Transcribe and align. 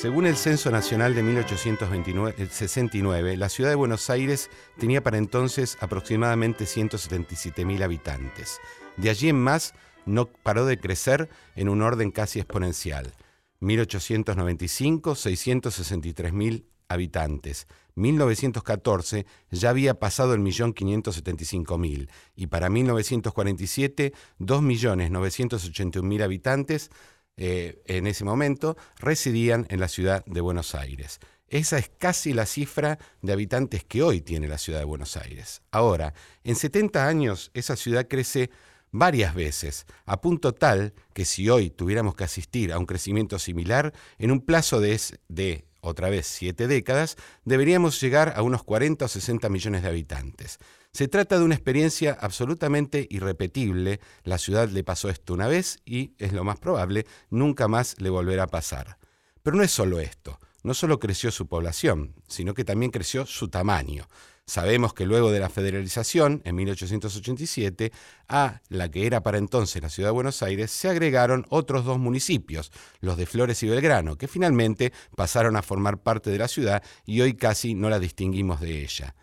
Según 0.00 0.26
el 0.26 0.36
Censo 0.36 0.70
Nacional 0.70 1.16
de 1.16 1.24
1869, 1.24 3.36
la 3.36 3.48
ciudad 3.48 3.70
de 3.70 3.74
Buenos 3.74 4.08
Aires 4.10 4.48
tenía 4.78 5.02
para 5.02 5.18
entonces 5.18 5.76
aproximadamente 5.80 6.66
177.000 6.66 7.82
habitantes. 7.82 8.60
De 8.96 9.10
allí 9.10 9.28
en 9.28 9.42
más, 9.42 9.74
no 10.06 10.26
paró 10.26 10.66
de 10.66 10.78
crecer 10.78 11.28
en 11.56 11.68
un 11.68 11.82
orden 11.82 12.12
casi 12.12 12.38
exponencial. 12.38 13.12
1895, 13.58 15.16
663.000 15.16 16.62
habitantes. 16.86 17.66
1914 17.96 19.26
ya 19.50 19.70
había 19.70 19.98
pasado 19.98 20.32
el 20.32 20.38
millón 20.38 20.74
575.000 20.74 22.08
y 22.36 22.46
para 22.46 22.70
1947 22.70 24.12
2.981.000 24.38 26.22
habitantes 26.22 26.92
eh, 27.40 27.80
en 27.86 28.08
ese 28.08 28.24
momento 28.24 28.76
residían 28.98 29.66
en 29.70 29.78
la 29.78 29.86
ciudad 29.86 30.24
de 30.26 30.40
Buenos 30.40 30.74
Aires. 30.74 31.20
Esa 31.46 31.78
es 31.78 31.88
casi 31.96 32.34
la 32.34 32.46
cifra 32.46 32.98
de 33.22 33.32
habitantes 33.32 33.84
que 33.84 34.02
hoy 34.02 34.20
tiene 34.20 34.48
la 34.48 34.58
ciudad 34.58 34.80
de 34.80 34.84
Buenos 34.84 35.16
Aires. 35.16 35.62
Ahora, 35.70 36.12
en 36.42 36.56
70 36.56 37.06
años 37.06 37.52
esa 37.54 37.76
ciudad 37.76 38.08
crece 38.08 38.50
varias 38.90 39.36
veces, 39.36 39.86
a 40.04 40.20
punto 40.20 40.52
tal 40.52 40.94
que 41.14 41.24
si 41.24 41.48
hoy 41.48 41.70
tuviéramos 41.70 42.16
que 42.16 42.24
asistir 42.24 42.72
a 42.72 42.78
un 42.78 42.86
crecimiento 42.86 43.38
similar, 43.38 43.94
en 44.18 44.32
un 44.32 44.40
plazo 44.40 44.80
de, 44.80 45.00
de 45.28 45.64
otra 45.80 46.10
vez 46.10 46.26
siete 46.26 46.66
décadas, 46.66 47.16
deberíamos 47.44 48.00
llegar 48.00 48.32
a 48.36 48.42
unos 48.42 48.64
40 48.64 49.04
o 49.04 49.08
60 49.08 49.48
millones 49.48 49.82
de 49.82 49.88
habitantes. 49.88 50.58
Se 50.98 51.06
trata 51.06 51.38
de 51.38 51.44
una 51.44 51.54
experiencia 51.54 52.18
absolutamente 52.20 53.06
irrepetible. 53.08 54.00
La 54.24 54.36
ciudad 54.36 54.68
le 54.68 54.82
pasó 54.82 55.08
esto 55.08 55.32
una 55.32 55.46
vez 55.46 55.78
y, 55.84 56.12
es 56.18 56.32
lo 56.32 56.42
más 56.42 56.58
probable, 56.58 57.06
nunca 57.30 57.68
más 57.68 57.94
le 58.00 58.10
volverá 58.10 58.42
a 58.42 58.46
pasar. 58.48 58.98
Pero 59.44 59.56
no 59.56 59.62
es 59.62 59.70
solo 59.70 60.00
esto. 60.00 60.40
No 60.64 60.74
solo 60.74 60.98
creció 60.98 61.30
su 61.30 61.46
población, 61.46 62.16
sino 62.26 62.52
que 62.52 62.64
también 62.64 62.90
creció 62.90 63.26
su 63.26 63.46
tamaño. 63.46 64.08
Sabemos 64.44 64.92
que 64.92 65.06
luego 65.06 65.30
de 65.30 65.38
la 65.38 65.48
federalización, 65.48 66.42
en 66.44 66.56
1887, 66.56 67.92
a 68.26 68.60
la 68.68 68.90
que 68.90 69.06
era 69.06 69.22
para 69.22 69.38
entonces 69.38 69.80
la 69.80 69.90
ciudad 69.90 70.08
de 70.08 70.14
Buenos 70.14 70.42
Aires, 70.42 70.72
se 70.72 70.88
agregaron 70.88 71.46
otros 71.48 71.84
dos 71.84 72.00
municipios, 72.00 72.72
los 72.98 73.16
de 73.16 73.26
Flores 73.26 73.62
y 73.62 73.68
Belgrano, 73.68 74.16
que 74.16 74.26
finalmente 74.26 74.92
pasaron 75.14 75.54
a 75.54 75.62
formar 75.62 76.02
parte 76.02 76.30
de 76.30 76.38
la 76.38 76.48
ciudad 76.48 76.82
y 77.06 77.20
hoy 77.20 77.34
casi 77.34 77.76
no 77.76 77.88
la 77.88 78.00
distinguimos 78.00 78.60
de 78.60 78.82
ella. 78.82 79.14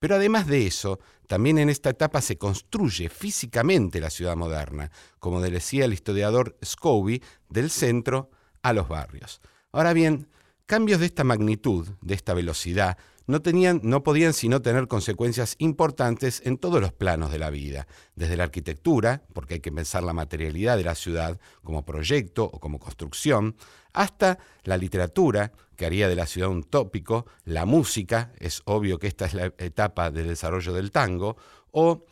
Pero 0.00 0.16
además 0.16 0.46
de 0.46 0.66
eso, 0.66 0.98
también 1.28 1.58
en 1.58 1.68
esta 1.68 1.90
etapa 1.90 2.22
se 2.22 2.38
construye 2.38 3.10
físicamente 3.10 4.00
la 4.00 4.08
ciudad 4.08 4.34
moderna, 4.34 4.90
como 5.18 5.42
decía 5.42 5.84
el 5.84 5.92
historiador 5.92 6.56
Scobie, 6.64 7.22
del 7.50 7.70
centro 7.70 8.30
a 8.62 8.72
los 8.72 8.88
barrios. 8.88 9.42
Ahora 9.72 9.92
bien, 9.92 10.28
cambios 10.64 11.00
de 11.00 11.06
esta 11.06 11.22
magnitud, 11.22 11.86
de 12.00 12.14
esta 12.14 12.32
velocidad, 12.32 12.96
no, 13.26 13.42
tenían, 13.42 13.80
no 13.82 14.02
podían 14.02 14.32
sino 14.32 14.62
tener 14.62 14.88
consecuencias 14.88 15.56
importantes 15.58 16.42
en 16.44 16.58
todos 16.58 16.80
los 16.80 16.92
planos 16.92 17.30
de 17.30 17.38
la 17.38 17.50
vida, 17.50 17.86
desde 18.14 18.36
la 18.36 18.44
arquitectura, 18.44 19.22
porque 19.32 19.54
hay 19.54 19.60
que 19.60 19.72
pensar 19.72 20.02
la 20.02 20.12
materialidad 20.12 20.76
de 20.76 20.84
la 20.84 20.94
ciudad 20.94 21.38
como 21.62 21.84
proyecto 21.84 22.44
o 22.44 22.60
como 22.60 22.78
construcción, 22.78 23.56
hasta 23.92 24.38
la 24.64 24.76
literatura, 24.76 25.52
que 25.76 25.86
haría 25.86 26.08
de 26.08 26.16
la 26.16 26.26
ciudad 26.26 26.50
un 26.50 26.62
tópico, 26.62 27.26
la 27.44 27.64
música, 27.64 28.32
es 28.38 28.62
obvio 28.64 28.98
que 28.98 29.06
esta 29.06 29.26
es 29.26 29.34
la 29.34 29.46
etapa 29.58 30.10
del 30.10 30.28
desarrollo 30.28 30.72
del 30.72 30.90
tango, 30.90 31.36
o 31.70 32.04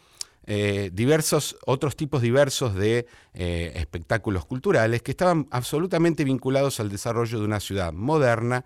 eh, 0.50 0.88
diversos, 0.94 1.58
otros 1.66 1.94
tipos 1.94 2.22
diversos 2.22 2.74
de 2.74 3.06
eh, 3.34 3.72
espectáculos 3.74 4.46
culturales 4.46 5.02
que 5.02 5.10
estaban 5.10 5.46
absolutamente 5.50 6.24
vinculados 6.24 6.80
al 6.80 6.88
desarrollo 6.88 7.38
de 7.38 7.44
una 7.44 7.60
ciudad 7.60 7.92
moderna, 7.92 8.64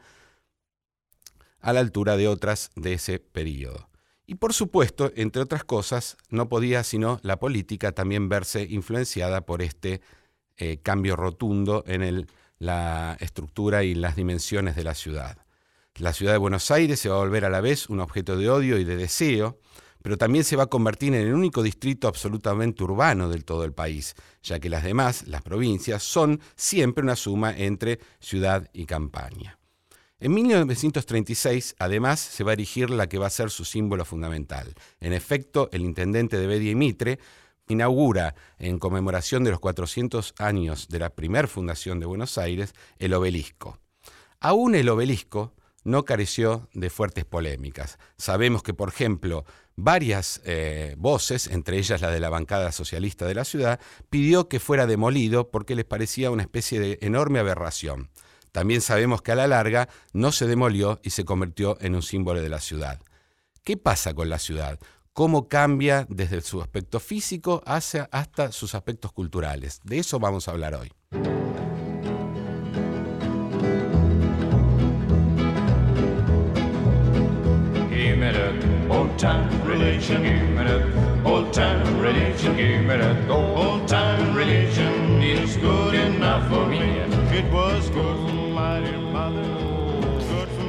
a 1.62 1.72
la 1.72 1.80
altura 1.80 2.16
de 2.16 2.28
otras 2.28 2.70
de 2.76 2.92
ese 2.94 3.18
periodo. 3.18 3.88
Y 4.26 4.36
por 4.36 4.52
supuesto, 4.52 5.12
entre 5.16 5.42
otras 5.42 5.64
cosas, 5.64 6.16
no 6.28 6.48
podía 6.48 6.84
sino 6.84 7.18
la 7.22 7.38
política 7.38 7.92
también 7.92 8.28
verse 8.28 8.62
influenciada 8.68 9.42
por 9.42 9.62
este 9.62 10.00
eh, 10.56 10.78
cambio 10.82 11.16
rotundo 11.16 11.84
en 11.86 12.26
la 12.58 13.16
estructura 13.20 13.84
y 13.84 13.94
las 13.94 14.16
dimensiones 14.16 14.76
de 14.76 14.84
la 14.84 14.94
ciudad. 14.94 15.38
La 15.96 16.12
ciudad 16.12 16.32
de 16.32 16.38
Buenos 16.38 16.70
Aires 16.70 17.00
se 17.00 17.08
va 17.08 17.16
a 17.16 17.20
volver 17.20 17.44
a 17.44 17.50
la 17.50 17.60
vez 17.60 17.88
un 17.88 18.00
objeto 18.00 18.36
de 18.36 18.48
odio 18.48 18.78
y 18.78 18.84
de 18.84 18.96
deseo, 18.96 19.58
pero 20.02 20.16
también 20.16 20.44
se 20.44 20.56
va 20.56 20.64
a 20.64 20.68
convertir 20.68 21.14
en 21.14 21.26
el 21.26 21.34
único 21.34 21.62
distrito 21.62 22.08
absolutamente 22.08 22.82
urbano 22.82 23.28
del 23.28 23.44
todo 23.44 23.64
el 23.64 23.72
país, 23.72 24.14
ya 24.42 24.58
que 24.58 24.70
las 24.70 24.82
demás, 24.82 25.26
las 25.28 25.42
provincias, 25.42 26.02
son 26.02 26.40
siempre 26.56 27.04
una 27.04 27.16
suma 27.16 27.56
entre 27.56 28.00
ciudad 28.20 28.68
y 28.72 28.86
campaña. 28.86 29.58
En 30.22 30.34
1936, 30.34 31.74
además, 31.80 32.20
se 32.20 32.44
va 32.44 32.52
a 32.52 32.54
erigir 32.54 32.90
la 32.90 33.08
que 33.08 33.18
va 33.18 33.26
a 33.26 33.30
ser 33.30 33.50
su 33.50 33.64
símbolo 33.64 34.04
fundamental. 34.04 34.72
En 35.00 35.12
efecto, 35.12 35.68
el 35.72 35.82
intendente 35.82 36.38
de 36.38 36.46
Bedia 36.46 36.70
y 36.70 36.76
Mitre 36.76 37.18
inaugura, 37.66 38.36
en 38.60 38.78
conmemoración 38.78 39.42
de 39.42 39.50
los 39.50 39.58
400 39.58 40.34
años 40.38 40.86
de 40.86 41.00
la 41.00 41.10
primer 41.10 41.48
fundación 41.48 41.98
de 41.98 42.06
Buenos 42.06 42.38
Aires, 42.38 42.72
el 43.00 43.14
obelisco. 43.14 43.80
Aún 44.38 44.76
el 44.76 44.90
obelisco 44.90 45.56
no 45.82 46.04
careció 46.04 46.68
de 46.72 46.88
fuertes 46.88 47.24
polémicas. 47.24 47.98
Sabemos 48.16 48.62
que, 48.62 48.74
por 48.74 48.90
ejemplo, 48.90 49.44
varias 49.74 50.40
eh, 50.44 50.94
voces, 50.98 51.48
entre 51.48 51.78
ellas 51.78 52.00
la 52.00 52.12
de 52.12 52.20
la 52.20 52.30
bancada 52.30 52.70
socialista 52.70 53.26
de 53.26 53.34
la 53.34 53.44
ciudad, 53.44 53.80
pidió 54.08 54.48
que 54.48 54.60
fuera 54.60 54.86
demolido 54.86 55.50
porque 55.50 55.74
les 55.74 55.84
parecía 55.84 56.30
una 56.30 56.42
especie 56.42 56.78
de 56.78 57.00
enorme 57.02 57.40
aberración. 57.40 58.08
También 58.52 58.82
sabemos 58.82 59.22
que 59.22 59.32
a 59.32 59.36
la 59.36 59.46
larga 59.46 59.88
no 60.12 60.30
se 60.30 60.46
demolió 60.46 61.00
y 61.02 61.10
se 61.10 61.24
convirtió 61.24 61.78
en 61.80 61.94
un 61.94 62.02
símbolo 62.02 62.40
de 62.40 62.50
la 62.50 62.60
ciudad. 62.60 63.00
¿Qué 63.64 63.76
pasa 63.76 64.14
con 64.14 64.28
la 64.28 64.38
ciudad? 64.38 64.78
¿Cómo 65.14 65.48
cambia 65.48 66.06
desde 66.08 66.40
su 66.42 66.62
aspecto 66.62 67.00
físico 67.00 67.62
hasta 67.66 68.52
sus 68.52 68.74
aspectos 68.74 69.12
culturales? 69.12 69.80
De 69.84 69.98
eso 69.98 70.18
vamos 70.18 70.48
a 70.48 70.52
hablar 70.52 70.74
hoy. 70.74 70.92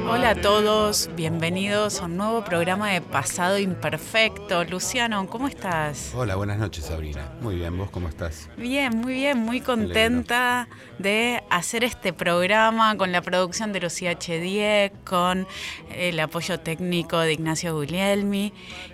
Hola 0.06 0.30
a 0.30 0.34
todos, 0.34 1.10
bienvenidos 1.16 2.00
a 2.00 2.04
un 2.04 2.16
nuevo 2.16 2.44
programa 2.44 2.90
de 2.90 3.00
Pasado 3.00 3.58
Imperfecto. 3.58 4.62
Luciano, 4.64 5.26
¿cómo 5.28 5.48
estás? 5.48 6.12
Hola, 6.14 6.36
buenas 6.36 6.58
noches 6.58 6.84
Sabrina. 6.84 7.32
Muy 7.40 7.56
bien, 7.56 7.76
¿vos 7.76 7.90
cómo 7.90 8.08
estás? 8.08 8.48
Bien, 8.56 8.96
muy 8.96 9.14
bien, 9.14 9.38
muy 9.38 9.60
contenta 9.60 10.68
de 10.98 11.42
hacer 11.50 11.82
este 11.82 12.12
programa 12.12 12.96
con 12.96 13.10
la 13.10 13.22
producción 13.22 13.72
de 13.72 13.80
Lucía 13.80 14.12
H10, 14.12 14.92
con 15.04 15.48
el 15.90 16.20
apoyo 16.20 16.60
técnico 16.60 17.18
de 17.18 17.32
Ignacio 17.32 17.74
Guglielmi. 17.74 18.52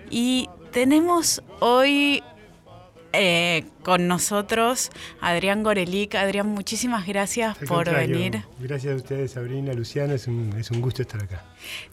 Y 0.09 0.49
tenemos 0.71 1.43
hoy 1.59 2.23
eh, 3.13 3.65
con 3.83 4.07
nosotros 4.07 4.89
Adrián 5.19 5.63
Gorelic. 5.63 6.15
Adrián, 6.15 6.47
muchísimas 6.47 7.07
gracias 7.07 7.57
por 7.67 7.93
venir. 7.93 8.43
Gracias 8.59 8.93
a 8.93 8.95
ustedes, 8.95 9.31
Sabrina, 9.31 9.73
Luciano, 9.73 10.13
es 10.13 10.27
un, 10.27 10.53
es 10.57 10.71
un 10.71 10.81
gusto 10.81 11.01
estar 11.01 11.23
acá. 11.23 11.43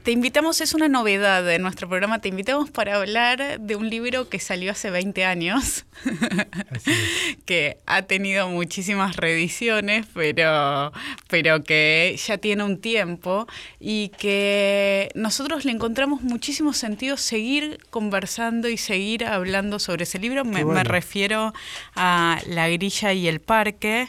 Te 0.02 0.12
invitamos, 0.12 0.60
es 0.60 0.74
una 0.74 0.88
novedad 0.88 1.44
de 1.44 1.58
nuestro 1.58 1.88
programa, 1.88 2.20
te 2.20 2.28
invitamos 2.28 2.70
para 2.70 2.96
hablar 2.96 3.60
de 3.60 3.76
un 3.76 3.90
libro 3.90 4.28
que 4.28 4.38
salió 4.38 4.72
hace 4.72 4.90
20 4.90 5.24
años, 5.24 5.84
que 7.44 7.78
ha 7.86 8.02
tenido 8.02 8.48
muchísimas 8.48 9.16
reediciones, 9.16 10.06
pero, 10.14 10.92
pero 11.28 11.62
que 11.62 12.18
ya 12.26 12.38
tiene 12.38 12.64
un 12.64 12.80
tiempo 12.80 13.46
y 13.78 14.08
que 14.10 15.10
nosotros 15.14 15.64
le 15.64 15.72
encontramos 15.72 16.22
muchísimo 16.22 16.72
sentido 16.72 17.16
seguir 17.16 17.78
conversando 17.90 18.68
y 18.68 18.78
seguir 18.78 19.26
hablando 19.26 19.78
sobre 19.78 20.04
ese 20.04 20.18
libro. 20.18 20.44
Me, 20.44 20.64
me 20.64 20.84
refiero 20.84 21.52
a 21.94 22.40
La 22.46 22.68
Grilla 22.68 23.12
y 23.12 23.28
el 23.28 23.40
Parque 23.40 24.08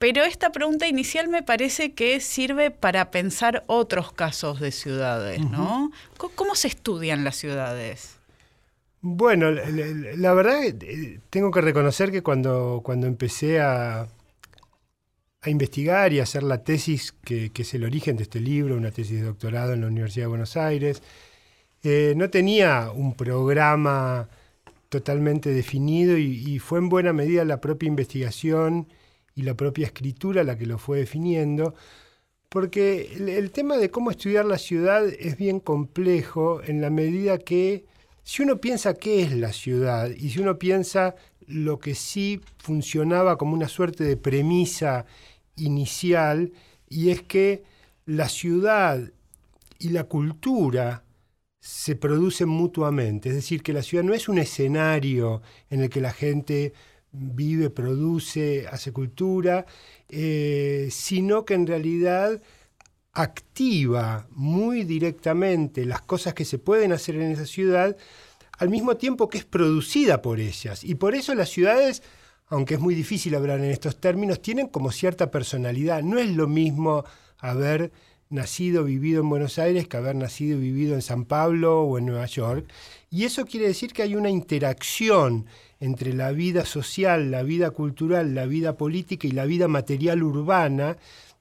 pero 0.00 0.24
esta 0.24 0.50
pregunta 0.50 0.88
inicial 0.88 1.28
me 1.28 1.42
parece 1.42 1.92
que 1.92 2.20
sirve 2.20 2.70
para 2.70 3.10
pensar 3.10 3.64
otros 3.66 4.12
casos 4.12 4.58
de 4.58 4.72
ciudades, 4.72 5.40
¿no? 5.42 5.92
¿Cómo 6.16 6.54
se 6.54 6.68
estudian 6.68 7.22
las 7.22 7.36
ciudades? 7.36 8.16
Bueno, 9.02 9.50
la, 9.50 10.32
verdad 10.32 10.64
eh, 10.64 11.20
tengo 11.28 11.50
que 11.50 11.60
reconocer 11.60 12.10
que 12.10 12.22
cuando, 12.22 12.80
cuando 12.82 13.06
empecé 13.06 13.60
a, 13.60 14.08
a 15.42 15.50
investigar 15.50 16.14
y 16.14 16.20
a 16.20 16.22
hacer 16.22 16.44
la 16.44 16.64
tesis 16.64 17.12
que, 17.22 17.50
es 17.54 17.74
el 17.74 17.84
origen 17.84 18.16
de 18.16 18.22
este 18.22 18.40
libro, 18.40 18.76
una 18.76 18.92
tesis 18.92 19.20
de 19.20 19.26
doctorado 19.26 19.74
en 19.74 19.82
la 19.82 19.88
Universidad 19.88 20.24
de 20.24 20.28
Buenos 20.28 20.56
Aires, 20.56 21.02
eh, 21.82 22.14
no 22.16 22.30
tenía 22.30 22.90
un 22.90 23.12
programa 23.14 24.30
totalmente 24.88 25.50
definido 25.50 26.16
y, 26.16 26.58
fue 26.58 26.78
en 26.78 26.88
buena 26.88 27.12
medida 27.12 27.44
la 27.44 27.60
propia 27.60 27.86
investigación 27.86 28.88
y 29.40 29.42
la 29.42 29.54
propia 29.54 29.86
escritura 29.86 30.44
la 30.44 30.56
que 30.56 30.66
lo 30.66 30.78
fue 30.78 30.98
definiendo, 30.98 31.74
porque 32.50 33.14
el, 33.38 33.50
tema 33.52 33.78
de 33.78 33.90
cómo 33.90 34.10
estudiar 34.10 34.44
la 34.44 34.58
ciudad 34.58 35.06
es 35.06 35.36
bien 35.38 35.60
complejo 35.60 36.62
en 36.62 36.80
la 36.80 36.90
medida 36.90 37.38
que 37.38 37.86
si 38.22 38.42
uno 38.42 38.60
piensa 38.60 38.94
qué 38.94 39.22
es 39.22 39.32
la 39.32 39.52
ciudad 39.52 40.10
y 40.10 40.30
si 40.30 40.40
uno 40.40 40.58
piensa 40.58 41.14
lo 41.46 41.78
que 41.78 41.94
sí 41.94 42.40
funcionaba 42.58 43.38
como 43.38 43.54
una 43.54 43.68
suerte 43.68 44.04
de 44.04 44.16
premisa 44.16 45.06
inicial, 45.56 46.52
y 46.88 47.10
es 47.10 47.22
que 47.22 47.62
la 48.04 48.28
ciudad 48.28 49.00
y 49.78 49.88
la 49.90 50.04
cultura 50.04 51.04
se 51.60 51.94
producen 51.96 52.48
mutuamente, 52.48 53.30
es 53.30 53.36
decir, 53.36 53.62
que 53.62 53.72
la 53.72 53.82
ciudad 53.82 54.04
no 54.04 54.14
es 54.14 54.28
un 54.28 54.38
escenario 54.38 55.40
en 55.70 55.80
el 55.82 55.88
que 55.88 56.00
la 56.00 56.12
gente 56.12 56.72
vive, 57.12 57.70
produce, 57.70 58.66
hace 58.68 58.92
cultura, 58.92 59.66
eh, 60.08 60.88
sino 60.90 61.44
que 61.44 61.54
en 61.54 61.66
realidad 61.66 62.40
activa 63.12 64.28
muy 64.30 64.84
directamente 64.84 65.84
las 65.84 66.02
cosas 66.02 66.34
que 66.34 66.44
se 66.44 66.58
pueden 66.58 66.92
hacer 66.92 67.16
en 67.16 67.32
esa 67.32 67.46
ciudad, 67.46 67.96
al 68.58 68.68
mismo 68.68 68.96
tiempo 68.96 69.28
que 69.28 69.38
es 69.38 69.44
producida 69.44 70.22
por 70.22 70.38
ellas. 70.38 70.84
Y 70.84 70.94
por 70.94 71.14
eso 71.14 71.34
las 71.34 71.48
ciudades, 71.48 72.02
aunque 72.46 72.74
es 72.74 72.80
muy 72.80 72.94
difícil 72.94 73.34
hablar 73.34 73.58
en 73.58 73.70
estos 73.70 74.00
términos, 74.00 74.42
tienen 74.42 74.68
como 74.68 74.92
cierta 74.92 75.30
personalidad. 75.30 76.02
No 76.02 76.18
es 76.18 76.30
lo 76.30 76.46
mismo 76.46 77.04
haber 77.38 77.90
nacido, 78.30 78.84
vivido 78.84 79.20
en 79.20 79.28
Buenos 79.28 79.58
Aires 79.58 79.88
que 79.88 79.96
haber 79.96 80.14
nacido 80.14 80.56
y 80.56 80.60
vivido 80.60 80.94
en 80.94 81.02
San 81.02 81.24
Pablo 81.24 81.82
o 81.82 81.98
en 81.98 82.06
Nueva 82.06 82.26
York. 82.26 82.64
Y 83.10 83.24
eso 83.24 83.44
quiere 83.44 83.66
decir 83.66 83.92
que 83.92 84.02
hay 84.02 84.14
una 84.14 84.30
interacción 84.30 85.46
entre 85.80 86.14
la 86.14 86.30
vida 86.30 86.64
social, 86.64 87.30
la 87.30 87.42
vida 87.42 87.70
cultural, 87.72 88.34
la 88.34 88.46
vida 88.46 88.76
política 88.76 89.26
y 89.26 89.32
la 89.32 89.46
vida 89.46 89.66
material 89.66 90.22
urbana, 90.22 90.96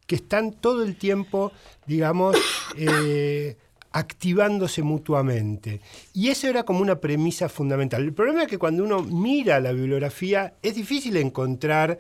que 0.08 0.16
están 0.16 0.54
todo 0.54 0.84
el 0.84 0.98
tiempo, 0.98 1.52
digamos, 1.86 2.36
eh, 2.76 3.56
activándose 3.92 4.82
mutuamente. 4.82 5.82
Y 6.14 6.30
eso 6.30 6.48
era 6.48 6.64
como 6.64 6.80
una 6.80 7.00
premisa 7.00 7.50
fundamental. 7.50 8.02
El 8.02 8.14
problema 8.14 8.44
es 8.44 8.48
que 8.48 8.58
cuando 8.58 8.84
uno 8.84 9.04
mira 9.04 9.60
la 9.60 9.72
bibliografía 9.72 10.56
es 10.64 10.74
difícil 10.74 11.18
encontrar 11.18 12.00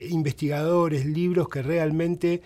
investigadores, 0.00 1.06
libros 1.06 1.48
que 1.48 1.62
realmente 1.62 2.42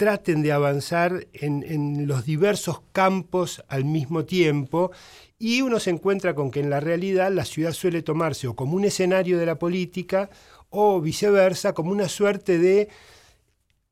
traten 0.00 0.40
de 0.40 0.50
avanzar 0.50 1.26
en, 1.34 2.06
los 2.08 2.24
diversos 2.24 2.80
campos 2.90 3.62
al 3.68 3.84
mismo 3.84 4.24
tiempo 4.24 4.92
y 5.38 5.60
uno 5.60 5.78
se 5.78 5.90
encuentra 5.90 6.34
con 6.34 6.50
que 6.50 6.60
en 6.60 6.70
la 6.70 6.80
realidad 6.80 7.30
la 7.30 7.44
ciudad 7.44 7.74
suele 7.74 8.00
tomarse 8.00 8.46
o 8.46 8.56
como 8.56 8.76
un 8.76 8.86
escenario 8.86 9.36
de 9.36 9.44
la 9.44 9.56
política 9.56 10.30
o 10.70 11.02
viceversa, 11.02 11.74
como 11.74 11.90
una 11.92 12.08
suerte 12.08 12.56
de 12.56 12.88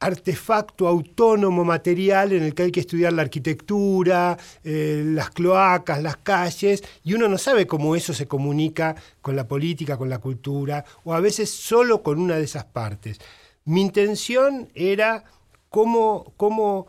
artefacto 0.00 0.88
autónomo 0.88 1.62
material 1.62 2.32
en 2.32 2.42
el 2.42 2.54
que 2.54 2.62
hay 2.62 2.72
que 2.72 2.80
estudiar 2.80 3.12
la 3.12 3.20
arquitectura, 3.20 4.38
eh, 4.64 5.02
las 5.04 5.28
cloacas, 5.28 6.02
las 6.02 6.16
calles, 6.16 6.82
y 7.04 7.12
uno 7.12 7.28
no 7.28 7.36
sabe 7.36 7.66
cómo 7.66 7.96
eso 7.96 8.14
se 8.14 8.26
comunica 8.26 8.96
con 9.20 9.36
la 9.36 9.46
política, 9.46 9.98
con 9.98 10.08
la 10.08 10.20
cultura, 10.20 10.86
o 11.04 11.12
a 11.12 11.20
veces 11.20 11.50
solo 11.50 12.02
con 12.02 12.18
una 12.18 12.36
de 12.36 12.44
esas 12.44 12.64
partes. 12.64 13.18
Mi 13.66 13.82
intención 13.82 14.70
era 14.74 15.24
cómo, 15.68 16.32
cómo 16.36 16.86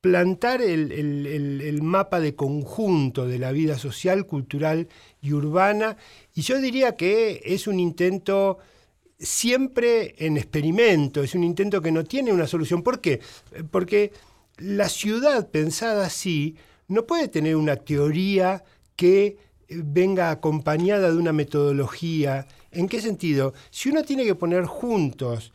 plantar 0.00 0.62
el, 0.62 1.80
mapa 1.82 2.20
de 2.20 2.34
conjunto 2.34 3.26
de 3.26 3.38
la 3.38 3.52
vida 3.52 3.78
social, 3.78 4.26
cultural 4.26 4.88
y 5.20 5.32
urbana. 5.32 5.96
Y 6.34 6.42
yo 6.42 6.60
diría 6.60 6.96
que 6.96 7.42
es 7.44 7.66
un 7.66 7.78
intento 7.78 8.58
siempre 9.18 10.14
en 10.18 10.38
experimento, 10.38 11.22
es 11.22 11.34
un 11.34 11.44
intento 11.44 11.82
que 11.82 11.92
no 11.92 12.04
tiene 12.04 12.32
una 12.32 12.46
solución. 12.46 12.82
¿Por 12.82 13.00
qué? 13.00 13.20
Porque 13.70 14.12
la 14.56 14.88
ciudad 14.88 15.48
pensada 15.50 16.06
así 16.06 16.56
no 16.88 17.06
puede 17.06 17.28
tener 17.28 17.56
una 17.56 17.76
teoría 17.76 18.64
que 18.96 19.36
venga 19.68 20.30
acompañada 20.30 21.10
de 21.10 21.16
una 21.16 21.32
metodología. 21.32 22.46
¿En 22.72 22.88
qué 22.88 23.00
sentido? 23.00 23.52
Si 23.70 23.90
uno 23.90 24.02
tiene 24.02 24.24
que 24.24 24.34
poner 24.34 24.64
juntos 24.64 25.52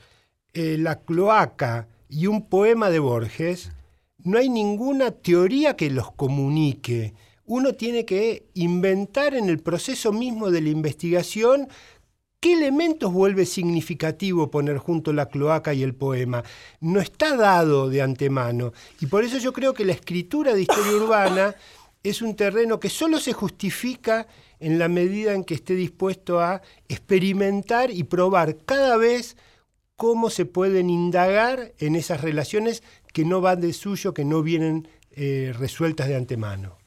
eh, 0.53 0.77
la 0.80 1.00
cloaca 1.01 1.88
y 2.15 2.27
un 2.27 2.47
poema 2.47 2.89
de 2.89 3.00
Borges, 3.00 3.71
no 4.23 4.38
hay 4.38 4.47
ninguna 4.47 5.12
teoría 5.12 5.75
que 5.75 5.89
los 5.89 6.13
comunique. 6.13 7.13
Uno 7.45 7.73
tiene 7.73 8.06
que 8.06 8.45
inventar 8.53 9.35
en 9.35 9.50
el 9.50 9.59
proceso 9.59 10.13
mismo 10.13 10.50
de 10.50 10.62
la 10.62 10.69
investigación 10.69 11.67
qué 12.39 12.53
elementos 12.53 13.12
vuelve 13.12 13.45
significativo 13.45 14.50
poner 14.50 14.77
junto 14.77 15.12
la 15.12 15.27
cloaca 15.27 15.73
y 15.73 15.83
el 15.83 15.94
poema. 15.94 16.41
No 16.79 17.01
está 17.01 17.35
dado 17.35 17.89
de 17.89 18.01
antemano. 18.01 18.71
Y 19.01 19.07
por 19.07 19.25
eso 19.25 19.38
yo 19.38 19.51
creo 19.51 19.73
que 19.73 19.83
la 19.83 19.91
escritura 19.91 20.53
de 20.53 20.62
historia 20.62 20.95
urbana 21.03 21.53
es 22.01 22.21
un 22.21 22.38
terreno 22.38 22.79
que 22.79 22.89
solo 22.89 23.19
se 23.19 23.33
justifica 23.33 24.25
en 24.62 24.79
la 24.79 24.88
medida 24.88 25.34
en 25.34 25.43
que 25.43 25.55
esté 25.55 25.75
dispuesto 25.75 26.39
a 26.39 26.62
experimentar 26.88 27.91
y 27.91 28.03
probar 28.03 28.55
cada 28.65 28.95
vez 28.95 29.36
cómo 29.95 30.29
se 30.29 30.45
pueden 30.45 30.89
indagar 30.89 31.73
en 31.79 31.95
esas 31.95 32.21
relaciones 32.21 32.83
que 33.13 33.25
no 33.25 33.41
van 33.41 33.61
de 33.61 33.73
suyo, 33.73 34.13
que 34.13 34.25
no 34.25 34.41
vienen 34.43 34.87
eh, 35.11 35.53
resueltas 35.57 36.07
de 36.07 36.15
antemano. 36.15 36.77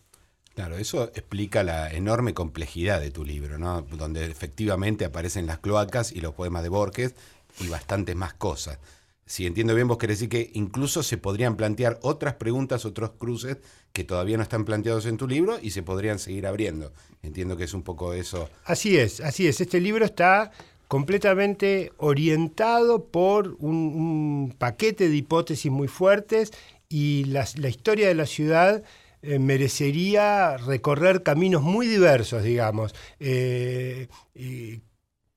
Claro, 0.55 0.77
eso 0.77 1.05
explica 1.15 1.63
la 1.63 1.91
enorme 1.93 2.35
complejidad 2.35 3.01
de 3.01 3.11
tu 3.11 3.25
libro, 3.25 3.59
¿no? 3.59 3.83
donde 3.83 4.27
efectivamente 4.27 5.05
aparecen 5.05 5.47
las 5.47 5.61
cloacas 5.61 6.11
y 6.13 6.21
los 6.21 6.35
poemas 6.35 6.65
de 6.65 6.69
Borges 6.69 7.15
y 7.61 7.69
bastantes 7.69 8.17
más 8.17 8.35
cosas. 8.35 8.79
Si 9.25 9.47
entiendo 9.47 9.75
bien, 9.75 9.87
vos 9.87 9.99
querés 9.99 10.19
decir 10.19 10.31
que 10.31 10.51
incluso 10.55 11.03
se 11.03 11.19
podrían 11.19 11.57
plantear 11.57 11.99
otras 12.03 12.35
preguntas, 12.35 12.87
otros 12.87 13.11
cruces 13.19 13.59
que 13.93 14.03
todavía 14.03 14.37
no 14.37 14.43
están 14.43 14.65
planteados 14.65 15.07
en 15.07 15.17
tu 15.17 15.29
libro 15.29 15.59
y 15.61 15.71
se 15.71 15.83
podrían 15.83 16.19
seguir 16.19 16.47
abriendo. 16.47 16.93
Entiendo 17.23 17.57
que 17.57 17.65
es 17.65 17.75
un 17.75 17.83
poco 17.83 18.15
eso. 18.15 18.49
Así 18.65 18.97
es, 18.97 19.21
así 19.21 19.47
es. 19.47 19.61
Este 19.61 19.81
libro 19.81 20.05
está 20.05 20.51
completamente 20.89 21.93
orientado 21.99 23.05
por 23.05 23.57
un, 23.61 24.55
paquete 24.59 25.09
de 25.09 25.17
hipótesis 25.17 25.71
muy 25.71 25.87
fuertes 25.87 26.53
y 26.89 27.25
la, 27.27 27.45
historia 27.69 28.09
de 28.09 28.15
la 28.15 28.27
ciudad 28.27 28.83
eh, 29.21 29.39
merecería 29.39 30.57
recorrer 30.57 31.23
caminos 31.23 31.63
muy 31.63 31.87
diversos, 31.87 32.43
digamos, 32.43 32.95
eh, 33.21 34.09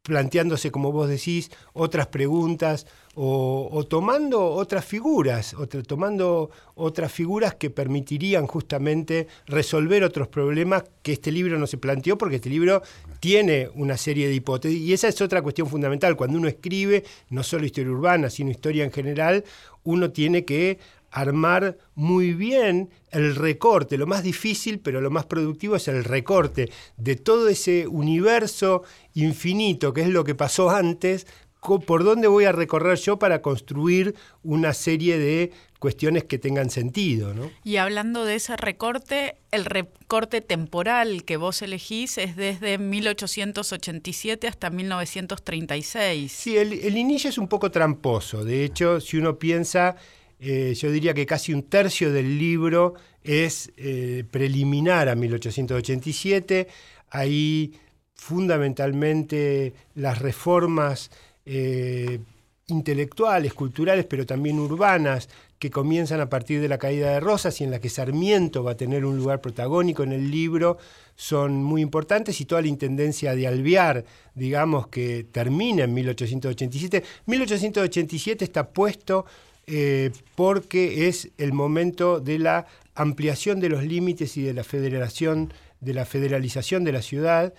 planteándose, 0.04 0.72
como 0.72 0.92
vos 0.92 1.10
decís, 1.10 1.52
otras 1.74 2.08
preguntas, 2.08 2.88
o, 3.16 3.86
tomando 3.90 4.42
otras 4.42 4.86
figuras, 4.86 5.56
tomando 5.86 6.50
otras 6.76 7.12
figuras 7.12 7.56
que 7.56 7.70
permitirían 7.70 8.48
justamente 8.48 9.28
resolver 9.48 10.04
otros 10.04 10.30
problemas 10.30 10.84
que 11.04 11.12
este 11.14 11.32
libro 11.32 11.60
no 11.60 11.68
se 11.68 11.78
planteó, 11.78 12.18
porque 12.18 12.38
este 12.38 12.50
libro 12.50 12.82
tiene 13.20 13.70
una 13.76 13.98
serie 13.98 14.30
de 14.30 14.36
hipótesis. 14.36 14.80
Y 14.80 14.94
esa 14.94 15.10
es 15.10 15.20
otra 15.22 15.42
cuestión 15.42 15.68
fundamental. 15.68 16.16
Cuando 16.16 16.38
uno 16.38 16.48
escribe, 16.48 17.04
no 17.30 17.44
solo 17.44 17.66
historia 17.66 17.92
urbana, 17.92 18.30
sino 18.30 18.50
historia 18.50 18.86
en 18.86 18.92
general, 18.92 19.44
uno 19.84 20.12
tiene 20.12 20.46
que 20.46 20.80
armar 21.12 21.78
muy 21.94 22.34
bien 22.34 22.90
el 23.12 23.36
recorte. 23.36 23.98
Lo 23.98 24.08
más 24.08 24.24
difícil, 24.24 24.80
pero 24.80 25.02
lo 25.02 25.12
más 25.12 25.26
productivo 25.26 25.76
es 25.76 25.90
el 25.90 26.06
recorte 26.06 26.72
de 26.96 27.18
todo 27.18 27.50
ese 27.50 27.86
universo 27.88 28.84
infinito, 29.14 29.94
que 29.94 30.02
es 30.02 30.08
lo 30.08 30.24
que 30.24 30.36
pasó 30.36 30.70
antes, 30.70 31.28
por 31.62 32.04
dónde 32.04 32.28
voy 32.28 32.46
a 32.46 32.52
recorrer 32.52 32.98
yo 32.98 33.20
para 33.20 33.42
construir 33.42 34.16
una 34.44 34.74
serie 34.74 35.18
de 35.20 35.52
cuestiones 35.80 36.24
que 36.24 36.38
tengan 36.38 36.70
sentido. 36.70 37.34
¿no? 37.34 37.52
Y 37.64 37.78
hablando 37.78 38.26
de 38.26 38.36
ese 38.36 38.58
recorte, 38.58 39.36
el 39.52 39.66
recorte 39.66 40.42
temporal 40.42 41.24
que 41.24 41.38
vos 41.38 41.62
elegís 41.62 42.18
es 42.18 42.36
desde 42.36 42.78
1887 42.78 44.48
hasta 44.48 44.70
1936. 44.70 46.32
Sí, 46.32 46.58
el, 46.58 46.98
inicio 46.98 47.30
es 47.30 47.38
un 47.38 47.48
poco 47.48 47.72
tramposo. 47.72 48.44
De 48.44 48.64
hecho, 48.64 49.00
si 49.00 49.18
uno 49.18 49.38
piensa, 49.38 49.96
eh, 50.40 50.74
yo 50.76 50.92
diría 50.92 51.14
que 51.14 51.26
casi 51.26 51.54
un 51.54 51.64
tercio 51.64 52.12
del 52.12 52.38
libro 52.38 52.96
es 53.24 53.72
eh, 53.78 54.24
preliminar 54.30 55.10
a 55.10 55.16
1887. 55.16 56.68
Ahí 57.10 57.74
fundamentalmente 58.14 59.74
las 59.96 60.20
reformas 60.20 61.10
eh, 61.46 62.20
intelectuales, 62.68 63.54
culturales, 63.54 64.06
pero 64.06 64.26
también 64.26 64.60
urbanas, 64.60 65.30
que 65.60 65.70
comienzan 65.70 66.22
a 66.22 66.30
partir 66.30 66.60
de 66.60 66.68
la 66.68 66.80
caída 66.80 67.12
de 67.12 67.20
Rosas 67.20 67.62
y 67.62 67.64
en 67.64 67.72
la 67.72 67.80
que 67.80 67.90
Sarmiento 67.90 68.64
va 68.64 68.72
a 68.72 68.78
tener 68.78 69.06
un 69.06 69.16
lugar 69.16 69.42
protagónico 69.42 70.02
en 70.02 70.12
el 70.12 70.32
libro, 70.32 70.80
son 71.16 71.64
muy 71.64 71.82
importantes 71.82 72.42
y 72.42 72.46
toda 72.46 72.62
la 72.62 72.68
intendencia 72.68 73.36
de 73.36 73.46
Alvear, 73.46 74.04
digamos 74.34 74.88
que 74.88 75.24
termina 75.32 75.84
en 75.84 75.94
1887. 75.94 77.04
1887 77.28 78.44
está 78.44 78.70
puesto 78.70 79.26
eh, 79.68 80.10
porque 80.36 81.08
es 81.08 81.30
el 81.38 81.54
momento 81.54 82.20
de 82.20 82.40
la 82.40 82.66
ampliación 82.96 83.60
de 83.60 83.70
los 83.70 83.84
límites 83.84 84.38
y 84.38 84.42
de 84.42 84.54
la 84.54 84.64
federación, 84.64 85.54
de 85.80 85.94
la 85.94 86.06
federalización 86.06 86.84
de 86.84 86.92
la 86.92 87.04
ciudad. 87.04 87.54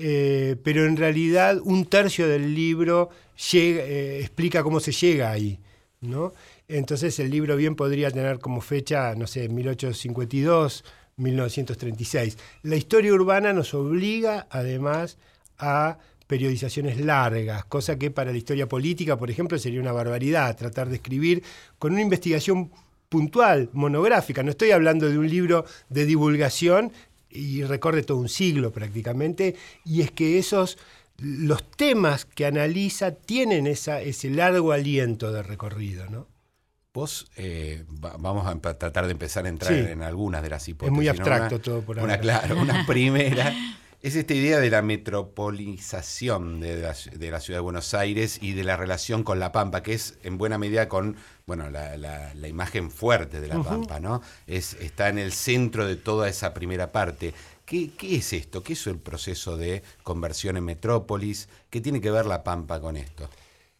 Eh, 0.00 0.54
pero 0.62 0.86
en 0.86 0.96
realidad 0.96 1.58
un 1.64 1.84
tercio 1.86 2.28
del 2.28 2.54
libro 2.54 3.10
eh, 3.52 4.18
explica 4.20 4.62
cómo 4.62 4.78
se 4.78 4.92
llega 4.92 5.32
ahí. 5.32 5.58
¿no? 6.00 6.32
Entonces 6.68 7.18
el 7.18 7.30
libro 7.30 7.56
bien 7.56 7.74
podría 7.74 8.10
tener 8.12 8.38
como 8.38 8.60
fecha, 8.60 9.14
no 9.16 9.26
sé, 9.26 9.48
1852, 9.48 10.84
1936. 11.16 12.38
La 12.62 12.76
historia 12.76 13.12
urbana 13.12 13.52
nos 13.52 13.74
obliga 13.74 14.46
además 14.50 15.18
a 15.58 15.98
periodizaciones 16.28 17.00
largas, 17.00 17.64
cosa 17.64 17.98
que 17.98 18.12
para 18.12 18.30
la 18.30 18.38
historia 18.38 18.68
política, 18.68 19.16
por 19.16 19.30
ejemplo, 19.30 19.58
sería 19.58 19.80
una 19.80 19.92
barbaridad, 19.92 20.56
tratar 20.56 20.88
de 20.88 20.96
escribir 20.96 21.42
con 21.78 21.92
una 21.92 22.02
investigación 22.02 22.70
puntual, 23.08 23.70
monográfica. 23.72 24.42
No 24.42 24.50
estoy 24.50 24.70
hablando 24.70 25.08
de 25.08 25.18
un 25.18 25.28
libro 25.28 25.64
de 25.88 26.04
divulgación 26.04 26.92
y 27.30 27.62
recorre 27.62 28.02
todo 28.02 28.18
un 28.18 28.28
siglo 28.28 28.72
prácticamente, 28.72 29.56
y 29.84 30.02
es 30.02 30.10
que 30.10 30.38
esos, 30.38 30.78
los 31.18 31.68
temas 31.70 32.24
que 32.24 32.46
analiza 32.46 33.12
tienen 33.12 33.66
esa, 33.66 34.00
ese 34.00 34.30
largo 34.30 34.72
aliento 34.72 35.32
de 35.32 35.42
recorrido, 35.42 36.08
¿no? 36.08 36.26
Vos, 36.94 37.30
eh, 37.36 37.84
vamos 37.88 38.46
a 38.46 38.58
tratar 38.58 39.06
de 39.06 39.12
empezar 39.12 39.46
a 39.46 39.48
entrar 39.48 39.72
en 39.72 40.02
algunas 40.02 40.42
de 40.42 40.50
las 40.50 40.66
hipótesis. 40.68 40.92
Es 40.92 40.96
muy 40.96 41.06
abstracto 41.06 41.60
todo 41.60 41.82
por 41.82 41.98
ahora. 41.98 42.14
Una, 42.14 42.20
claro, 42.20 42.56
una 42.60 42.84
primera 42.86 43.54
es 44.00 44.14
esta 44.14 44.34
idea 44.34 44.60
de 44.60 44.70
la 44.70 44.80
metropolización 44.80 46.60
de 46.60 46.80
la, 46.80 46.94
ciudad 46.94 47.58
de 47.58 47.60
Buenos 47.60 47.94
Aires 47.94 48.38
y 48.40 48.52
de 48.52 48.62
la 48.62 48.76
relación 48.76 49.24
con 49.24 49.40
La 49.40 49.50
Pampa, 49.50 49.82
que 49.82 49.92
es 49.92 50.18
en 50.22 50.38
buena 50.38 50.56
medida 50.56 50.88
con 50.88 51.16
bueno, 51.48 51.70
la, 51.70 52.46
imagen 52.46 52.90
fuerte 52.90 53.40
de 53.40 53.48
La 53.48 53.62
Pampa, 53.62 53.98
¿no? 53.98 54.20
Es, 54.46 54.74
está 54.74 55.08
en 55.08 55.18
el 55.18 55.32
centro 55.32 55.86
de 55.86 55.96
toda 55.96 56.28
esa 56.28 56.52
primera 56.52 56.92
parte. 56.92 57.32
¿Qué, 57.64 57.90
es 58.02 58.34
esto? 58.34 58.62
¿Qué 58.62 58.74
es 58.74 58.86
el 58.86 58.98
proceso 58.98 59.56
de 59.56 59.82
conversión 60.02 60.58
en 60.58 60.64
metrópolis? 60.64 61.48
¿Qué 61.70 61.80
tiene 61.80 62.02
que 62.02 62.10
ver 62.10 62.26
La 62.26 62.44
Pampa 62.44 62.82
con 62.82 62.98
esto? 62.98 63.30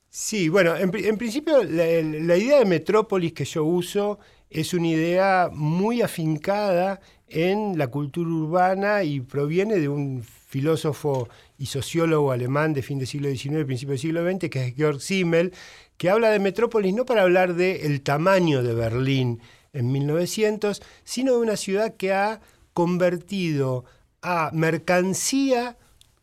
Sí, 0.08 0.48
bueno, 0.48 0.76
en, 0.76 0.90
principio 1.18 1.62
la 1.62 2.36
idea 2.38 2.58
de 2.58 2.64
metrópolis 2.64 3.34
que 3.34 3.44
yo 3.44 3.64
uso 3.64 4.18
es 4.48 4.72
una 4.72 4.88
idea 4.88 5.50
muy 5.52 6.00
afincada 6.00 7.02
en 7.28 7.76
la 7.76 7.88
cultura 7.88 8.30
urbana 8.30 9.04
y 9.04 9.20
proviene 9.20 9.78
de 9.78 9.90
un 9.90 10.24
filósofo 10.48 11.28
y 11.58 11.66
sociólogo 11.66 12.32
alemán 12.32 12.72
de 12.72 12.82
fin 12.82 12.98
del 12.98 13.06
siglo 13.06 13.28
XIX, 13.28 13.64
principio 13.66 13.90
del 13.90 13.98
siglo 13.98 14.30
XX, 14.30 14.48
que 14.48 14.66
es 14.68 14.74
Georg 14.74 15.00
Simmel, 15.02 15.52
que 15.98 16.08
habla 16.08 16.30
de 16.30 16.38
metrópolis 16.38 16.94
no 16.94 17.04
para 17.04 17.22
hablar 17.22 17.54
del 17.54 17.82
el 17.82 18.00
tamaño 18.02 18.62
de 18.62 18.72
Berlín 18.72 19.40
en 19.72 19.92
1900, 19.92 20.80
sino 21.04 21.32
de 21.32 21.38
una 21.38 21.56
ciudad 21.56 21.96
que 21.96 22.12
ha 22.12 22.40
convertido 22.72 23.84
a 24.22 24.50
mercancía 24.54 25.76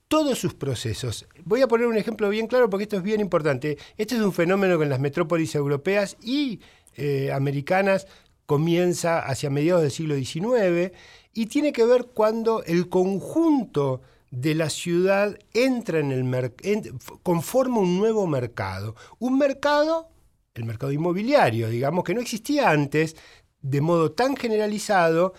todos 0.08 0.40
sus 0.40 0.54
procesos. 0.54 1.28
Voy 1.44 1.62
a 1.62 1.68
poner 1.68 1.88
un 1.88 1.98
ejemplo 1.98 2.30
bien 2.30 2.48
claro 2.48 2.70
porque 2.70 2.84
esto 2.84 2.98
es 2.98 3.04
bien 3.04 3.20
importante. 3.20 3.78
Este 3.98 4.16
es 4.16 4.22
un 4.22 4.34
fenómeno 4.34 4.78
que 4.78 4.86
en 4.86 4.90
las 4.90 5.00
metrópolis 5.00 5.54
europeas 5.56 6.18
y 6.22 6.62
eh, 6.96 7.32
americanas 7.34 8.08
comienza 8.46 9.20
hacia 9.20 9.50
mediados 9.50 9.82
del 9.82 9.92
siglo 9.92 10.16
XIX 10.16 10.94
y 11.34 11.48
tiene 11.48 11.74
que 11.74 11.86
ver 11.86 12.06
cuando 12.14 12.64
el 12.64 12.88
conjunto 12.88 14.02
de 14.36 14.54
la 14.54 14.70
ciudad 14.70 15.38
entra 15.54 16.00
en 16.00 16.12
el 16.12 16.54
conforma 17.24 17.80
un 17.80 17.98
nuevo 17.98 18.28
mercado. 18.28 18.96
Un 19.18 19.38
mercado, 19.38 20.10
el 20.54 20.66
mercado 20.66 20.92
inmobiliario, 20.92 21.70
digamos, 21.70 22.04
que 22.04 22.14
no 22.14 22.22
existía 22.22 22.70
antes 22.70 23.16
de 23.62 23.82
modo 23.82 24.12
tan 24.12 24.36
generalizado 24.36 25.34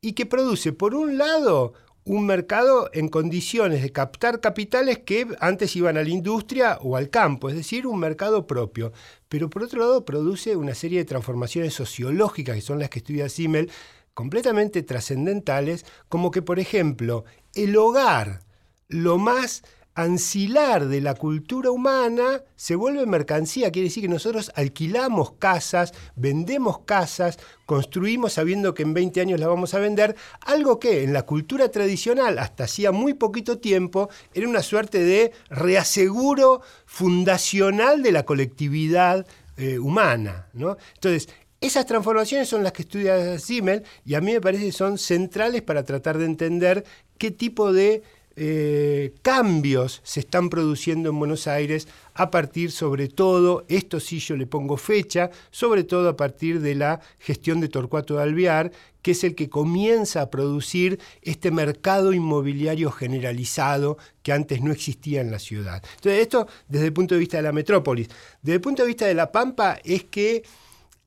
y 0.00 0.12
que 0.12 0.26
produce, 0.26 0.72
por 0.72 0.94
un 0.94 1.16
lado, 1.16 1.72
un 2.04 2.26
mercado 2.26 2.90
en 2.92 3.08
condiciones 3.08 3.82
de 3.82 3.92
captar 3.92 4.40
capitales 4.40 4.98
que 4.98 5.26
antes 5.40 5.74
iban 5.76 5.96
a 5.96 6.02
la 6.02 6.10
industria 6.10 6.78
o 6.82 6.96
al 6.96 7.08
campo, 7.10 7.48
es 7.48 7.54
decir, 7.54 7.86
un 7.86 8.00
mercado 8.00 8.46
propio. 8.46 8.92
Pero 9.28 9.48
por 9.48 9.62
otro 9.62 9.80
lado 9.80 10.04
produce 10.04 10.56
una 10.56 10.74
serie 10.74 10.98
de 10.98 11.04
transformaciones 11.04 11.74
sociológicas, 11.74 12.56
que 12.56 12.60
son 12.60 12.80
las 12.80 12.90
que 12.90 12.98
estudia 12.98 13.28
Simmel, 13.28 13.70
completamente 14.14 14.82
trascendentales, 14.82 15.86
como 16.08 16.30
que, 16.30 16.42
por 16.42 16.58
ejemplo, 16.58 17.24
el 17.54 17.76
hogar, 17.76 18.40
lo 18.88 19.18
más 19.18 19.62
ancilar 19.94 20.88
de 20.88 21.02
la 21.02 21.14
cultura 21.14 21.70
humana 21.70 22.42
se 22.56 22.74
vuelve 22.74 23.04
mercancía. 23.04 23.70
Quiere 23.70 23.88
decir 23.88 24.02
que 24.02 24.08
nosotros 24.08 24.50
alquilamos 24.54 25.32
casas, 25.32 25.92
vendemos 26.16 26.80
casas, 26.80 27.38
construimos 27.66 28.34
sabiendo 28.34 28.72
que 28.74 28.84
en 28.84 28.94
20 28.94 29.20
años 29.20 29.40
la 29.40 29.48
vamos 29.48 29.74
a 29.74 29.78
vender, 29.78 30.16
algo 30.40 30.78
que 30.78 31.02
en 31.04 31.12
la 31.12 31.22
cultura 31.22 31.70
tradicional 31.70 32.38
hasta 32.38 32.64
hacía 32.64 32.90
muy 32.90 33.14
poquito 33.14 33.58
tiempo 33.58 34.08
era 34.32 34.48
una 34.48 34.62
suerte 34.62 34.98
de 34.98 35.32
reaseguro 35.50 36.62
fundacional 36.86 38.02
de 38.02 38.12
la 38.12 38.24
colectividad 38.24 39.26
eh, 39.58 39.78
humana. 39.78 40.48
Entonces, 40.54 41.28
esas 41.60 41.86
transformaciones 41.86 42.48
son 42.48 42.64
las 42.64 42.72
que 42.72 42.82
estudia 42.82 43.38
Simmel 43.38 43.84
y 44.04 44.14
a 44.14 44.20
mí 44.20 44.32
me 44.32 44.40
parece 44.40 44.64
que 44.64 44.72
son 44.72 44.98
centrales 44.98 45.62
para 45.62 45.84
tratar 45.84 46.18
de 46.18 46.24
entender 46.24 46.84
qué 47.22 47.30
tipo 47.30 47.72
de 47.72 48.02
eh, 48.34 49.14
cambios 49.22 50.00
se 50.02 50.18
están 50.18 50.50
produciendo 50.50 51.08
en 51.08 51.20
Buenos 51.20 51.46
Aires 51.46 51.86
a 52.14 52.32
partir, 52.32 52.72
sobre 52.72 53.06
todo, 53.06 53.64
esto 53.68 54.00
sí 54.00 54.18
yo 54.18 54.34
le 54.34 54.48
pongo 54.48 54.76
fecha, 54.76 55.30
sobre 55.52 55.84
todo 55.84 56.08
a 56.08 56.16
partir 56.16 56.60
de 56.60 56.74
la 56.74 57.00
gestión 57.20 57.60
de 57.60 57.68
Torcuato 57.68 58.16
de 58.16 58.24
Alvear, 58.24 58.72
que 59.02 59.12
es 59.12 59.22
el 59.22 59.36
que 59.36 59.48
comienza 59.48 60.20
a 60.20 60.30
producir 60.30 60.98
este 61.22 61.52
mercado 61.52 62.12
inmobiliario 62.12 62.90
generalizado 62.90 63.98
que 64.24 64.32
antes 64.32 64.60
no 64.62 64.72
existía 64.72 65.20
en 65.20 65.30
la 65.30 65.38
ciudad. 65.38 65.80
Entonces, 65.94 66.22
esto 66.22 66.48
desde 66.66 66.86
el 66.86 66.92
punto 66.92 67.14
de 67.14 67.20
vista 67.20 67.36
de 67.36 67.44
la 67.44 67.52
metrópolis. 67.52 68.08
Desde 68.42 68.56
el 68.56 68.60
punto 68.60 68.82
de 68.82 68.88
vista 68.88 69.06
de 69.06 69.14
La 69.14 69.30
Pampa 69.30 69.78
es 69.84 70.02
que 70.02 70.42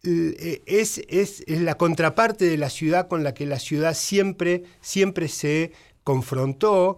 eh, 0.08 0.62
es, 0.66 1.02
es, 1.10 1.44
es, 1.48 1.62
la 1.62 1.76
contraparte 1.76 2.46
de 2.46 2.58
la 2.58 2.70
ciudad 2.70 3.08
con 3.08 3.24
la 3.24 3.34
que 3.34 3.46
la 3.46 3.60
ciudad 3.60 3.96
siempre, 3.96 4.64
siempre 4.80 5.28
se 5.28 5.74
confrontó. 6.06 6.98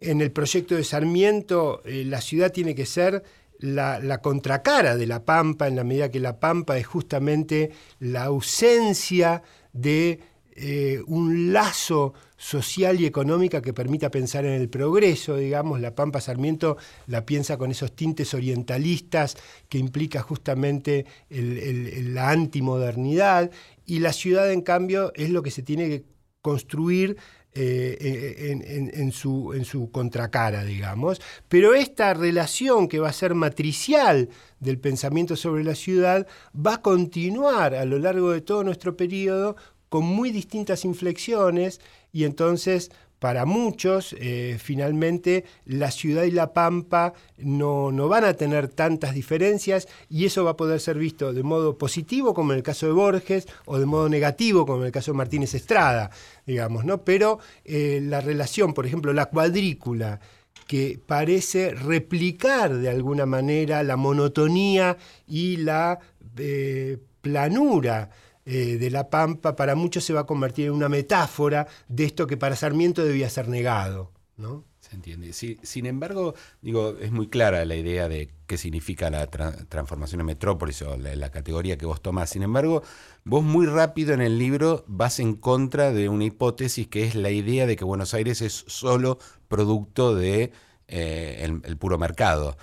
En 0.00 0.20
el 0.20 0.32
proyecto 0.32 0.74
de 0.74 0.82
Sarmiento, 0.82 1.82
eh, 1.84 2.04
la 2.04 2.20
ciudad 2.20 2.50
tiene 2.50 2.74
que 2.74 2.86
ser 2.86 3.22
la, 3.60 4.18
contracara 4.20 4.96
de 4.96 5.06
la 5.06 5.24
Pampa, 5.24 5.68
en 5.68 5.76
la 5.76 5.84
medida 5.84 6.10
que 6.10 6.20
la 6.20 6.40
Pampa 6.40 6.76
es 6.76 6.86
justamente 6.86 7.70
la 8.00 8.24
ausencia 8.24 9.42
de 9.72 10.20
eh, 10.56 11.02
un 11.06 11.52
lazo 11.52 12.14
social 12.36 13.00
y 13.00 13.06
económica 13.06 13.62
que 13.62 13.72
permita 13.72 14.10
pensar 14.10 14.44
en 14.44 14.52
el 14.52 14.68
progreso, 14.68 15.36
digamos, 15.36 15.80
la 15.80 15.94
Pampa 15.94 16.20
Sarmiento 16.20 16.76
la 17.06 17.24
piensa 17.24 17.56
con 17.56 17.70
esos 17.70 17.94
tintes 17.94 18.34
orientalistas 18.34 19.36
que 19.68 19.78
implica 19.78 20.20
justamente 20.20 21.06
la 21.30 22.30
antimodernidad, 22.30 23.50
y 23.86 24.00
la 24.00 24.12
ciudad, 24.12 24.50
en 24.50 24.62
cambio, 24.62 25.12
es 25.14 25.30
lo 25.30 25.42
que 25.42 25.50
se 25.50 25.62
tiene 25.62 25.88
que 25.88 26.04
construir 26.42 27.16
eh, 27.56 28.90
en, 28.94 29.12
su, 29.12 29.52
en 29.54 29.64
su 29.64 29.90
contracara, 29.90 30.64
digamos. 30.64 31.20
Pero 31.48 31.74
esta 31.74 32.14
relación 32.14 32.88
que 32.88 32.98
va 32.98 33.08
a 33.08 33.12
ser 33.12 33.34
matricial 33.34 34.28
del 34.60 34.78
pensamiento 34.78 35.36
sobre 35.36 35.64
la 35.64 35.74
ciudad 35.74 36.26
va 36.54 36.74
a 36.74 36.82
continuar 36.82 37.74
a 37.74 37.84
lo 37.84 37.98
largo 37.98 38.32
de 38.32 38.40
todo 38.40 38.62
nuestro 38.64 38.96
periodo 38.96 39.56
con 39.88 40.04
muy 40.04 40.30
distintas 40.30 40.84
inflexiones 40.84 41.80
y 42.12 42.24
entonces 42.24 42.90
para 43.18 43.46
muchos, 43.46 44.14
eh, 44.18 44.58
finalmente 44.62 45.44
la 45.64 45.90
ciudad 45.90 46.24
y 46.24 46.30
la 46.30 46.52
pampa 46.52 47.14
no, 47.38 47.90
no, 47.90 48.08
van 48.08 48.24
a 48.24 48.34
tener 48.34 48.68
tantas 48.68 49.14
diferencias 49.14 49.88
y 50.10 50.26
eso 50.26 50.44
va 50.44 50.52
a 50.52 50.56
poder 50.56 50.80
ser 50.80 50.98
visto 50.98 51.32
de 51.32 51.42
modo 51.42 51.78
positivo, 51.78 52.34
como 52.34 52.52
en 52.52 52.58
el 52.58 52.62
caso 52.62 52.86
de 52.86 52.92
Borges, 52.92 53.46
o 53.64 53.78
de 53.78 53.86
modo 53.86 54.08
negativo, 54.08 54.66
como 54.66 54.80
en 54.80 54.86
el 54.86 54.92
caso 54.92 55.12
de 55.12 55.18
Martínez 55.18 55.54
Estrada, 55.54 56.10
digamos, 56.46 56.84
¿no? 56.84 57.02
Pero 57.04 57.38
eh, 57.64 58.00
la 58.02 58.20
relación, 58.20 58.74
por 58.74 58.86
ejemplo, 58.86 59.12
la 59.12 59.26
cuadrícula, 59.26 60.20
que 60.66 60.98
parece 61.04 61.70
replicar 61.70 62.76
de 62.76 62.88
alguna 62.88 63.24
manera 63.24 63.82
la 63.82 63.96
monotonía 63.96 64.96
y 65.26 65.58
la 65.58 66.00
eh, 66.36 66.98
planura 67.22 68.10
eh, 68.46 68.78
de 68.78 68.90
la 68.90 69.10
Pampa, 69.10 69.56
para 69.56 69.74
muchos 69.74 70.04
se 70.04 70.12
va 70.12 70.20
a 70.20 70.26
convertir 70.26 70.66
en 70.66 70.72
una 70.72 70.88
metáfora 70.88 71.66
de 71.88 72.04
esto 72.04 72.28
que 72.28 72.36
para 72.36 72.54
Sarmiento 72.54 73.04
debía 73.04 73.28
ser 73.28 73.48
negado. 73.48 74.12
¿no? 74.36 74.64
Se 74.78 74.94
entiende. 74.94 75.32
sin 75.32 75.86
embargo, 75.86 76.34
digo, 76.62 76.96
es 77.00 77.10
muy 77.10 77.26
clara 77.26 77.64
la 77.64 77.74
idea 77.74 78.08
de 78.08 78.30
qué 78.46 78.56
significa 78.56 79.10
la 79.10 79.26
transformación 79.26 80.20
en 80.20 80.26
metrópolis 80.26 80.80
o 80.82 80.96
la, 80.96 81.30
categoría 81.30 81.76
que 81.76 81.86
vos 81.86 82.00
tomás. 82.00 82.30
Sin 82.30 82.44
embargo, 82.44 82.84
vos 83.24 83.42
muy 83.42 83.66
rápido 83.66 84.14
en 84.14 84.20
el 84.20 84.38
libro 84.38 84.84
vas 84.86 85.18
en 85.18 85.34
contra 85.34 85.92
de 85.92 86.08
una 86.08 86.24
hipótesis 86.24 86.86
que 86.86 87.04
es 87.04 87.16
la 87.16 87.30
idea 87.30 87.66
de 87.66 87.74
que 87.74 87.84
Buenos 87.84 88.14
Aires 88.14 88.42
es 88.42 88.64
solo 88.68 89.18
producto 89.48 90.14
de 90.14 90.52
eh, 90.86 91.50
el 91.64 91.76
puro 91.76 91.98
mercado 91.98 92.56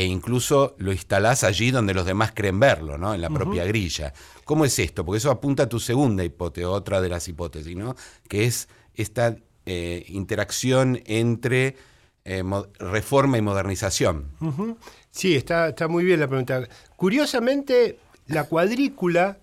e 0.00 0.06
incluso 0.06 0.76
lo 0.78 0.92
instalás 0.92 1.44
allí 1.44 1.70
donde 1.70 1.92
los 1.92 2.06
demás 2.06 2.32
creen 2.34 2.58
verlo, 2.58 2.96
¿no? 2.96 3.12
En 3.12 3.20
la 3.20 3.28
propia 3.28 3.66
grilla. 3.66 4.14
¿Cómo 4.44 4.64
es 4.64 4.78
esto? 4.78 5.04
Porque 5.04 5.18
eso 5.18 5.30
apunta 5.30 5.64
a 5.64 5.68
tu 5.68 5.78
segunda 5.78 6.24
hipótesis, 6.24 6.66
otra 6.66 7.02
de 7.02 7.10
las 7.10 7.28
hipótesis, 7.28 7.76
¿no? 7.76 7.94
Que 8.26 8.46
es 8.46 8.66
esta 8.94 9.36
eh, 9.66 10.06
interacción 10.08 11.02
entre 11.04 11.76
eh, 12.24 12.42
reforma 12.78 13.36
y 13.36 13.42
modernización. 13.42 14.30
Sí, 15.10 15.36
está, 15.36 15.68
está 15.68 15.86
muy 15.86 16.02
bien 16.02 16.18
la 16.18 16.28
pregunta. 16.28 16.66
Curiosamente, 16.96 17.98
la 18.26 18.44
cuadrícula, 18.44 19.38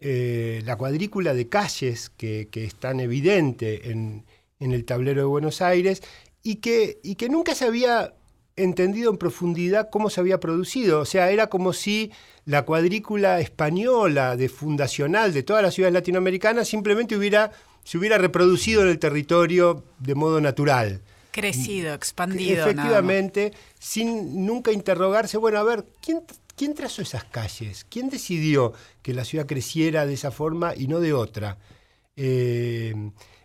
eh, 0.00 0.62
la 0.64 0.74
cuadrícula 0.74 1.32
de 1.32 1.48
calles 1.48 2.10
que, 2.10 2.48
es 2.52 2.74
tan 2.74 2.98
evidente 2.98 3.92
en, 3.92 4.24
en, 4.58 4.72
el 4.72 4.84
tablero 4.84 5.20
de 5.20 5.26
Buenos 5.26 5.62
Aires 5.62 6.02
y 6.42 6.56
que, 6.56 6.98
y 7.04 7.14
que 7.14 7.28
nunca 7.28 7.54
se 7.54 7.66
había 7.66 8.14
entendido 8.56 9.10
en 9.10 9.18
profundidad 9.18 9.88
cómo 9.90 10.10
se 10.10 10.20
había 10.20 10.40
producido. 10.40 11.00
O 11.00 11.04
sea, 11.04 11.30
era 11.30 11.48
como 11.48 11.72
si 11.72 12.12
la 12.44 12.64
cuadrícula 12.64 13.40
española 13.40 14.36
de 14.36 14.48
fundacional 14.48 15.32
de 15.32 15.42
todas 15.42 15.62
las 15.62 15.74
ciudades 15.74 15.94
latinoamericanas 15.94 16.68
simplemente 16.68 17.16
hubiera, 17.16 17.52
se 17.84 17.98
hubiera 17.98 18.18
reproducido 18.18 18.82
en 18.82 18.88
el 18.88 18.98
territorio 18.98 19.84
de 19.98 20.14
modo 20.14 20.40
natural. 20.40 21.00
Crecido, 21.30 21.94
expandido. 21.94 22.62
Efectivamente, 22.62 23.52
sin 23.78 24.44
nunca 24.44 24.70
interrogarse, 24.70 25.38
bueno, 25.38 25.58
a 25.58 25.62
ver, 25.62 25.86
¿quién, 26.02 26.20
¿quién 26.56 26.74
trazó 26.74 27.00
esas 27.00 27.24
calles? 27.24 27.86
¿Quién 27.88 28.10
decidió 28.10 28.74
que 29.00 29.14
la 29.14 29.24
ciudad 29.24 29.46
creciera 29.46 30.04
de 30.04 30.12
esa 30.12 30.30
forma 30.30 30.74
y 30.76 30.88
no 30.88 31.00
de 31.00 31.14
otra? 31.14 31.56
Eh, 32.16 32.94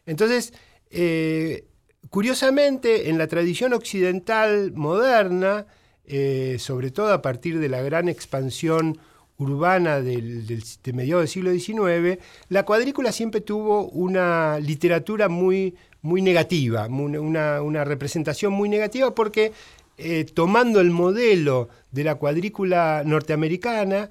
entonces, 0.06 0.54
eh, 0.90 1.66
Curiosamente, 2.10 3.10
en 3.10 3.18
la 3.18 3.28
tradición 3.28 3.74
occidental 3.74 4.72
moderna, 4.74 5.66
eh, 6.06 6.58
sobre 6.60 6.92
todo 6.92 7.12
a 7.12 7.22
partir 7.22 7.60
de 7.60 7.70
la 7.70 7.82
gran 7.82 8.08
expansión 8.08 8.98
urbana 9.38 10.02
del, 10.02 10.48
de 10.48 10.94
mediados 10.94 11.24
del 11.24 11.30
siglo 11.30 11.52
XIX, 11.52 12.20
la 12.50 12.64
cuadrícula 12.64 13.12
siempre 13.12 13.42
tuvo 13.42 13.88
una 13.90 14.60
literatura 14.60 15.30
muy, 15.30 15.76
muy 16.02 16.22
negativa, 16.22 16.88
una, 16.88 17.84
representación 17.84 18.54
muy 18.54 18.70
negativa 18.70 19.14
porque 19.14 19.52
eh, 19.98 20.26
tomando 20.26 20.80
el 20.80 20.92
modelo 20.92 21.70
de 21.92 22.04
la 22.04 22.16
cuadrícula 22.16 23.04
norteamericana, 23.06 24.10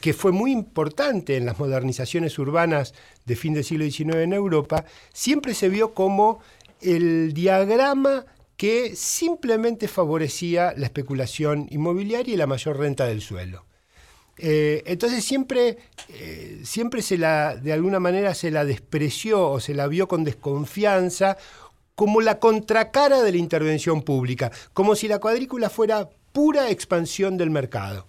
que 0.00 0.12
fue 0.12 0.32
muy 0.32 0.52
importante 0.52 1.36
en 1.36 1.46
las 1.46 1.58
modernizaciones 1.58 2.38
urbanas 2.38 2.94
de 3.24 3.36
fin 3.36 3.54
del 3.54 3.64
siglo 3.64 3.84
XIX 3.84 4.16
en 4.16 4.32
Europa, 4.32 4.84
siempre 5.12 5.54
se 5.54 5.68
vio 5.68 5.94
como 5.94 6.40
el 6.80 7.32
diagrama 7.32 8.26
que 8.56 8.96
simplemente 8.96 9.88
favorecía 9.88 10.72
la 10.76 10.86
especulación 10.86 11.66
inmobiliaria 11.70 12.34
y 12.34 12.36
la 12.36 12.46
mayor 12.46 12.78
renta 12.78 13.06
del 13.06 13.20
suelo. 13.20 13.66
Eh, 14.38 14.82
entonces 14.86 15.24
siempre, 15.24 15.78
eh, 16.08 16.60
siempre 16.64 17.02
se 17.02 17.16
la, 17.16 17.56
de 17.56 17.72
alguna 17.72 18.00
manera 18.00 18.34
se 18.34 18.50
la 18.50 18.64
despreció 18.64 19.48
o 19.50 19.60
se 19.60 19.74
la 19.74 19.86
vio 19.86 20.08
con 20.08 20.24
desconfianza 20.24 21.38
como 21.94 22.20
la 22.20 22.38
contracara 22.38 23.22
de 23.22 23.32
la 23.32 23.38
intervención 23.38 24.02
pública, 24.02 24.52
como 24.74 24.94
si 24.94 25.08
la 25.08 25.18
cuadrícula 25.18 25.70
fuera 25.70 26.10
pura 26.32 26.70
expansión 26.70 27.38
del 27.38 27.50
mercado. 27.50 28.06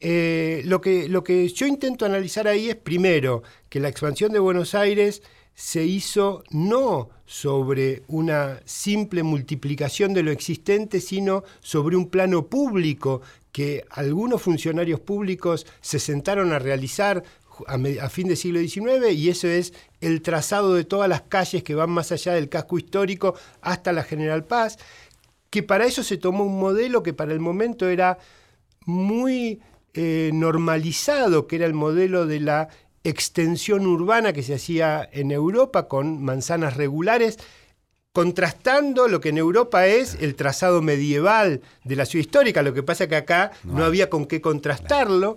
Eh, 0.00 0.62
lo, 0.64 0.80
que, 0.80 1.08
lo 1.08 1.24
que 1.24 1.48
yo 1.48 1.66
intento 1.66 2.04
analizar 2.04 2.46
ahí 2.46 2.70
es 2.70 2.76
primero 2.76 3.42
que 3.68 3.80
la 3.80 3.88
expansión 3.88 4.32
de 4.32 4.38
Buenos 4.38 4.76
Aires 4.76 5.22
se 5.58 5.84
hizo 5.84 6.44
no 6.50 7.10
sobre 7.26 8.04
una 8.06 8.60
simple 8.64 9.24
multiplicación 9.24 10.14
de 10.14 10.22
lo 10.22 10.30
existente, 10.30 11.00
sino 11.00 11.42
sobre 11.58 11.96
un 11.96 12.10
plano 12.10 12.46
público 12.46 13.22
que 13.50 13.84
algunos 13.90 14.40
funcionarios 14.40 15.00
públicos 15.00 15.66
se 15.80 15.98
sentaron 15.98 16.52
a 16.52 16.60
realizar 16.60 17.24
a, 17.66 18.08
fin 18.08 18.28
del 18.28 18.36
siglo 18.36 18.60
XIX 18.60 19.12
y 19.12 19.30
eso 19.30 19.48
es 19.48 19.74
el 20.00 20.22
trazado 20.22 20.74
de 20.74 20.84
todas 20.84 21.08
las 21.08 21.22
calles 21.22 21.64
que 21.64 21.74
van 21.74 21.90
más 21.90 22.12
allá 22.12 22.34
del 22.34 22.48
casco 22.48 22.78
histórico 22.78 23.34
hasta 23.60 23.92
la 23.92 24.04
General 24.04 24.44
Paz, 24.44 24.78
que 25.50 25.64
para 25.64 25.86
eso 25.86 26.04
se 26.04 26.18
tomó 26.18 26.44
un 26.44 26.60
modelo 26.60 27.02
que 27.02 27.14
para 27.14 27.32
el 27.32 27.40
momento 27.40 27.88
era 27.88 28.18
muy 28.86 29.60
eh, 29.92 30.30
normalizado, 30.32 31.48
que 31.48 31.56
era 31.56 31.66
el 31.66 31.74
modelo 31.74 32.26
de 32.26 32.38
la 32.38 32.68
extensión 33.04 33.86
urbana 33.86 34.32
que 34.32 34.42
se 34.42 34.54
hacía 34.54 35.08
en 35.12 35.30
Europa 35.30 35.88
con 35.88 36.22
manzanas 36.22 36.76
regulares, 36.76 37.38
contrastando 38.12 39.06
lo 39.06 39.20
que 39.20 39.28
en 39.28 39.38
Europa 39.38 39.86
es 39.86 40.16
el 40.20 40.34
trazado 40.34 40.82
medieval 40.82 41.60
de 41.84 41.96
la 41.96 42.04
ciudad 42.04 42.24
histórica, 42.24 42.62
lo 42.62 42.74
que 42.74 42.82
pasa 42.82 43.08
que 43.08 43.16
acá 43.16 43.52
no, 43.64 43.84
había 43.84 44.10
con 44.10 44.26
qué 44.26 44.40
contrastarlo, 44.40 45.36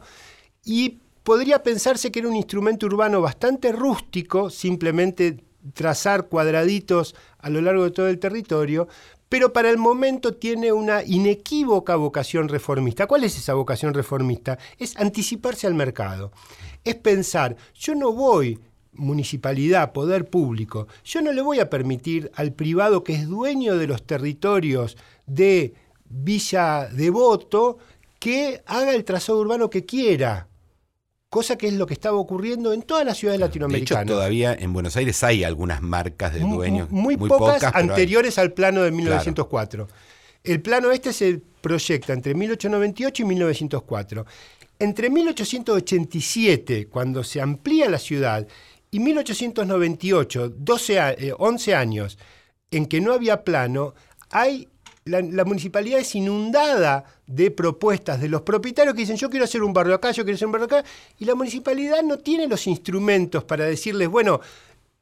y 0.63 0.99
podría 1.23 1.63
pensarse 1.63 2.11
que 2.11 2.19
era 2.19 2.29
un 2.29 2.35
instrumento 2.35 2.85
urbano 2.87 3.21
bastante 3.21 3.71
rústico, 3.71 4.49
simplemente 4.49 5.43
trazar 5.73 6.27
cuadraditos 6.27 7.15
a 7.37 7.49
lo 7.49 7.61
largo 7.61 7.83
de 7.83 7.91
todo 7.91 8.07
el 8.07 8.19
territorio, 8.19 8.87
pero 9.31 9.53
para 9.53 9.71
el 9.71 9.77
momento 9.77 10.35
tiene 10.35 10.73
una 10.73 11.03
inequívoca 11.03 11.95
vocación 11.95 12.49
reformista. 12.49 13.07
¿Cuál 13.07 13.23
es 13.23 13.37
esa 13.37 13.53
vocación 13.53 13.93
reformista? 13.93 14.59
Es 14.77 14.95
anticiparse 14.97 15.65
al 15.65 15.73
mercado 15.73 16.31
es 16.83 16.95
pensar, 16.95 17.55
yo 17.75 17.95
no 17.95 18.11
voy 18.11 18.59
municipalidad, 18.93 19.93
poder 19.93 20.29
público, 20.29 20.87
yo 21.05 21.21
no 21.21 21.31
le 21.31 21.41
voy 21.41 21.59
a 21.59 21.69
permitir 21.69 22.29
al 22.35 22.53
privado 22.53 23.03
que 23.03 23.13
es 23.13 23.27
dueño 23.27 23.77
de 23.77 23.87
los 23.87 24.03
territorios 24.03 24.97
de 25.25 25.73
Villa 26.09 26.87
Devoto 26.91 27.77
que 28.19 28.61
haga 28.65 28.93
el 28.93 29.05
trazado 29.05 29.39
urbano 29.39 29.69
que 29.69 29.85
quiera. 29.85 30.47
Cosa 31.31 31.57
que 31.57 31.69
es 31.69 31.73
lo 31.75 31.87
que 31.87 31.93
estaba 31.93 32.17
ocurriendo 32.17 32.73
en 32.73 32.81
todas 32.81 33.05
las 33.05 33.17
ciudades 33.17 33.39
latinoamericanas. 33.39 34.01
De 34.01 34.03
hecho, 34.03 34.15
todavía 34.15 34.53
en 34.53 34.73
Buenos 34.73 34.97
Aires 34.97 35.23
hay 35.23 35.45
algunas 35.45 35.81
marcas 35.81 36.33
de 36.33 36.41
dueños. 36.41 36.91
Muy, 36.91 37.15
pocas, 37.15 37.63
anteriores 37.73 38.37
al 38.37 38.51
plano 38.51 38.81
de 38.81 38.91
1904. 38.91 39.87
El 40.43 40.61
plano 40.61 40.91
este 40.91 41.13
se 41.13 41.41
proyecta 41.61 42.11
entre 42.11 42.33
1898 42.33 43.23
y 43.23 43.25
1904. 43.25 44.25
Entre 44.77 45.09
1887, 45.09 46.87
cuando 46.87 47.23
se 47.23 47.39
amplía 47.39 47.89
la 47.89 47.97
ciudad, 47.97 48.45
y 48.91 48.99
1898, 48.99 50.49
12, 50.49 51.33
11 51.37 51.75
años 51.75 52.17
en 52.71 52.87
que 52.87 52.99
no 52.99 53.13
había 53.13 53.45
plano, 53.45 53.93
hay 54.31 54.67
la, 55.05 55.45
municipalidad 55.45 55.99
es 55.99 56.13
inundada 56.15 57.05
de 57.31 57.51
propuestas 57.51 58.19
de 58.19 58.29
los 58.29 58.41
propietarios 58.41 58.93
que 58.93 59.01
dicen 59.01 59.17
yo 59.17 59.29
quiero 59.29 59.45
hacer 59.45 59.63
un 59.63 59.73
barrio 59.73 59.95
acá, 59.95 60.11
yo 60.11 60.23
quiero 60.23 60.35
hacer 60.35 60.45
un 60.45 60.51
barrio 60.51 60.65
acá, 60.65 60.83
y 61.19 61.25
la 61.25 61.35
municipalidad 61.35 62.03
no 62.03 62.17
tiene 62.17 62.47
los 62.47 62.67
instrumentos 62.67 63.43
para 63.43 63.65
decirles, 63.65 64.09
bueno, 64.09 64.41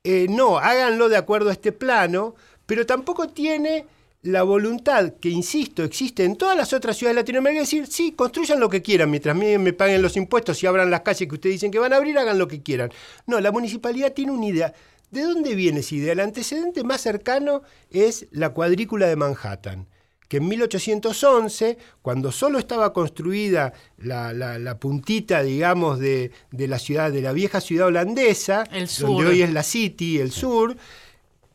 eh, 0.03 0.27
no, 0.29 0.57
háganlo 0.57 1.09
de 1.09 1.17
acuerdo 1.17 1.49
a 1.49 1.53
este 1.53 1.71
plano, 1.71 2.35
pero 2.65 2.85
tampoco 2.85 3.29
tiene 3.29 3.85
la 4.21 4.43
voluntad 4.43 5.13
que, 5.19 5.29
insisto, 5.29 5.83
existe 5.83 6.25
en 6.25 6.35
todas 6.35 6.55
las 6.55 6.73
otras 6.73 6.97
ciudades 6.97 7.15
de 7.15 7.21
Latinoamérica, 7.21 7.63
es 7.63 7.69
decir, 7.69 7.87
sí, 7.87 8.11
construyan 8.11 8.59
lo 8.59 8.69
que 8.69 8.81
quieran, 8.81 9.09
mientras 9.09 9.35
me 9.35 9.73
paguen 9.73 10.01
los 10.01 10.17
impuestos 10.17 10.61
y 10.61 10.67
abran 10.67 10.91
las 10.91 11.01
calles 11.01 11.27
que 11.27 11.35
ustedes 11.35 11.55
dicen 11.55 11.71
que 11.71 11.79
van 11.79 11.93
a 11.93 11.97
abrir, 11.97 12.17
hagan 12.17 12.37
lo 12.37 12.47
que 12.47 12.61
quieran. 12.61 12.91
No, 13.27 13.39
la 13.39 13.51
municipalidad 13.51 14.13
tiene 14.13 14.31
una 14.31 14.45
idea. 14.45 14.73
¿De 15.09 15.21
dónde 15.21 15.55
viene 15.55 15.79
esa 15.79 15.95
idea? 15.95 16.11
El 16.11 16.19
antecedente 16.19 16.83
más 16.83 17.01
cercano 17.01 17.63
es 17.89 18.27
la 18.31 18.49
cuadrícula 18.49 19.07
de 19.07 19.15
Manhattan 19.15 19.87
que 20.29 20.37
en 20.37 20.47
1811, 20.47 21.77
cuando 22.03 22.31
solo 22.31 22.59
estaba 22.59 22.93
construida 22.93 23.73
la, 23.97 24.77
puntita, 24.79 25.41
digamos, 25.41 25.99
de, 25.99 26.31
de, 26.51 26.67
la 26.67 26.77
ciudad, 26.77 27.11
de 27.11 27.21
la 27.21 27.33
vieja 27.33 27.59
ciudad 27.59 27.87
holandesa, 27.87 28.63
donde 28.99 29.25
hoy 29.25 29.41
es 29.41 29.51
la 29.51 29.63
City, 29.63 30.19
el 30.19 30.31
sur, 30.31 30.77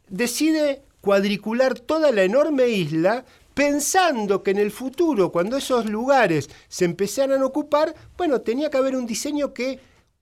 decide 0.09 0.83
cuadricular 1.01 1.79
toda 1.79 2.11
la 2.11 2.25
enorme 2.25 2.69
isla 2.69 3.25
pensando 3.55 4.43
que 4.43 4.51
en 4.51 4.59
el 4.59 4.73
futuro, 4.73 5.31
cuando 5.31 5.57
esos 5.57 5.87
lugares 5.87 6.51
se 6.69 6.85
empezaran 6.85 7.43
a 7.43 7.47
ocupar, 7.47 7.95
bueno, 8.17 8.41
tenía 8.41 8.71
que 8.71 8.79
haber 8.79 8.97
un 8.97 9.07
diseño 9.07 9.55
que 9.55 9.79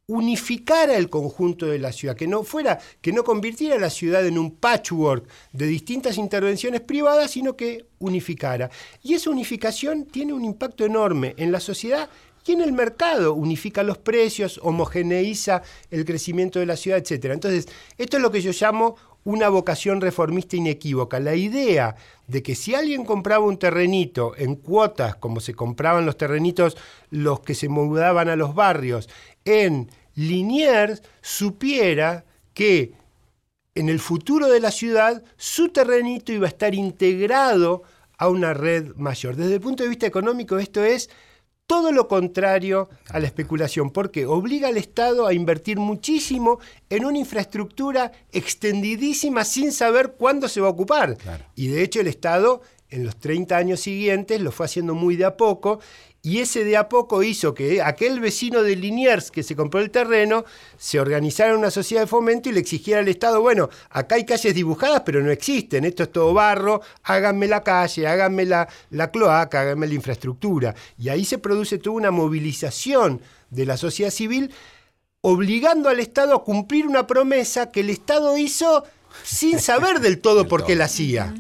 unificara 0.07 0.97
el 0.97 1.09
conjunto 1.09 1.67
de 1.67 1.79
la 1.79 1.93
ciudad, 1.93 2.17
que 2.17 2.27
no 2.27 2.43
fuera, 2.43 2.79
que 3.01 3.13
no 3.13 3.25
convirtiera 3.25 3.79
la 3.79 3.91
ciudad 3.91 4.27
en 4.27 4.39
un 4.39 4.51
patchwork 4.57 5.27
de 5.53 5.67
distintas 5.67 6.19
intervenciones 6.19 6.81
privadas, 6.81 7.31
sino 7.31 7.57
que 7.57 7.87
unificara. 7.99 8.71
Y 9.03 9.15
esa 9.15 9.31
unificación 9.31 10.05
tiene 10.07 10.33
un 10.33 10.45
impacto 10.45 10.85
enorme 10.85 11.35
en 11.37 11.53
la 11.53 11.61
sociedad 11.61 12.11
y 12.45 12.53
en 12.53 12.61
el 12.61 12.73
mercado, 12.73 13.35
unifica 13.35 13.85
los 13.85 13.99
precios, 13.99 14.59
homogeneiza 14.63 15.63
el 15.91 16.05
crecimiento 16.05 16.59
de 16.59 16.67
la 16.67 16.77
ciudad, 16.77 16.99
etc. 16.99 17.27
Entonces, 17.27 17.69
esto 17.99 18.17
es 18.17 18.23
lo 18.23 18.33
que 18.33 18.41
yo 18.43 18.51
llamo 18.51 18.97
una 19.25 19.49
vocación 19.49 20.01
reformista 20.01 20.57
inequívoca. 20.57 21.21
La 21.21 21.37
idea 21.37 21.95
de 22.27 22.43
que 22.43 22.57
si 22.57 22.75
alguien 22.75 23.05
compraba 23.05 23.45
un 23.45 23.59
terrenito 23.59 24.35
en 24.37 24.57
cuotas, 24.57 25.15
como 25.17 25.39
se 25.39 25.55
compraban 25.55 26.07
los 26.07 26.17
terrenitos 26.17 26.77
los 27.11 27.41
que 27.41 27.55
se 27.55 27.69
mudaban 27.69 28.29
a 28.29 28.37
los 28.37 28.55
barrios, 28.55 29.09
en 29.45 29.91
Liniers, 30.15 31.03
supiera 31.21 32.25
que 32.55 32.93
en 33.75 33.89
el 33.89 34.01
futuro 34.01 34.49
de 34.49 34.61
la 34.61 34.71
ciudad 34.71 35.23
su 35.37 35.71
terrenito 35.71 36.33
iba 36.33 36.47
a 36.47 36.51
estar 36.51 36.75
integrado 36.75 37.83
a 38.19 38.29
una 38.29 38.55
red 38.55 38.95
mayor. 38.97 39.37
Desde 39.37 39.55
el 39.55 39.61
punto 39.61 39.83
de 39.83 39.89
vista 39.89 40.07
económico 40.07 40.59
esto 40.59 40.85
es 40.85 41.09
todo 41.67 41.91
lo 41.91 42.07
contrario 42.07 42.91
a 43.09 43.19
la 43.19 43.27
especulación, 43.27 43.91
porque 43.91 44.27
obliga 44.27 44.69
al 44.69 44.77
Estado 44.77 45.27
a 45.27 45.33
invertir 45.33 45.79
muchísimo 45.79 46.61
en 46.91 47.05
una 47.07 47.19
infraestructura 47.19 48.13
extendidísima 48.31 49.45
sin 49.45 49.73
saber 49.73 50.15
cuándo 50.19 50.49
se 50.49 50.61
va 50.61 50.67
a 50.67 50.73
ocupar. 50.73 51.17
Y 51.55 51.69
de 51.69 51.83
hecho 51.83 52.01
el 52.01 52.09
Estado 52.09 52.61
en 52.91 53.05
los 53.05 53.17
30 53.17 53.57
años 53.57 53.81
siguientes 53.81 54.41
lo 54.41 54.53
fue 54.53 54.67
haciendo 54.67 54.95
muy 54.95 55.17
de 55.17 55.25
a 55.25 55.37
poco 55.37 55.81
y 56.23 56.39
ese 56.39 56.65
de 56.65 56.77
a 56.77 56.89
poco 56.89 57.25
hizo 57.25 57.53
que 57.53 57.83
aquel 57.83 58.21
vecino 58.21 58.63
de 58.63 58.77
Liniers 58.77 59.33
que 59.33 59.43
se 59.43 59.57
compró 59.57 59.81
el 59.81 59.91
terreno 59.91 60.45
se 60.79 61.01
organizara 61.01 61.57
una 61.57 61.73
sociedad 61.73 62.03
de 62.03 62.07
fomento 62.07 62.49
y 62.49 62.53
le 62.53 62.61
exigiera 62.61 63.01
al 63.01 63.09
Estado, 63.09 63.41
bueno, 63.41 63.69
acá 63.91 64.15
hay 64.15 64.25
calles 64.25 64.55
dibujadas, 64.55 65.03
pero 65.05 65.21
no 65.21 65.33
existen, 65.33 65.85
esto 65.85 66.05
es 66.05 66.13
todo 66.13 66.33
barro, 66.33 66.81
háganme 67.03 67.49
la 67.49 67.65
calle, 67.65 68.07
háganme 68.07 68.47
la, 68.47 68.69
la 68.91 69.11
cloaca, 69.11 69.63
háganme 69.63 69.89
la 69.89 69.95
infraestructura. 69.95 70.75
Y 70.97 71.09
ahí 71.09 71.25
se 71.25 71.39
produce 71.39 71.79
toda 71.79 71.97
una 71.97 72.13
movilización 72.13 73.21
de 73.51 73.67
la 73.67 73.77
sociedad 73.77 74.11
civil 74.11 74.53
obligando 75.23 75.89
al 75.89 76.01
Estado 76.01 76.35
a 76.35 76.45
cumplir 76.45 76.87
una 76.87 77.07
promesa 77.07 77.71
que 77.71 77.81
el 77.81 77.91
Estado 77.91 78.37
hizo 78.37 78.85
sin 79.23 79.61
saber 79.61 80.01
del 80.01 80.21
todo 80.21 80.49
por 80.49 80.65
qué 80.65 80.77
la 80.77 80.85
hacía. 80.85 81.35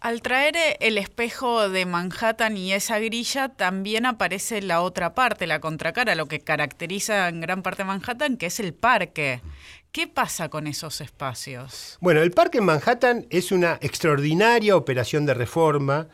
Al 0.00 0.22
traer 0.22 0.56
eh, 0.56 0.76
el 0.80 0.98
espejo 0.98 1.68
de 1.68 1.86
Manhattan 1.86 2.56
y 2.56 2.72
esa 2.72 2.98
grilla, 2.98 3.48
también 3.50 4.06
aparece 4.06 4.62
la 4.62 4.80
otra 4.80 5.14
parte, 5.14 5.46
la 5.46 5.60
contracara, 5.60 6.14
lo 6.14 6.26
que 6.26 6.40
caracteriza 6.40 7.28
en 7.28 7.40
gran 7.40 7.62
parte 7.62 7.84
Manhattan, 7.84 8.36
que 8.36 8.46
es 8.46 8.60
el 8.60 8.74
parque. 8.74 9.40
¿Qué 9.92 10.06
pasa 10.06 10.48
con 10.48 10.66
esos 10.66 11.00
espacios? 11.00 11.96
Bueno, 12.00 12.20
el 12.20 12.30
parque 12.30 12.58
en 12.58 12.64
Manhattan 12.64 13.26
es 13.30 13.52
una 13.52 13.78
extraordinaria 13.80 14.76
operación 14.76 15.24
de 15.26 15.34
reforma, 15.34 16.08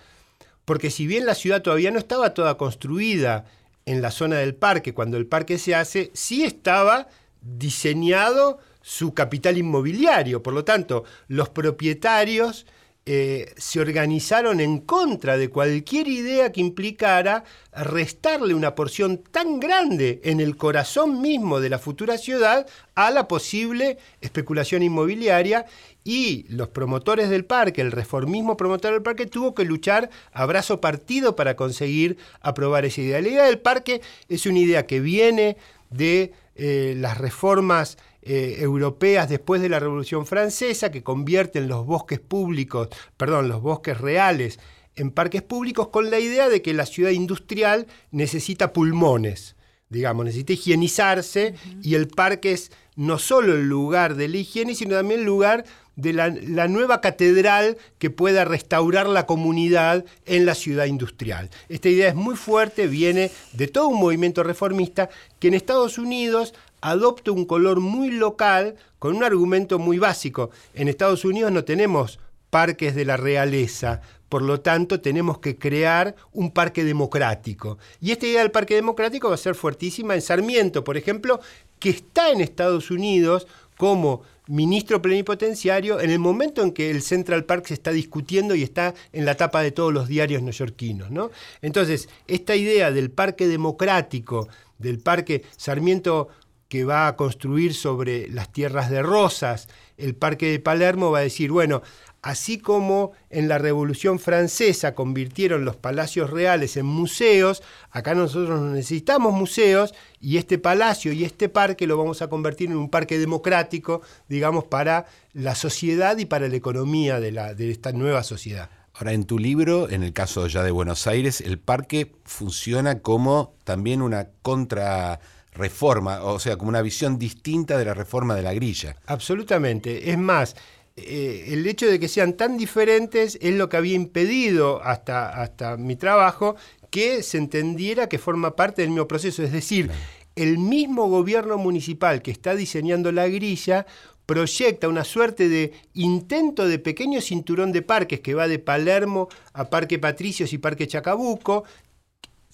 porque 0.64 0.90
si 0.90 1.06
bien 1.06 1.26
la 1.26 1.34
ciudad 1.34 1.62
todavía 1.62 1.90
no 1.90 1.98
estaba 1.98 2.34
toda 2.34 2.56
construida 2.56 3.44
en 3.86 4.00
la 4.00 4.10
zona 4.10 4.36
del 4.36 4.54
parque, 4.54 4.94
cuando 4.94 5.16
el 5.16 5.26
parque 5.26 5.58
se 5.58 5.74
hace, 5.74 6.10
sí 6.14 6.44
estaba 6.44 7.08
diseñado 7.42 8.58
su 8.84 9.14
capital 9.14 9.56
inmobiliario. 9.56 10.42
Por 10.42 10.52
lo 10.52 10.62
tanto, 10.62 11.04
los 11.26 11.48
propietarios 11.48 12.66
eh, 13.06 13.52
se 13.56 13.80
organizaron 13.80 14.60
en 14.60 14.78
contra 14.78 15.38
de 15.38 15.48
cualquier 15.48 16.06
idea 16.06 16.52
que 16.52 16.60
implicara 16.60 17.44
restarle 17.72 18.52
una 18.52 18.74
porción 18.74 19.18
tan 19.18 19.58
grande 19.58 20.20
en 20.24 20.38
el 20.38 20.56
corazón 20.56 21.22
mismo 21.22 21.60
de 21.60 21.70
la 21.70 21.78
futura 21.78 22.18
ciudad 22.18 22.66
a 22.94 23.10
la 23.10 23.26
posible 23.26 23.96
especulación 24.20 24.82
inmobiliaria 24.82 25.64
y 26.02 26.44
los 26.50 26.68
promotores 26.68 27.30
del 27.30 27.46
parque, 27.46 27.80
el 27.80 27.90
reformismo 27.90 28.58
promotor 28.58 28.92
del 28.92 29.02
parque, 29.02 29.24
tuvo 29.24 29.54
que 29.54 29.64
luchar 29.64 30.10
a 30.32 30.44
brazo 30.44 30.82
partido 30.82 31.36
para 31.36 31.56
conseguir 31.56 32.18
aprobar 32.42 32.84
esa 32.84 33.00
idea. 33.00 33.22
La 33.22 33.28
idea 33.28 33.44
del 33.44 33.60
parque 33.60 34.02
es 34.28 34.44
una 34.44 34.58
idea 34.58 34.86
que 34.86 35.00
viene 35.00 35.56
de 35.88 36.32
eh, 36.56 36.94
las 36.96 37.18
reformas 37.18 37.98
eh, 38.26 38.56
europeas 38.60 39.28
después 39.28 39.60
de 39.60 39.68
la 39.68 39.80
Revolución 39.80 40.24
Francesa 40.24 40.90
que 40.90 41.02
convierten 41.02 41.68
los 41.68 41.84
bosques 41.84 42.20
públicos, 42.20 42.88
perdón, 43.18 43.48
los 43.48 43.60
bosques 43.60 44.00
reales 44.00 44.58
en 44.96 45.10
parques 45.10 45.42
públicos 45.42 45.88
con 45.88 46.10
la 46.10 46.18
idea 46.18 46.48
de 46.48 46.62
que 46.62 46.72
la 46.72 46.87
ciudad 46.87 47.10
industrial 47.10 47.87
necesita 48.10 48.72
pulmones, 48.72 49.56
digamos, 49.90 50.24
necesita 50.24 50.54
higienizarse 50.54 51.54
y 51.82 51.96
el 51.96 52.08
parque 52.08 52.52
es 52.52 52.72
no 52.96 53.18
solo 53.18 53.54
el 53.54 53.68
lugar 53.68 54.14
de 54.14 54.28
la 54.28 54.38
higiene, 54.38 54.74
sino 54.74 54.94
también 54.94 55.20
el 55.20 55.26
lugar 55.26 55.64
de 55.96 56.12
la, 56.12 56.28
la, 56.28 56.66
nueva 56.66 57.00
catedral 57.00 57.76
que 57.98 58.10
pueda 58.10 58.44
restaurar 58.44 59.06
la 59.06 59.26
comunidad 59.26 60.04
en 60.24 60.46
la 60.46 60.54
ciudad 60.54 60.87
industrial. 60.87 61.50
Esta 61.68 61.88
idea 61.88 62.08
es 62.08 62.14
muy 62.14 62.37
fuerte, 62.37 62.87
viene 62.87 63.30
de 63.52 63.68
todo 63.68 63.88
un 63.88 64.00
movimiento 64.00 64.42
reformista 64.42 65.08
que 65.38 65.48
en 65.48 65.54
Estados 65.54 65.98
Unidos 65.98 66.54
adopta 66.84 67.32
un 67.32 67.46
color 67.46 67.80
muy 67.80 68.10
local 68.10 68.76
con 68.98 69.16
un 69.16 69.24
argumento 69.24 69.78
muy 69.78 69.98
básico. 69.98 70.50
En 70.74 70.88
Estados 70.88 71.24
Unidos 71.24 71.50
no 71.50 71.64
tenemos 71.64 72.20
parques 72.50 72.94
de 72.94 73.06
la 73.06 73.16
realeza, 73.16 74.02
por 74.28 74.42
lo 74.42 74.60
tanto 74.60 75.00
tenemos 75.00 75.38
que 75.38 75.56
crear 75.56 76.14
un 76.32 76.50
parque 76.50 76.84
democrático. 76.84 77.78
Y 78.02 78.12
esta 78.12 78.26
idea 78.26 78.42
del 78.42 78.50
parque 78.50 78.74
democrático 78.74 79.30
va 79.30 79.34
a 79.34 79.38
ser 79.38 79.54
fuertísima 79.54 80.14
en 80.14 80.20
Sarmiento, 80.20 80.84
por 80.84 80.98
ejemplo, 80.98 81.40
que 81.78 81.88
está 81.88 82.30
en 82.30 82.42
Estados 82.42 82.90
Unidos 82.90 83.46
como 83.78 84.22
ministro 84.46 85.00
plenipotenciario 85.00 86.00
en 86.00 86.10
el 86.10 86.18
momento 86.18 86.62
en 86.62 86.72
que 86.72 86.90
el 86.90 87.00
Central 87.00 87.44
Park 87.44 87.66
se 87.68 87.74
está 87.74 87.92
discutiendo 87.92 88.54
y 88.54 88.62
está 88.62 88.92
en 89.14 89.24
la 89.24 89.36
tapa 89.36 89.62
de 89.62 89.72
todos 89.72 89.92
los 89.92 90.06
diarios 90.06 90.42
neoyorquinos. 90.42 91.10
¿no? 91.10 91.30
Entonces, 91.62 92.10
esta 92.28 92.54
idea 92.54 92.90
del 92.90 93.10
parque 93.10 93.48
democrático, 93.48 94.48
del 94.78 94.98
parque 94.98 95.44
Sarmiento 95.56 96.28
que 96.74 96.84
va 96.84 97.06
a 97.06 97.14
construir 97.14 97.72
sobre 97.72 98.26
las 98.30 98.50
tierras 98.50 98.90
de 98.90 99.00
Rosas, 99.00 99.68
el 99.96 100.16
Parque 100.16 100.50
de 100.50 100.58
Palermo, 100.58 101.12
va 101.12 101.20
a 101.20 101.22
decir, 101.22 101.52
bueno, 101.52 101.82
así 102.20 102.58
como 102.58 103.12
en 103.30 103.46
la 103.46 103.58
Revolución 103.58 104.18
Francesa 104.18 104.92
convirtieron 104.92 105.64
los 105.64 105.76
palacios 105.76 106.30
reales 106.30 106.76
en 106.76 106.87
museos, 106.87 107.62
acá 107.92 108.16
nosotros 108.16 108.60
necesitamos 108.60 109.32
museos 109.34 109.94
y 110.18 110.37
este 110.37 110.58
palacio 110.58 111.12
y 111.12 111.22
este 111.22 111.48
parque 111.48 111.87
lo 111.87 111.96
vamos 111.96 112.22
a 112.22 112.28
convertir 112.28 112.70
en 112.70 112.76
un 112.76 112.90
parque 112.90 113.20
democrático, 113.20 114.02
digamos, 114.28 114.64
para 114.64 115.06
la 115.32 115.54
sociedad 115.54 116.18
y 116.18 116.24
para 116.24 116.48
la 116.48 116.56
economía 116.56 117.20
de, 117.20 117.30
la, 117.30 117.54
de 117.54 117.70
esta 117.70 117.92
nueva 117.92 118.24
sociedad. 118.24 118.68
Ahora, 118.94 119.12
en 119.12 119.26
tu 119.26 119.38
libro, 119.38 119.88
en 119.88 120.02
el 120.02 120.12
caso 120.12 120.48
ya 120.48 120.64
de 120.64 120.72
Buenos 120.72 121.06
Aires, 121.06 121.40
el 121.40 121.60
parque 121.60 122.10
funciona 122.24 122.98
como 122.98 123.54
también 123.62 124.02
una 124.02 124.30
contra 124.42 125.20
reforma, 125.54 126.22
o 126.22 126.38
sea, 126.38 126.56
como 126.56 126.68
una 126.68 126.82
visión 126.82 127.18
distinta 127.18 127.78
de 127.78 127.84
la 127.84 127.94
reforma 127.94 128.34
de 128.34 128.42
la 128.42 128.54
grilla. 128.54 128.96
Absolutamente. 129.06 130.10
Es 130.10 130.18
más, 130.18 130.56
eh, 130.96 131.46
el 131.48 131.66
hecho 131.66 131.86
de 131.86 131.98
que 131.98 132.08
sean 132.08 132.34
tan 132.34 132.56
diferentes 132.56 133.38
es 133.40 133.54
lo 133.54 133.68
que 133.68 133.76
había 133.76 133.94
impedido 133.94 134.82
hasta, 134.82 135.42
hasta 135.42 135.76
mi 135.76 135.96
trabajo 135.96 136.56
que 136.90 137.22
se 137.24 137.38
entendiera 137.38 138.08
que 138.08 138.18
forma 138.18 138.54
parte 138.54 138.82
del 138.82 138.90
mismo 138.90 139.08
proceso. 139.08 139.42
Es 139.42 139.52
decir, 139.52 139.90
el 140.36 140.58
mismo 140.58 141.08
gobierno 141.08 141.58
municipal 141.58 142.22
que 142.22 142.30
está 142.30 142.54
diseñando 142.54 143.10
la 143.10 143.26
grilla 143.28 143.86
proyecta 144.26 144.88
una 144.88 145.04
suerte 145.04 145.48
de 145.48 145.72
intento 145.92 146.66
de 146.66 146.78
pequeño 146.78 147.20
cinturón 147.20 147.72
de 147.72 147.82
parques 147.82 148.20
que 148.20 148.34
va 148.34 148.48
de 148.48 148.58
Palermo 148.58 149.28
a 149.52 149.68
Parque 149.68 149.98
Patricios 149.98 150.52
y 150.52 150.58
Parque 150.58 150.86
Chacabuco, 150.86 151.64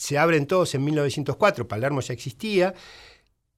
se 0.00 0.16
abren 0.16 0.46
todos 0.46 0.74
en 0.74 0.82
1904, 0.82 1.68
Palermo 1.68 2.00
ya 2.00 2.14
existía, 2.14 2.72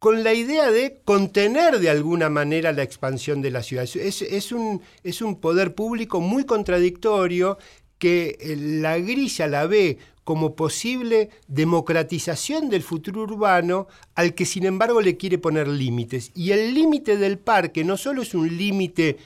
con 0.01 0.25
la 0.25 0.35
idea 0.35 0.73
de 0.73 1.01
contener 1.05 1.79
de 1.79 1.89
alguna 1.89 2.29
manera 2.31 2.73
la 2.73 2.83
expansión 2.83 3.43
de 3.43 3.53
la 3.53 3.63
ciudad. 3.63 3.85
Es, 3.85 4.51
un, 4.51 4.83
es 5.05 5.23
un 5.23 5.37
poder 5.41 5.77
público 5.77 6.21
muy 6.21 6.45
contradictorio 6.45 7.59
que 7.97 8.37
eh, 8.41 8.57
la 8.57 8.99
grilla 8.99 9.47
la 9.47 9.69
ve 9.69 9.99
como 10.25 10.57
posible 10.57 11.31
democratización 11.47 12.69
del 12.69 12.83
futuro 12.83 13.23
urbano 13.23 13.87
al 14.17 14.35
que 14.35 14.45
sin 14.45 14.67
embargo 14.67 15.01
le 15.01 15.17
quiere 15.17 15.39
poner 15.39 15.69
límites. 15.69 16.33
Y 16.35 16.51
el 16.51 16.75
límite 16.75 17.17
del 17.17 17.39
parque 17.39 17.85
no 17.85 17.97
solo 17.97 18.23
es 18.23 18.35
un 18.35 18.57
límite 18.57 19.19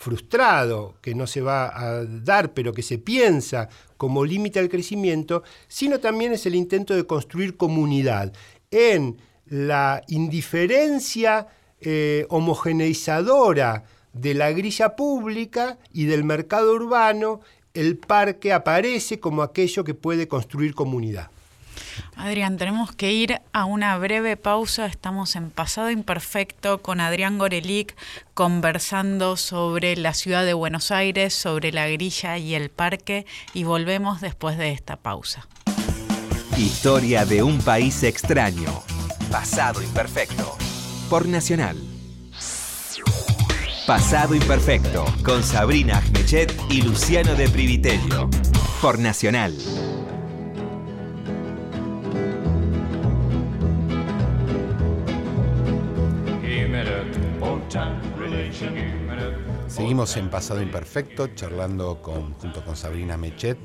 frustrado, 0.00 0.94
que 1.02 1.14
no 1.14 1.26
se 1.26 1.42
va 1.42 1.78
a 1.78 2.06
dar, 2.06 2.54
pero 2.54 2.72
que 2.72 2.80
se 2.80 2.96
piensa 2.96 3.68
como 3.98 4.24
límite 4.24 4.58
al 4.58 4.70
crecimiento, 4.70 5.42
sino 5.68 6.00
también 6.00 6.32
es 6.32 6.46
el 6.46 6.54
intento 6.54 6.94
de 6.94 7.04
construir 7.04 7.58
comunidad 7.58 8.32
en 8.70 9.18
la 9.44 10.02
indiferencia 10.08 11.48
eh, 11.82 12.24
homogeneizadora 12.30 13.84
de 14.14 14.32
la 14.32 14.50
grilla 14.52 14.96
pública 14.96 15.76
y 15.92 16.06
del 16.06 16.24
mercado 16.24 16.72
urbano, 16.72 17.40
el 17.74 17.98
parque 17.98 18.54
aparece 18.54 19.20
como 19.20 19.42
aquello 19.42 19.84
que 19.84 19.92
puede 19.92 20.28
construir 20.28 20.74
comunidad. 20.74 21.30
Adrián, 22.16 22.56
tenemos 22.58 22.92
que 22.92 23.12
ir 23.12 23.40
a 23.52 23.64
una 23.64 23.96
breve 23.98 24.36
pausa. 24.36 24.86
Estamos 24.86 25.36
en 25.36 25.50
Pasado 25.50 25.90
Imperfecto 25.90 26.82
con 26.82 27.00
Adrián 27.00 27.38
Gorelic 27.38 27.96
conversando 28.34 29.36
sobre 29.36 29.96
la 29.96 30.14
ciudad 30.14 30.44
de 30.44 30.54
Buenos 30.54 30.90
Aires, 30.90 31.34
sobre 31.34 31.72
la 31.72 31.88
grilla 31.88 32.38
y 32.38 32.54
el 32.54 32.70
parque 32.70 33.26
y 33.54 33.64
volvemos 33.64 34.20
después 34.20 34.58
de 34.58 34.72
esta 34.72 34.96
pausa. 34.96 35.48
Historia 36.56 37.24
de 37.24 37.42
un 37.42 37.58
país 37.60 38.02
extraño. 38.02 38.82
Pasado 39.30 39.82
Imperfecto. 39.82 40.56
Por 41.08 41.26
Nacional. 41.26 41.76
Pasado 43.86 44.34
Imperfecto 44.34 45.04
con 45.24 45.42
Sabrina 45.42 45.98
Agmechet 45.98 46.54
y 46.68 46.82
Luciano 46.82 47.34
de 47.34 47.48
Privitello. 47.48 48.28
Por 48.80 48.98
Nacional. 48.98 49.56
Seguimos 59.80 60.14
en 60.18 60.28
Pasado 60.28 60.60
Imperfecto, 60.60 61.28
charlando 61.28 61.94
junto 62.02 62.62
con 62.62 62.76
Sabrina 62.76 63.16
Mechet, 63.16 63.56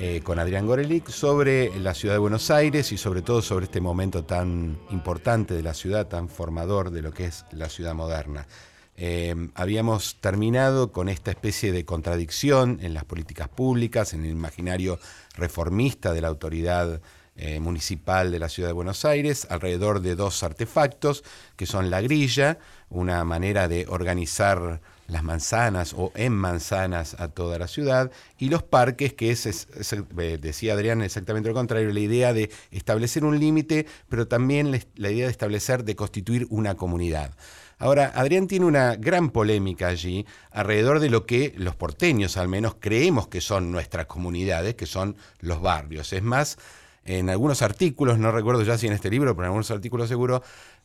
eh, 0.00 0.20
con 0.24 0.40
Adrián 0.40 0.66
Gorelic, 0.66 1.08
sobre 1.10 1.78
la 1.78 1.94
ciudad 1.94 2.16
de 2.16 2.18
Buenos 2.18 2.50
Aires 2.50 2.90
y 2.90 2.98
sobre 2.98 3.22
todo 3.22 3.40
sobre 3.40 3.66
este 3.66 3.80
momento 3.80 4.24
tan 4.24 4.80
importante 4.90 5.54
de 5.54 5.62
la 5.62 5.74
ciudad, 5.74 6.08
tan 6.08 6.28
formador 6.28 6.90
de 6.90 7.02
lo 7.02 7.12
que 7.12 7.26
es 7.26 7.44
la 7.52 7.68
ciudad 7.68 7.94
moderna. 7.94 8.48
Eh, 8.96 9.32
habíamos 9.54 10.16
terminado 10.20 10.90
con 10.90 11.08
esta 11.08 11.30
especie 11.30 11.70
de 11.70 11.84
contradicción 11.84 12.80
en 12.82 12.92
las 12.92 13.04
políticas 13.04 13.48
públicas, 13.48 14.14
en 14.14 14.24
el 14.24 14.32
imaginario 14.32 14.98
reformista 15.36 16.12
de 16.12 16.20
la 16.20 16.28
autoridad 16.28 17.00
eh, 17.36 17.60
municipal 17.60 18.32
de 18.32 18.40
la 18.40 18.48
ciudad 18.48 18.70
de 18.70 18.74
Buenos 18.74 19.04
Aires, 19.04 19.46
alrededor 19.50 20.00
de 20.00 20.16
dos 20.16 20.42
artefactos, 20.42 21.22
que 21.54 21.66
son 21.66 21.90
la 21.90 22.00
grilla, 22.00 22.58
una 22.90 23.22
manera 23.22 23.68
de 23.68 23.86
organizar 23.88 24.80
las 25.08 25.24
manzanas 25.24 25.94
o 25.94 26.12
en 26.14 26.32
manzanas 26.34 27.14
a 27.18 27.28
toda 27.28 27.58
la 27.58 27.66
ciudad, 27.66 28.12
y 28.38 28.50
los 28.50 28.62
parques, 28.62 29.14
que 29.14 29.30
es, 29.30 29.46
eh, 29.46 30.38
decía 30.40 30.74
Adrián, 30.74 31.02
exactamente 31.02 31.48
lo 31.48 31.54
contrario, 31.54 31.92
la 31.92 32.00
idea 32.00 32.32
de 32.32 32.50
establecer 32.70 33.24
un 33.24 33.40
límite, 33.40 33.86
pero 34.08 34.28
también 34.28 34.70
la 34.94 35.10
idea 35.10 35.24
de 35.24 35.32
establecer, 35.32 35.84
de 35.84 35.96
constituir 35.96 36.46
una 36.50 36.76
comunidad. 36.76 37.32
Ahora, 37.80 38.12
Adrián 38.14 38.48
tiene 38.48 38.66
una 38.66 38.96
gran 38.96 39.30
polémica 39.30 39.86
allí 39.86 40.26
alrededor 40.50 40.98
de 40.98 41.10
lo 41.10 41.26
que 41.26 41.54
los 41.56 41.76
porteños 41.76 42.36
al 42.36 42.48
menos 42.48 42.76
creemos 42.78 43.28
que 43.28 43.40
son 43.40 43.70
nuestras 43.70 44.06
comunidades, 44.06 44.74
que 44.74 44.86
son 44.86 45.16
los 45.40 45.60
barrios. 45.62 46.12
Es 46.12 46.22
más, 46.22 46.58
en 47.04 47.30
algunos 47.30 47.62
artículos, 47.62 48.18
no 48.18 48.32
recuerdo 48.32 48.64
ya 48.64 48.76
si 48.76 48.88
en 48.88 48.92
este 48.92 49.10
libro, 49.10 49.34
pero 49.34 49.44
en 49.44 49.50
algunos 49.50 49.70
artículos 49.70 50.08
seguro, 50.08 50.42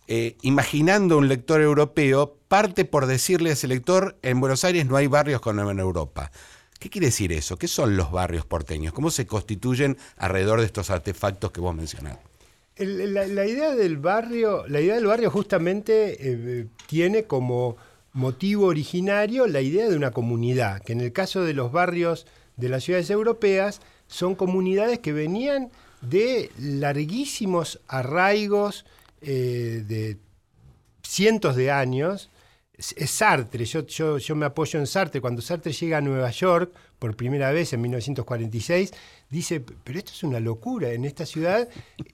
eh, 0.07 0.35
imaginando 0.41 1.17
un 1.17 1.27
lector 1.27 1.61
europeo, 1.61 2.37
parte 2.47 2.85
por 2.85 3.05
decirle 3.05 3.49
a 3.49 3.53
ese 3.53 3.67
lector, 3.67 4.17
en 4.21 4.39
Buenos 4.39 4.63
Aires 4.63 4.85
no 4.85 4.97
hay 4.97 5.07
barrios 5.07 5.41
como 5.41 5.69
en 5.69 5.79
Europa. 5.79 6.31
¿Qué 6.79 6.89
quiere 6.89 7.07
decir 7.07 7.31
eso? 7.31 7.57
¿Qué 7.57 7.67
son 7.67 7.95
los 7.95 8.11
barrios 8.11 8.45
porteños? 8.45 8.93
¿Cómo 8.93 9.09
se 9.09 9.25
constituyen 9.25 9.97
alrededor 10.17 10.59
de 10.59 10.65
estos 10.65 10.89
artefactos 10.89 11.51
que 11.51 11.61
vos 11.61 11.73
mencionás? 11.73 12.17
la, 12.77 13.45
idea 13.45 13.75
del 13.75 13.97
barrio, 13.97 14.67
la 14.67 14.81
idea 14.81 14.95
del 14.95 15.05
barrio 15.05 15.29
justamente 15.29 16.17
eh, 16.19 16.67
tiene 16.87 17.25
como 17.25 17.77
motivo 18.13 18.67
originario 18.67 19.47
la 19.47 19.61
idea 19.61 19.89
de 19.89 19.95
una 19.95 20.11
comunidad, 20.11 20.81
que 20.81 20.93
en 20.93 21.01
el 21.01 21.13
caso 21.13 21.43
de 21.43 21.53
los 21.53 21.71
barrios 21.71 22.25
de 22.57 22.69
las 22.69 22.83
ciudades 22.83 23.09
europeas 23.09 23.81
son 24.07 24.35
comunidades 24.35 24.99
que 24.99 25.13
venían 25.13 25.71
de 26.01 26.51
larguísimos 26.59 27.79
arraigos 27.87 28.85
eh, 29.23 29.83
de 29.85 30.17
cientos 31.01 31.55
de 31.55 31.71
años. 31.71 32.29
Es 32.75 33.11
Sartre, 33.11 33.65
yo, 33.65 33.85
yo, 33.85 34.17
yo, 34.17 34.35
me 34.35 34.45
apoyo 34.45 34.79
en 34.79 34.87
Sartre. 34.87 35.21
Cuando 35.21 35.41
Sartre 35.41 35.71
llega 35.71 35.99
a 35.99 36.01
Nueva 36.01 36.31
York 36.31 36.73
por 36.97 37.15
primera 37.15 37.51
vez 37.51 37.71
en 37.73 37.81
1946, 37.81 38.91
dice, 39.29 39.59
pero 39.83 39.99
esto 39.99 40.11
es 40.11 40.23
una 40.23 40.39
locura, 40.39 40.91
en 40.91 41.05
esta 41.05 41.25
ciudad 41.25 41.69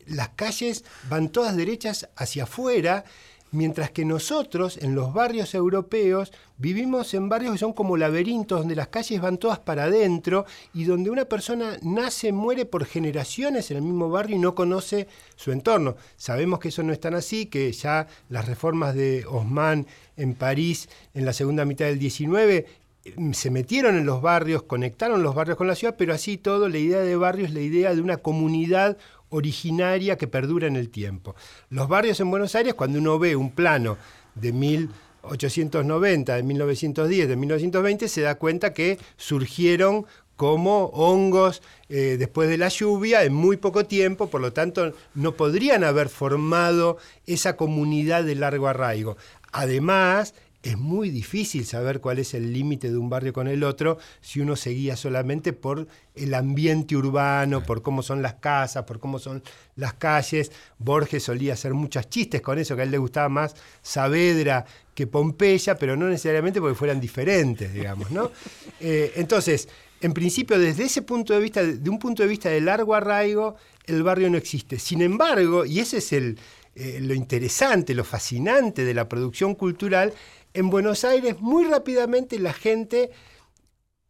las 0.08 0.30
calles 0.30 0.84
van 1.10 1.30
todas 1.30 1.56
derechas 1.56 2.10
hacia 2.16 2.44
afuera 2.44 3.06
Mientras 3.52 3.90
que 3.90 4.06
nosotros, 4.06 4.78
en 4.78 4.94
los 4.94 5.12
barrios 5.12 5.56
europeos, 5.56 6.32
vivimos 6.58 7.16
en 7.16 7.30
barrios 7.30 7.54
que 7.54 7.58
son 7.58 7.74
como 7.74 7.98
laberintos, 7.98 8.60
donde 8.60 8.76
las 8.76 8.90
calles 8.90 9.20
van 9.20 9.40
todas 9.40 9.58
para 9.58 9.86
adentro 9.86 10.46
y 10.72 10.84
donde 10.84 11.10
una 11.10 11.26
persona 11.26 11.78
nace, 11.82 12.32
muere 12.32 12.66
por 12.66 12.86
generaciones 12.86 13.72
en 13.72 13.78
el 13.78 13.84
mismo 13.84 14.10
barrio 14.10 14.36
y 14.36 14.40
no 14.40 14.54
conoce 14.54 15.08
su 15.36 15.52
entorno. 15.52 15.96
Sabemos 16.16 16.60
que 16.60 16.68
eso 16.68 16.84
no 16.84 16.94
es 16.94 17.00
tan 17.00 17.16
así, 17.16 17.48
que 17.48 17.72
ya 17.72 18.06
las 18.30 18.48
reformas 18.48 18.94
de 18.94 19.26
Haussmann 19.28 19.88
en 20.16 20.36
París 20.36 20.88
en 21.16 21.26
la 21.26 21.34
segunda 21.34 21.66
mitad 21.66 21.86
del 21.86 21.98
19 21.98 22.68
mm, 23.16 23.32
se 23.32 23.50
metieron 23.50 23.98
en 23.98 24.06
los 24.06 24.22
barrios, 24.22 24.62
conectaron 24.64 25.24
los 25.24 25.34
barrios 25.34 25.58
con 25.58 25.68
la 25.68 25.76
ciudad, 25.76 25.96
pero 25.98 26.14
así 26.14 26.38
todo, 26.38 26.70
la 26.70 26.78
idea 26.78 27.00
de 27.00 27.16
barrio 27.16 27.46
es 27.46 27.54
la 27.54 27.62
idea 27.62 27.96
de 27.96 28.02
una 28.02 28.18
comunidad 28.18 28.98
originaria 29.30 30.18
que 30.18 30.28
perdura 30.28 30.68
en 30.68 30.76
el 30.76 30.90
tiempo. 30.90 31.36
Los 31.70 31.88
barrios 31.88 32.20
en 32.20 32.32
Buenos 32.32 32.56
Aires, 32.56 32.74
cuando 32.74 33.00
uno 33.00 33.20
ve 33.20 33.36
un 33.36 33.52
plano 33.52 33.98
de 34.36 34.52
1890, 34.52 36.36
de 36.36 36.44
1910, 36.44 37.28
de 37.28 37.36
1920, 37.36 38.08
se 38.08 38.22
da 38.22 38.36
cuenta 38.36 38.74
que 38.74 38.98
surgieron 39.18 40.06
como 40.36 40.86
hongos 40.94 41.62
eh, 41.90 42.16
después 42.18 42.48
de 42.48 42.58
la 42.58 42.70
lluvia 42.70 43.26
en 43.26 43.34
muy 43.34 43.58
poco 43.58 43.86
tiempo, 43.86 44.30
por 44.30 44.40
lo 44.40 44.54
tanto 44.54 44.94
no 45.14 45.34
podrían 45.34 45.84
haber 45.84 46.08
formado 46.08 46.98
esa 47.26 47.58
comunidad 47.58 48.24
de 48.24 48.36
largo 48.36 48.70
arraigo. 48.70 49.18
Además, 49.52 50.34
es 50.62 50.78
muy 50.78 51.10
difícil 51.10 51.66
saber 51.66 52.02
cuál 52.02 52.20
es 52.20 52.34
el 52.34 52.52
límite 52.52 52.92
de 52.92 52.98
un 52.98 53.10
barrio 53.10 53.32
con 53.32 53.48
el 53.48 53.64
otro 53.64 53.98
si 54.20 54.42
uno 54.42 54.58
se 54.58 54.72
guía 54.72 54.98
solamente 54.98 55.54
por 55.54 55.88
el 56.16 56.34
ambiente 56.34 56.98
urbano, 56.98 57.64
por 57.64 57.82
cómo 57.82 58.04
son 58.04 58.22
las 58.22 58.36
casas, 58.36 58.84
por 58.84 59.00
cómo 59.00 59.20
son 59.20 59.42
las 59.78 59.94
calles. 59.94 60.52
Borges 60.78 61.24
solía 61.24 61.54
hacer 61.54 61.74
muchos 61.74 62.10
chistes 62.10 62.42
con 62.42 62.60
eso, 62.60 62.76
que 62.76 62.82
a 62.82 62.84
él 62.84 62.92
le 62.92 62.98
gustaba 62.98 63.30
más 63.30 63.56
Saavedra 63.82 64.66
que 64.94 65.08
Pompeya, 65.08 65.76
pero 65.76 65.96
no 65.96 66.10
necesariamente 66.10 66.60
porque 66.60 66.76
fueran 66.76 67.00
diferentes, 67.00 67.74
digamos, 67.74 68.12
¿no? 68.12 68.32
Eh, 68.82 69.12
entonces, 69.18 69.68
en 70.00 70.14
principio, 70.14 70.58
desde 70.58 70.84
ese 70.84 71.02
punto 71.02 71.34
de 71.34 71.42
vista, 71.42 71.62
de 71.62 71.90
un 71.90 72.00
punto 72.00 72.24
de 72.24 72.30
vista 72.30 72.48
de 72.48 72.62
largo 72.62 72.96
arraigo, 72.96 73.58
el 73.86 74.04
barrio 74.04 74.30
no 74.30 74.38
existe. 74.38 74.80
Sin 74.80 75.02
embargo, 75.02 75.66
y 75.66 75.80
ese 75.80 75.98
es 75.98 76.14
el, 76.14 76.40
eh, 76.76 77.00
lo 77.02 77.14
interesante, 77.14 77.94
lo 77.94 78.04
fascinante 78.04 78.86
de 78.86 78.94
la 78.94 79.10
producción 79.10 79.56
cultural, 79.56 80.14
en 80.54 80.70
Buenos 80.70 81.04
Aires 81.04 81.40
muy 81.40 81.66
rápidamente 81.66 82.40
la 82.40 82.54
gente 82.54 83.12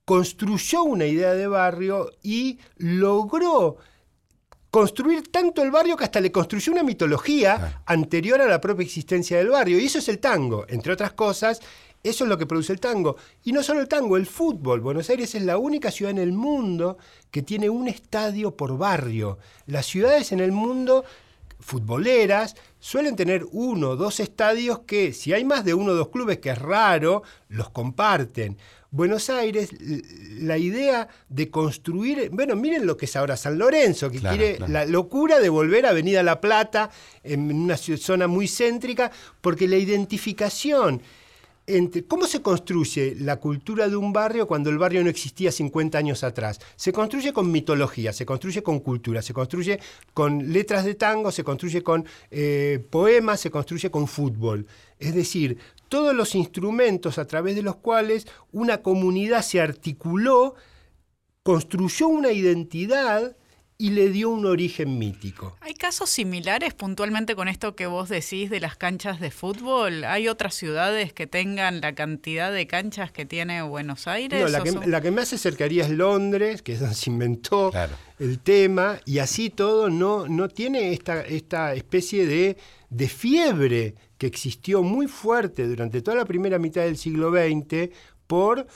construyó 0.06 0.84
una 0.84 1.06
idea 1.06 1.34
de 1.34 1.48
barrio 1.48 2.12
y 2.24 2.60
logró 2.78 3.78
construir 4.72 5.32
tanto 5.32 5.62
el 5.62 5.72
barrio 5.72 5.98
que 5.98 6.04
hasta 6.04 6.22
le 6.22 6.32
construyó 6.32 6.72
una 6.72 6.84
mitología 6.84 7.82
anterior 7.86 8.41
a 8.41 8.48
la 8.48 8.62
propia 8.62 8.86
existencia 8.86 9.38
del 9.38 9.50
barrio. 9.50 9.80
Y 9.80 9.86
eso 9.86 10.00
es 10.00 10.10
el 10.10 10.19
tango, 10.19 10.65
entre 10.67 10.93
otras 10.93 11.13
cosas. 11.13 11.60
Eso 12.02 12.24
es 12.24 12.30
lo 12.30 12.38
que 12.38 12.45
produce 12.45 12.72
el 12.72 12.80
tango. 12.80 13.17
Y 13.43 13.52
no 13.52 13.62
solo 13.62 13.82
el 13.82 13.88
tango, 13.88 14.15
el 14.15 14.26
fútbol. 14.26 14.80
Buenos 14.80 15.10
Aires 15.10 15.36
es 15.36 15.43
la 15.43 15.58
única 15.58 15.91
ciudad 15.91 16.12
en 16.12 16.17
el 16.19 16.32
mundo 16.32 16.98
que 17.30 17.41
tiene 17.41 17.69
un 17.69 17.88
estadio 17.88 18.56
por 18.56 18.78
barrio. 18.78 19.38
Las 19.65 19.86
ciudades 19.86 20.32
en 20.32 20.39
el 20.39 20.52
mundo 20.52 21.04
futboleras 21.60 22.56
suelen 22.80 23.15
tener 23.15 23.45
uno 23.52 23.89
o 23.89 23.95
dos 23.95 24.19
estadios 24.19 24.80
que, 24.80 25.13
si 25.13 25.34
hay 25.34 25.43
más 25.43 25.65
de 25.65 25.74
uno 25.74 25.91
o 25.91 25.95
dos 25.95 26.10
clubes, 26.10 26.39
que 26.39 26.50
es 26.52 26.58
raro, 26.58 27.24
los 27.50 27.69
comparten. 27.69 28.58
Buenos 28.91 29.30
Aires, 29.30 29.69
la 30.39 30.58
idea 30.58 31.08
de 31.28 31.52
construir, 31.52 32.30
bueno, 32.32 32.56
miren 32.56 32.88
lo 32.88 32.98
que 32.98 33.06
es 33.06 33.15
ahora 33.15 33.38
San 33.38 33.60
Lorenzo, 33.60 34.10
que 34.10 34.19
quiere 34.19 34.58
la 34.67 34.86
locura 34.86 35.39
de 35.39 35.50
volver 35.50 35.86
a 35.86 35.91
Avenida 35.91 36.24
La 36.24 36.41
Plata, 36.41 36.89
en 37.24 37.52
una 37.54 37.78
zona 37.78 38.28
muy 38.28 38.48
céntrica, 38.48 39.12
porque 39.41 39.67
la 39.67 39.78
identificación 39.78 41.04
¿Cómo 42.08 42.25
se 42.25 42.41
construye 42.41 43.15
la 43.19 43.36
cultura 43.38 43.88
de 43.88 43.95
un 43.95 44.12
barrio 44.12 44.47
cuando 44.47 44.69
el 44.69 44.77
barrio 44.77 45.03
no 45.03 45.10
existía 45.10 45.51
50 45.51 45.97
años 45.97 46.23
atrás? 46.23 46.60
Se 46.75 46.91
construye 46.91 47.32
con 47.32 47.51
mitología, 47.51 48.12
se 48.12 48.25
construye 48.25 48.63
con 48.63 48.79
cultura, 48.79 49.21
se 49.21 49.34
construye 49.34 49.79
con 50.13 50.51
letras 50.51 50.84
de 50.86 50.95
tango, 50.95 51.32
se 51.32 51.43
construye 51.43 51.84
con 51.84 52.05
eh, 52.32 52.84
poemas, 52.89 53.39
se 53.41 53.51
construye 53.51 53.91
con 53.91 54.08
fútbol. 54.08 54.65
Es 54.97 55.13
decir, 55.13 55.58
todos 55.89 56.15
los 56.15 56.34
instrumentos 56.34 57.19
a 57.19 57.25
través 57.25 57.55
de 57.55 57.62
los 57.62 57.75
cuales 57.75 58.27
una 58.51 58.79
comunidad 58.79 59.43
se 59.43 59.62
articuló, 59.62 60.55
construyó 61.43 62.08
una 62.08 62.32
identidad 62.32 63.36
y 63.82 63.92
le 63.92 64.10
dio 64.10 64.30
un 64.30 64.46
origen 64.46 65.00
mítico. 65.00 65.56
¿Hay 65.62 65.74
casos 65.74 66.10
similares 66.10 66.74
puntualmente 66.74 67.34
con 67.34 67.48
esto 67.48 67.78
que 67.78 67.88
vos 67.88 68.10
decís 68.10 68.50
de 68.50 68.60
las 68.60 68.76
canchas 68.76 69.22
de 69.22 69.32
fútbol? 69.32 70.04
¿Hay 70.04 70.28
otras 70.28 70.54
ciudades 70.54 71.13
que 71.13 71.28
tengan 71.28 71.80
la 71.80 71.96
cantidad 71.96 72.52
de 72.52 72.68
canchas 72.68 73.13
que 73.13 73.26
tiene 73.26 73.62
Buenos 73.62 74.06
Aires? 74.06 74.42
No, 74.42 74.50
la, 74.50 74.63
que, 74.63 74.72
la 74.86 75.00
que, 75.00 75.12
más 75.12 75.30
se 75.30 75.36
acercaría 75.36 75.86
es 75.86 75.92
Londres, 75.92 76.62
que 76.62 76.74
es 76.74 76.82
donde 76.82 76.96
se 76.96 77.10
inventó 77.10 77.72
el 78.20 78.39
tema, 78.39 79.00
y 79.06 79.20
así 79.20 79.50
todo 79.50 79.89
no, 79.89 80.28
no 80.28 80.50
tiene 80.50 80.92
esta, 80.92 81.22
esta 81.22 81.74
especie 81.74 82.28
de, 82.28 82.58
de 82.89 83.08
fiebre 83.08 83.96
que 84.18 84.28
existió 84.28 84.84
muy 84.84 85.08
fuerte 85.08 85.65
durante 85.65 86.02
toda 86.02 86.18
la 86.18 86.26
primera 86.26 86.60
mitad 86.60 86.82
del 86.82 86.98
siglo 86.98 87.32
XX 87.32 87.96
por 88.28 88.68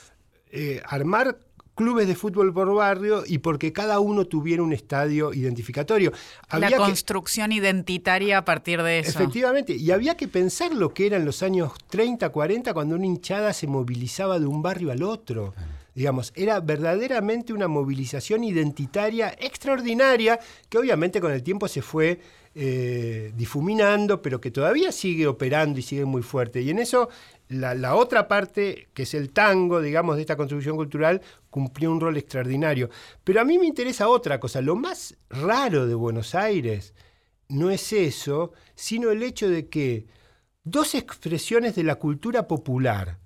eh, 0.50 0.80
armar 0.86 1.36
clubes 1.74 2.06
de 2.06 2.14
fútbol 2.14 2.52
por 2.52 2.72
barrio 2.74 3.24
y 3.26 3.38
porque 3.38 3.72
cada 3.72 4.00
uno 4.00 4.24
tuviera 4.26 4.62
un 4.62 4.72
estadio 4.72 5.32
identificatorio. 5.32 6.12
la 6.50 6.70
construcción 6.76 7.52
identitaria 7.52 8.38
a 8.38 8.44
partir 8.44 8.82
de 8.82 9.00
eso. 9.00 9.18
Efectivamente, 9.18 9.74
y 9.74 9.90
había 9.90 10.16
que 10.16 10.28
pensar 10.28 10.74
lo 10.74 10.94
que 10.94 11.06
era 11.06 11.16
en 11.16 11.24
los 11.24 11.42
años 11.42 11.72
30, 11.88 12.28
40, 12.30 12.72
cuando 12.72 12.94
una 12.94 13.06
hinchada 13.06 13.52
se 13.52 13.66
movilizaba 13.66 14.38
de 14.38 14.46
un 14.46 14.62
barrio 14.62 14.92
al 14.92 15.02
otro. 15.02 15.54
Digamos, 15.94 16.32
era 16.34 16.58
verdaderamente 16.58 17.52
una 17.52 17.68
movilización 17.68 18.42
identitaria 18.42 19.36
extraordinaria 19.38 20.40
que 20.68 20.78
obviamente 20.78 21.20
con 21.20 21.30
el 21.30 21.44
tiempo 21.44 21.68
se 21.68 21.82
fue 21.82 22.20
eh, 22.56 23.32
difuminando, 23.36 24.22
pero 24.22 24.40
que 24.40 24.52
todavía 24.52 24.92
sigue 24.92 25.26
operando 25.26 25.78
y 25.78 25.82
sigue 25.82 26.04
muy 26.04 26.22
fuerte. 26.22 26.62
Y 26.62 26.70
en 26.70 26.78
eso 26.78 27.08
la, 27.48 27.94
otra 27.94 28.26
parte, 28.26 28.88
que 28.94 29.02
es 29.02 29.14
el 29.14 29.30
tango, 29.30 29.80
digamos, 29.80 30.16
de 30.16 30.22
esta 30.22 30.36
construcción 30.36 30.76
cultural, 30.76 31.20
cumplió 31.50 31.90
un 31.90 32.00
rol 32.00 32.16
extraordinario. 32.16 32.90
Pero 33.22 33.40
a 33.40 33.44
mí 33.44 33.58
me 33.58 33.66
interesa 33.66 34.08
otra 34.08 34.40
cosa. 34.40 34.60
Lo 34.60 34.76
más 34.76 35.16
raro 35.28 35.86
de 35.86 35.94
Buenos 35.94 36.34
Aires 36.34 36.94
no 37.48 37.70
es 37.70 37.92
eso, 37.92 38.52
sino 38.74 39.10
el 39.10 39.22
hecho 39.22 39.48
de 39.48 39.68
que 39.68 40.06
dos 40.64 40.94
expresiones 40.94 41.74
de 41.74 41.84
la 41.84 41.96
cultura 41.96 42.48
popular, 42.48 43.18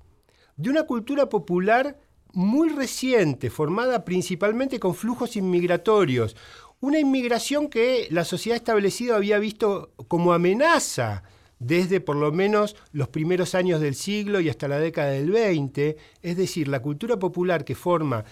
de 0.57 0.70
una 0.70 0.83
cultura 0.83 1.28
popular 1.28 1.98
muy 2.33 2.68
reciente, 2.68 3.50
formada 3.50 4.04
principalmente 4.04 4.81
con 4.81 4.94
flujos 4.94 5.37
inmigratorios, 5.37 6.37
una 6.81 6.98
inmigración 6.98 7.68
que 7.68 8.09
la 8.11 8.24
sociedad 8.24 8.57
establecida 8.57 9.16
había 9.16 9.38
visto 9.38 9.92
como 10.09 10.33
amenaza 10.33 11.22
desde 11.59 12.01
por 12.01 12.16
lo 12.16 12.33
menos 12.33 12.77
los 12.92 13.09
primeros 13.09 13.55
años 13.55 13.81
del 13.81 13.94
siglo 13.94 14.40
y 14.40 14.49
hasta 14.49 14.68
la 14.68 14.79
década 14.79 15.11
del 15.11 15.31
20, 15.31 15.97
es 16.23 16.37
decir, 16.37 16.68
la 16.68 16.81
cultura 16.81 17.18
popular 17.18 17.64
que 17.64 17.75
forma 17.75 18.25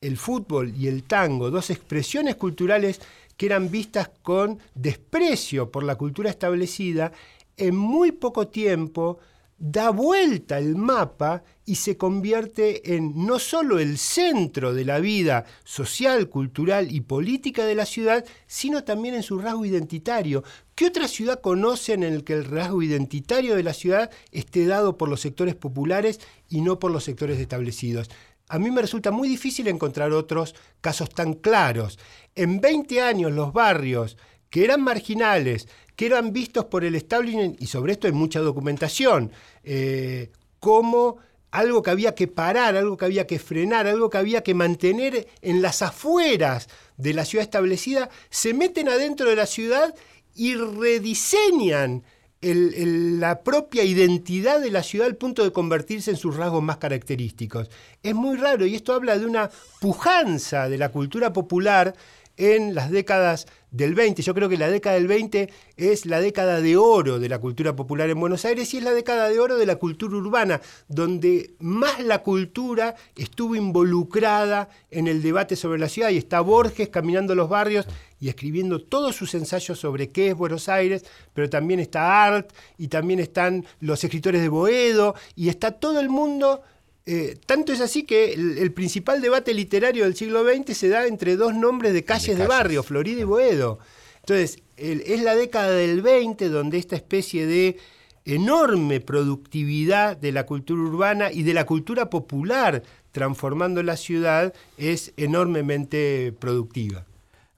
el 0.00 0.16
fútbol 0.18 0.74
y 0.76 0.88
el 0.88 1.04
tango, 1.04 1.50
dos 1.50 1.70
expresiones 1.70 2.36
culturales 2.36 3.00
que 3.36 3.46
eran 3.46 3.70
vistas 3.70 4.10
con 4.22 4.58
desprecio 4.74 5.70
por 5.70 5.82
la 5.82 5.96
cultura 5.96 6.30
establecida, 6.30 7.12
en 7.56 7.74
muy 7.74 8.12
poco 8.12 8.48
tiempo 8.48 9.18
da 9.66 9.88
vuelta 9.88 10.58
el 10.58 10.76
mapa 10.76 11.42
y 11.64 11.76
se 11.76 11.96
convierte 11.96 12.96
en 12.96 13.24
no 13.24 13.38
solo 13.38 13.78
el 13.78 13.96
centro 13.96 14.74
de 14.74 14.84
la 14.84 14.98
vida 14.98 15.46
social, 15.64 16.28
cultural 16.28 16.92
y 16.92 17.00
política 17.00 17.64
de 17.64 17.74
la 17.74 17.86
ciudad, 17.86 18.26
sino 18.46 18.84
también 18.84 19.14
en 19.14 19.22
su 19.22 19.38
rasgo 19.38 19.64
identitario. 19.64 20.44
¿Qué 20.74 20.84
otra 20.84 21.08
ciudad 21.08 21.40
conocen 21.40 22.02
en 22.02 22.12
el 22.12 22.24
que 22.24 22.34
el 22.34 22.44
rasgo 22.44 22.82
identitario 22.82 23.56
de 23.56 23.62
la 23.62 23.72
ciudad 23.72 24.10
esté 24.32 24.66
dado 24.66 24.98
por 24.98 25.08
los 25.08 25.22
sectores 25.22 25.54
populares 25.54 26.20
y 26.50 26.60
no 26.60 26.78
por 26.78 26.90
los 26.90 27.04
sectores 27.04 27.40
establecidos? 27.40 28.10
A 28.48 28.58
mí 28.58 28.70
me 28.70 28.82
resulta 28.82 29.12
muy 29.12 29.30
difícil 29.30 29.66
encontrar 29.68 30.12
otros 30.12 30.54
casos 30.82 31.08
tan 31.08 31.32
claros. 31.32 31.98
En 32.34 32.60
20 32.60 33.00
años 33.00 33.32
los 33.32 33.54
barrios 33.54 34.18
que 34.54 34.62
eran 34.62 34.82
marginales, 34.82 35.66
que 35.96 36.06
eran 36.06 36.32
vistos 36.32 36.64
por 36.66 36.84
el 36.84 36.94
establishment, 36.94 37.60
y 37.60 37.66
sobre 37.66 37.92
esto 37.92 38.06
hay 38.06 38.12
mucha 38.12 38.40
documentación, 38.40 39.30
eh, 39.62 40.30
como 40.60 41.18
algo 41.50 41.82
que 41.82 41.90
había 41.90 42.14
que 42.16 42.26
parar, 42.26 42.76
algo 42.76 42.96
que 42.96 43.04
había 43.04 43.26
que 43.26 43.38
frenar, 43.38 43.86
algo 43.86 44.10
que 44.10 44.18
había 44.18 44.42
que 44.42 44.54
mantener 44.54 45.28
en 45.40 45.62
las 45.62 45.82
afueras 45.82 46.68
de 46.96 47.14
la 47.14 47.24
ciudad 47.24 47.44
establecida, 47.44 48.10
se 48.28 48.54
meten 48.54 48.88
adentro 48.88 49.28
de 49.30 49.36
la 49.36 49.46
ciudad 49.46 49.94
y 50.34 50.56
rediseñan 50.56 52.02
la 52.40 53.42
propia 53.42 53.84
identidad 53.84 54.60
de 54.60 54.70
la 54.70 54.82
ciudad 54.82 55.06
al 55.06 55.16
punto 55.16 55.44
de 55.44 55.52
convertirse 55.52 56.10
en 56.10 56.16
sus 56.16 56.36
rasgos 56.36 56.62
más 56.62 56.76
característicos. 56.76 57.70
Es 58.02 58.14
muy 58.14 58.36
raro 58.36 58.66
y 58.66 58.74
esto 58.74 58.92
habla 58.92 59.16
de 59.16 59.24
una 59.24 59.50
pujanza 59.80 60.68
de 60.68 60.76
la 60.76 60.90
cultura 60.90 61.32
popular 61.32 61.94
en 62.36 62.74
las 62.74 62.90
décadas 62.90 63.46
del 63.74 63.94
20. 63.94 64.22
Yo 64.22 64.34
creo 64.34 64.48
que 64.48 64.56
la 64.56 64.70
década 64.70 64.94
del 64.94 65.08
20 65.08 65.52
es 65.76 66.06
la 66.06 66.20
década 66.20 66.60
de 66.60 66.76
oro 66.76 67.18
de 67.18 67.28
la 67.28 67.40
cultura 67.40 67.74
popular 67.74 68.08
en 68.08 68.20
Buenos 68.20 68.44
Aires 68.44 68.72
y 68.72 68.78
es 68.78 68.84
la 68.84 68.92
década 68.92 69.28
de 69.28 69.40
oro 69.40 69.56
de 69.56 69.66
la 69.66 69.76
cultura 69.76 70.16
urbana, 70.16 70.60
donde 70.86 71.54
más 71.58 71.98
la 71.98 72.22
cultura 72.22 72.94
estuvo 73.16 73.56
involucrada 73.56 74.68
en 74.92 75.08
el 75.08 75.22
debate 75.22 75.56
sobre 75.56 75.80
la 75.80 75.88
ciudad 75.88 76.10
y 76.10 76.18
está 76.18 76.40
Borges 76.40 76.88
caminando 76.88 77.34
los 77.34 77.48
barrios 77.48 77.86
y 78.20 78.28
escribiendo 78.28 78.80
todos 78.80 79.16
sus 79.16 79.34
ensayos 79.34 79.80
sobre 79.80 80.08
qué 80.10 80.28
es 80.28 80.36
Buenos 80.36 80.68
Aires, 80.68 81.04
pero 81.32 81.50
también 81.50 81.80
está 81.80 82.24
Art 82.24 82.52
y 82.78 82.86
también 82.86 83.18
están 83.18 83.66
los 83.80 84.04
escritores 84.04 84.40
de 84.40 84.48
Boedo 84.48 85.16
y 85.34 85.48
está 85.48 85.72
todo 85.72 85.98
el 85.98 86.08
mundo 86.08 86.62
eh, 87.06 87.36
tanto 87.46 87.72
es 87.72 87.80
así 87.80 88.04
que 88.04 88.32
el, 88.32 88.72
principal 88.72 89.20
debate 89.20 89.52
literario 89.52 90.04
del 90.04 90.16
siglo 90.16 90.44
XX 90.44 90.76
se 90.76 90.88
da 90.88 91.06
entre 91.06 91.36
dos 91.36 91.54
nombres 91.54 91.92
de 91.92 92.04
calles 92.04 92.38
de, 92.38 92.46
barrio, 92.46 92.82
Florida 92.82 93.20
y 93.20 93.24
Boedo. 93.24 93.78
Entonces, 94.20 94.58
es 94.76 95.22
la 95.22 95.36
década 95.36 95.70
del 95.70 96.00
20 96.00 96.48
donde 96.48 96.78
esta 96.78 96.96
especie 96.96 97.46
de 97.46 97.76
enorme 98.24 99.00
productividad 99.00 100.16
de 100.16 100.32
la 100.32 100.46
cultura 100.46 100.80
urbana 100.80 101.30
y 101.30 101.42
de 101.42 101.54
la 101.54 101.66
cultura 101.66 102.08
popular 102.08 102.82
transformando 103.12 103.82
la 103.82 103.96
ciudad 103.96 104.54
es 104.76 105.12
enormemente 105.16 106.34
productiva. 106.38 107.04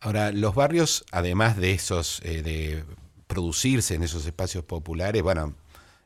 Ahora, 0.01 0.33
los 0.33 0.55
barrios, 0.55 1.05
además 1.13 1.57
de 1.57 1.73
esos, 1.73 2.21
eh, 2.25 2.43
de 2.43 2.85
producirse 3.27 3.95
en 3.95 4.03
esos 4.03 4.27
espacios 4.27 4.65
populares, 4.65 5.23
bueno, 5.23 5.55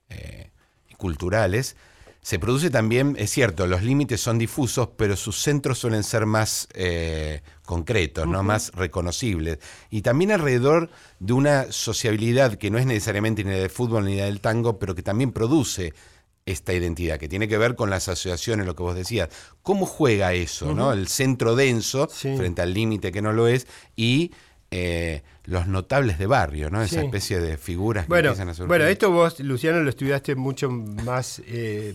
eh, 0.09 0.50
culturales, 0.96 1.76
se 2.22 2.38
produce 2.38 2.68
también, 2.68 3.16
es 3.18 3.30
cierto, 3.30 3.66
los 3.66 3.83
límites 3.83 4.20
son 4.20 4.38
difusos, 4.38 4.90
pero 4.96 5.16
sus 5.16 5.40
centros 5.40 5.78
suelen 5.78 6.04
ser 6.04 6.26
más 6.26 6.68
eh, 6.74 7.40
concretos, 7.64 8.26
¿no? 8.26 8.42
más 8.42 8.72
reconocibles. 8.74 9.59
Y 9.88 10.02
también 10.02 10.30
alrededor 10.30 10.90
de 11.18 11.33
una 11.33 11.72
sociabilidad 11.72 12.56
que 12.56 12.70
no 12.70 12.78
es 12.78 12.85
necesariamente 12.85 13.42
ni 13.42 13.52
la 13.52 13.59
del 13.59 13.70
fútbol 13.70 14.04
ni 14.04 14.16
la 14.16 14.26
del 14.26 14.40
tango, 14.40 14.78
pero 14.78 14.94
que 14.94 15.02
también 15.02 15.33
produce 15.33 15.94
esta 16.44 16.74
identidad, 16.74 17.18
que 17.18 17.28
tiene 17.28 17.48
que 17.48 17.59
ver 17.59 17.74
con 17.74 17.90
las 17.90 18.09
asociaciones, 18.09 18.66
lo 18.66 18.74
que 18.74 18.83
vos 18.83 18.94
decías. 18.94 19.28
¿Cómo 19.62 19.87
juega 19.87 20.35
eso, 20.35 20.74
¿no? 20.74 20.92
El 20.92 21.09
centro 21.09 21.54
denso 21.54 22.09
frente 22.09 22.61
al 22.61 22.74
límite 22.74 23.12
que 23.12 23.22
no 23.22 23.33
lo 23.33 23.46
es 23.46 23.66
y 23.96 24.33
eh, 24.72 25.22
los 25.46 25.66
notables 25.66 26.16
de 26.18 26.26
barrio, 26.26 26.70
¿no? 26.70 26.80
Esa 26.80 27.02
especie 27.02 27.40
de 27.40 27.56
figuras 27.56 28.06
que 28.06 28.14
empiezan 28.14 28.50
a 28.50 28.54
surgir. 28.54 28.68
Bueno, 28.68 28.85
esto 28.85 29.11
vos, 29.11 29.40
Luciano, 29.40 29.80
lo 29.80 29.90
estudiaste 29.90 30.37
mucho 30.37 30.70
más 30.70 31.42
eh, 31.46 31.94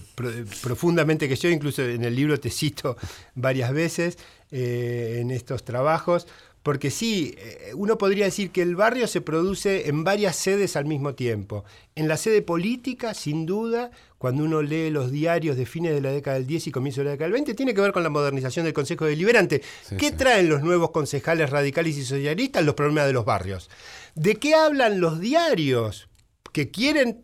profundamente 0.61 1.29
que 1.29 1.37
yo, 1.37 1.49
incluso 1.49 1.83
en 1.83 2.03
el 2.03 2.13
libro 2.13 2.37
te 2.37 2.49
cito 2.49 2.97
varias 3.35 3.71
veces 3.71 4.17
eh, 4.51 5.19
en 5.21 5.31
estos 5.31 5.63
trabajos. 5.63 6.27
Porque 6.65 6.89
sí, 6.89 7.35
eh, 7.37 7.73
uno 7.75 7.99
podría 7.99 8.25
decir 8.25 8.49
que 8.49 8.63
el 8.63 8.75
barrio 8.75 9.05
se 9.05 9.21
produce 9.21 9.87
en 9.87 10.03
varias 10.03 10.35
sedes 10.35 10.75
al 10.75 10.85
mismo 10.85 11.13
tiempo. 11.13 11.63
En 11.93 12.07
la 12.07 12.17
sede 12.17 12.41
política, 12.41 13.13
sin 13.13 13.45
duda, 13.45 13.91
cuando 14.17 14.43
uno 14.43 14.63
lee 14.63 14.89
los 14.89 15.11
diarios 15.11 15.57
de 15.57 15.67
fines 15.67 15.93
de 15.93 16.01
la 16.01 16.09
década 16.09 16.37
del 16.37 16.47
10 16.47 16.65
y 16.65 16.71
comienzo 16.71 17.01
de 17.01 17.05
la 17.05 17.11
década 17.11 17.27
del 17.27 17.33
20, 17.33 17.53
tiene 17.53 17.75
que 17.75 17.81
ver 17.81 17.91
con 17.91 18.01
la 18.01 18.09
modernización 18.09 18.65
del 18.65 18.73
Consejo 18.73 19.05
Deliberante. 19.05 19.61
¿Qué 19.95 20.11
traen 20.11 20.49
los 20.49 20.63
nuevos 20.63 20.89
concejales 20.89 21.51
radicales 21.51 21.97
y 21.97 22.03
socialistas? 22.03 22.65
Los 22.65 22.73
problemas 22.73 23.05
de 23.05 23.13
los 23.13 23.25
barrios. 23.25 23.69
¿De 24.15 24.37
qué 24.37 24.55
hablan 24.55 24.99
los 24.99 25.19
diarios 25.19 26.09
que 26.51 26.71
quieren 26.71 27.21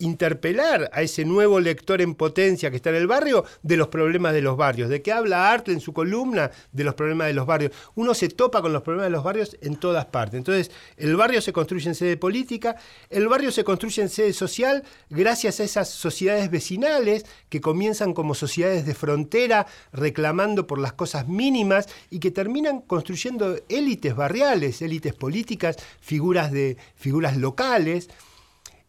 interpelar 0.00 0.90
a 0.92 1.02
ese 1.02 1.24
nuevo 1.24 1.60
lector 1.60 2.00
en 2.00 2.14
potencia 2.14 2.70
que 2.70 2.76
está 2.76 2.90
en 2.90 2.96
el 2.96 3.06
barrio 3.06 3.44
de 3.62 3.76
los 3.76 3.88
problemas 3.88 4.32
de 4.32 4.42
los 4.42 4.56
barrios. 4.56 4.88
¿De 4.88 5.02
qué 5.02 5.12
habla 5.12 5.50
Arte 5.52 5.72
en 5.72 5.80
su 5.80 5.92
columna? 5.92 6.50
De 6.72 6.84
los 6.84 6.94
problemas 6.94 7.28
de 7.28 7.34
los 7.34 7.46
barrios. 7.46 7.72
Uno 7.94 8.14
se 8.14 8.28
topa 8.28 8.60
con 8.62 8.72
los 8.72 8.82
problemas 8.82 9.06
de 9.06 9.10
los 9.10 9.24
barrios 9.24 9.56
en 9.60 9.76
todas 9.76 10.06
partes. 10.06 10.38
Entonces, 10.38 10.70
el 10.96 11.16
barrio 11.16 11.40
se 11.40 11.52
construye 11.52 11.88
en 11.88 11.94
sede 11.94 12.16
política, 12.16 12.76
el 13.08 13.28
barrio 13.28 13.52
se 13.52 13.64
construye 13.64 14.02
en 14.02 14.08
sede 14.08 14.32
social 14.32 14.82
gracias 15.08 15.60
a 15.60 15.64
esas 15.64 15.88
sociedades 15.88 16.50
vecinales 16.50 17.26
que 17.48 17.60
comienzan 17.60 18.14
como 18.14 18.34
sociedades 18.34 18.86
de 18.86 18.94
frontera 18.94 19.66
reclamando 19.92 20.66
por 20.66 20.78
las 20.78 20.92
cosas 20.92 21.28
mínimas 21.28 21.88
y 22.10 22.18
que 22.18 22.30
terminan 22.30 22.80
construyendo 22.80 23.56
élites 23.68 24.16
barriales, 24.16 24.82
élites 24.82 25.14
políticas, 25.14 25.76
figuras, 26.00 26.52
de, 26.52 26.76
figuras 26.96 27.36
locales. 27.36 28.08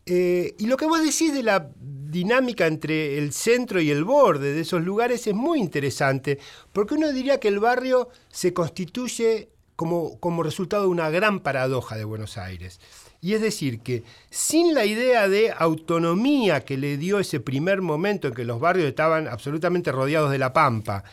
Eh, 0.06 0.56
y 0.58 0.68
lo 0.68 0.78
que 0.78 0.86
vos 0.86 1.04
decís 1.04 1.34
de 1.34 1.44
la 1.44 1.70
dinámica 1.80 2.68
entre 2.68 3.18
el 3.18 3.32
centro 3.32 3.80
y 3.80 3.90
el 3.90 4.04
borde 4.04 4.54
de 4.54 4.62
esos 4.62 4.84
lugares 4.84 5.26
es 5.28 5.34
muy 5.34 5.60
interesante, 5.60 6.40
porque 6.74 6.96
uno 6.96 7.12
diría 7.12 7.40
que 7.40 7.48
el 7.48 7.60
barrio 7.60 8.10
se 8.30 8.54
constituye 8.54 9.50
como, 9.76 10.20
como 10.20 10.44
resultado 10.44 10.84
de 10.84 10.90
una 10.90 11.10
gran 11.10 11.40
paradoja 11.40 11.96
de 11.98 12.04
Buenos 12.04 12.38
Aires. 12.38 12.80
Y 13.22 13.34
es 13.34 13.42
decir, 13.42 13.82
que 13.82 14.04
sin 14.30 14.74
la 14.74 14.86
idea 14.86 15.30
de 15.30 15.52
autonomía 15.52 16.66
que 16.66 16.78
le 16.78 16.98
dio 16.98 17.20
ese 17.20 17.40
primer 17.40 17.82
momento 17.82 18.28
en 18.28 18.34
que 18.34 18.46
los 18.46 18.60
barrios 18.60 18.88
estaban 18.88 19.28
absolutamente 19.28 19.92
rodeados 19.92 20.32
de 20.32 20.40
la 20.40 20.54
pampa, 20.54 21.04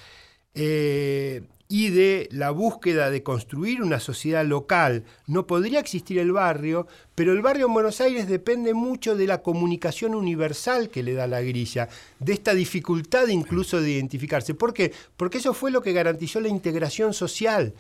eh, 0.54 1.42
y 1.68 1.90
de 1.90 2.28
la 2.32 2.50
búsqueda 2.50 3.10
de 3.10 3.22
construir 3.22 3.82
una 3.82 4.00
sociedad 4.00 4.44
local, 4.44 5.04
no 5.26 5.46
podría 5.46 5.80
existir 5.80 6.18
el 6.18 6.32
barrio, 6.32 6.86
pero 7.14 7.32
el 7.32 7.42
barrio 7.42 7.66
en 7.66 7.74
Buenos 7.74 8.00
Aires 8.00 8.26
depende 8.26 8.72
mucho 8.72 9.16
de 9.16 9.26
la 9.26 9.42
comunicación 9.42 10.14
universal 10.14 10.88
que 10.88 11.02
le 11.02 11.12
da 11.12 11.26
la 11.26 11.42
grilla, 11.42 11.90
de 12.20 12.32
esta 12.32 12.54
dificultad 12.54 13.28
incluso 13.28 13.82
de 13.82 13.90
identificarse. 13.90 14.54
¿Por 14.54 14.72
qué? 14.72 14.92
Porque 15.18 15.38
eso 15.38 15.52
fue 15.52 15.70
lo 15.70 15.82
que 15.82 15.92
garantizó 15.92 16.40
la 16.40 16.48
integración 16.48 17.12
social. 17.12 17.74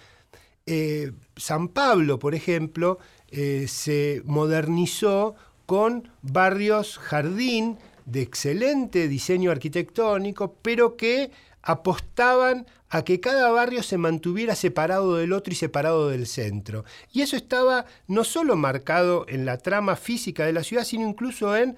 Eh, 0.66 1.12
San 1.36 1.68
Pablo, 1.68 2.18
por 2.18 2.34
ejemplo, 2.34 2.98
eh, 3.30 3.64
se 3.68 4.20
modernizó 4.26 5.34
con 5.64 6.10
barrios 6.20 6.98
jardín 6.98 7.78
de 8.04 8.20
excelente 8.20 9.08
diseño 9.08 9.50
arquitectónico, 9.50 10.56
pero 10.60 10.96
que 10.96 11.30
apostaban 11.68 12.66
a 12.88 13.04
que 13.04 13.20
cada 13.20 13.50
barrio 13.50 13.82
se 13.82 13.98
mantuviera 13.98 14.54
separado 14.54 15.16
del 15.16 15.34
otro 15.34 15.52
y 15.52 15.56
separado 15.56 16.08
del 16.08 16.26
centro. 16.26 16.86
Y 17.12 17.20
eso 17.20 17.36
estaba 17.36 17.84
no 18.06 18.24
solo 18.24 18.56
marcado 18.56 19.26
en 19.28 19.44
la 19.44 19.58
trama 19.58 19.94
física 19.94 20.46
de 20.46 20.54
la 20.54 20.64
ciudad, 20.64 20.84
sino 20.84 21.06
incluso 21.06 21.54
en 21.54 21.76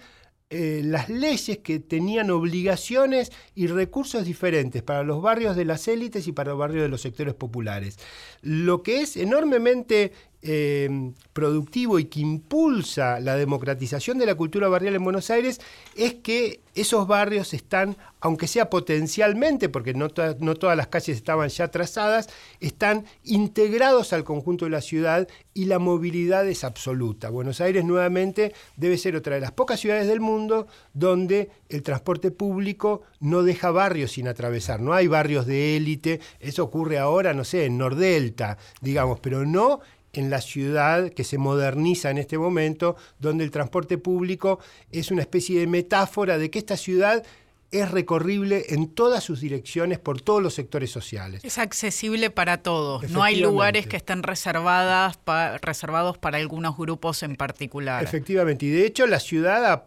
eh, 0.49 0.82
las 0.84 1.09
leyes 1.09 1.59
que 1.59 1.80
tenían 1.80 2.30
obligaciones 2.30 3.32
y 3.57 3.66
recursos 3.66 4.24
diferentes 4.24 4.84
para 4.84 5.03
los 5.03 5.20
barrios 5.20 5.57
de 5.57 5.64
las 5.64 5.88
élites 5.88 6.28
y 6.28 6.32
para 6.32 6.51
los 6.51 6.59
barrios 6.61 6.82
de 6.82 6.88
los 6.88 7.03
sectores 7.03 7.34
populares. 7.34 7.99
Lo 8.43 8.84
que 8.84 9.01
es 9.01 9.16
enormemente 9.16 10.12
Em, 10.43 11.12
productivo 11.34 11.99
y 11.99 12.07
que 12.07 12.20
impulsa 12.20 13.20
la 13.20 13.36
democratización 13.36 14.16
de 14.16 14.24
la 14.24 14.34
cultura 14.34 14.68
barrial 14.68 14.95
en 14.95 15.05
Buenos 15.05 15.28
Aires 15.28 15.61
es 15.97 16.14
que 16.14 16.61
esos 16.74 17.07
barrios 17.07 17.53
están, 17.53 17.99
aunque 18.20 18.47
sea 18.47 18.70
potencialmente, 18.70 19.68
porque 19.68 19.93
no, 19.93 20.09
no 20.38 20.55
todas 20.55 20.78
las 20.78 20.86
calles 20.86 21.18
estaban 21.18 21.51
ya 21.51 21.68
trazadas, 21.68 22.30
están 22.59 23.05
integrados 23.22 24.14
al 24.14 24.24
conjunto 24.24 24.64
de 24.64 24.70
la 24.70 24.80
ciudad 24.80 25.28
y 25.53 25.66
la 25.66 25.78
movilidad 25.78 26.49
es 26.49 26.64
absoluta. 26.64 27.28
Buenos 27.28 27.61
Aires 27.61 27.84
nuevamente 27.84 28.55
debe 28.76 28.97
ser 28.97 29.16
otra 29.16 29.34
de 29.34 29.43
las 29.43 29.53
pocas 29.53 29.78
ciudades 29.78 30.09
del 30.09 30.20
mundo 30.20 30.68
donde 30.95 31.51
el 31.68 31.82
transporte 31.82 32.30
público 32.30 33.03
no 33.18 33.43
deja 33.43 33.70
barrios 33.72 34.12
sin 34.12 34.26
atravesar. 34.26 34.80
No 34.80 34.95
hay 34.95 35.07
barrios 35.07 35.45
de 35.45 35.76
élite, 35.76 36.20
eso 36.38 36.64
ocurre 36.64 36.99
ahora, 36.99 37.34
no 37.34 37.45
sé, 37.45 37.66
en 37.66 37.76
Nordelta, 37.76 38.57
digamos, 38.80 39.20
pero 39.20 39.45
no 39.45 39.80
en 40.13 40.31
la 40.31 40.41
ciudad 40.41 41.11
que 41.11 41.25
se 41.25 41.39
moderniza 41.39 42.11
en 42.11 42.19
este 42.19 42.39
momento, 42.39 42.97
donde 43.19 43.45
el 43.45 43.51
transporte 43.51 43.99
público 43.99 44.59
es 44.91 45.11
una 45.11 45.23
especie 45.23 45.61
de 45.61 45.67
metáfora 45.67 46.39
de 46.39 46.51
que 46.51 46.59
esta 46.59 46.77
ciudad 46.77 47.23
es 47.71 47.91
recorrible 47.91 48.67
en 48.71 48.89
todas 48.89 49.23
sus 49.23 49.41
direcciones 49.41 49.99
por 49.99 50.21
todos 50.21 50.43
los 50.43 50.55
sectores 50.55 50.91
sociales. 50.91 51.45
Es 51.45 51.59
accesible 51.59 52.31
para 52.31 52.59
todos. 52.59 53.09
No 53.11 53.23
hay 53.23 53.37
lugares 53.37 53.87
que 53.87 53.97
estén 53.97 54.23
reservadas 54.23 55.19
reservados 55.63 56.19
para 56.19 56.39
algunos 56.39 56.77
grupos 56.77 57.23
en 57.23 57.37
particular. 57.37 58.03
Efectivamente. 58.03 58.67
Y 58.67 58.71
de 58.71 58.87
hecho 58.87 59.07
la 59.07 59.21
ciudad 59.21 59.73
ha 59.73 59.85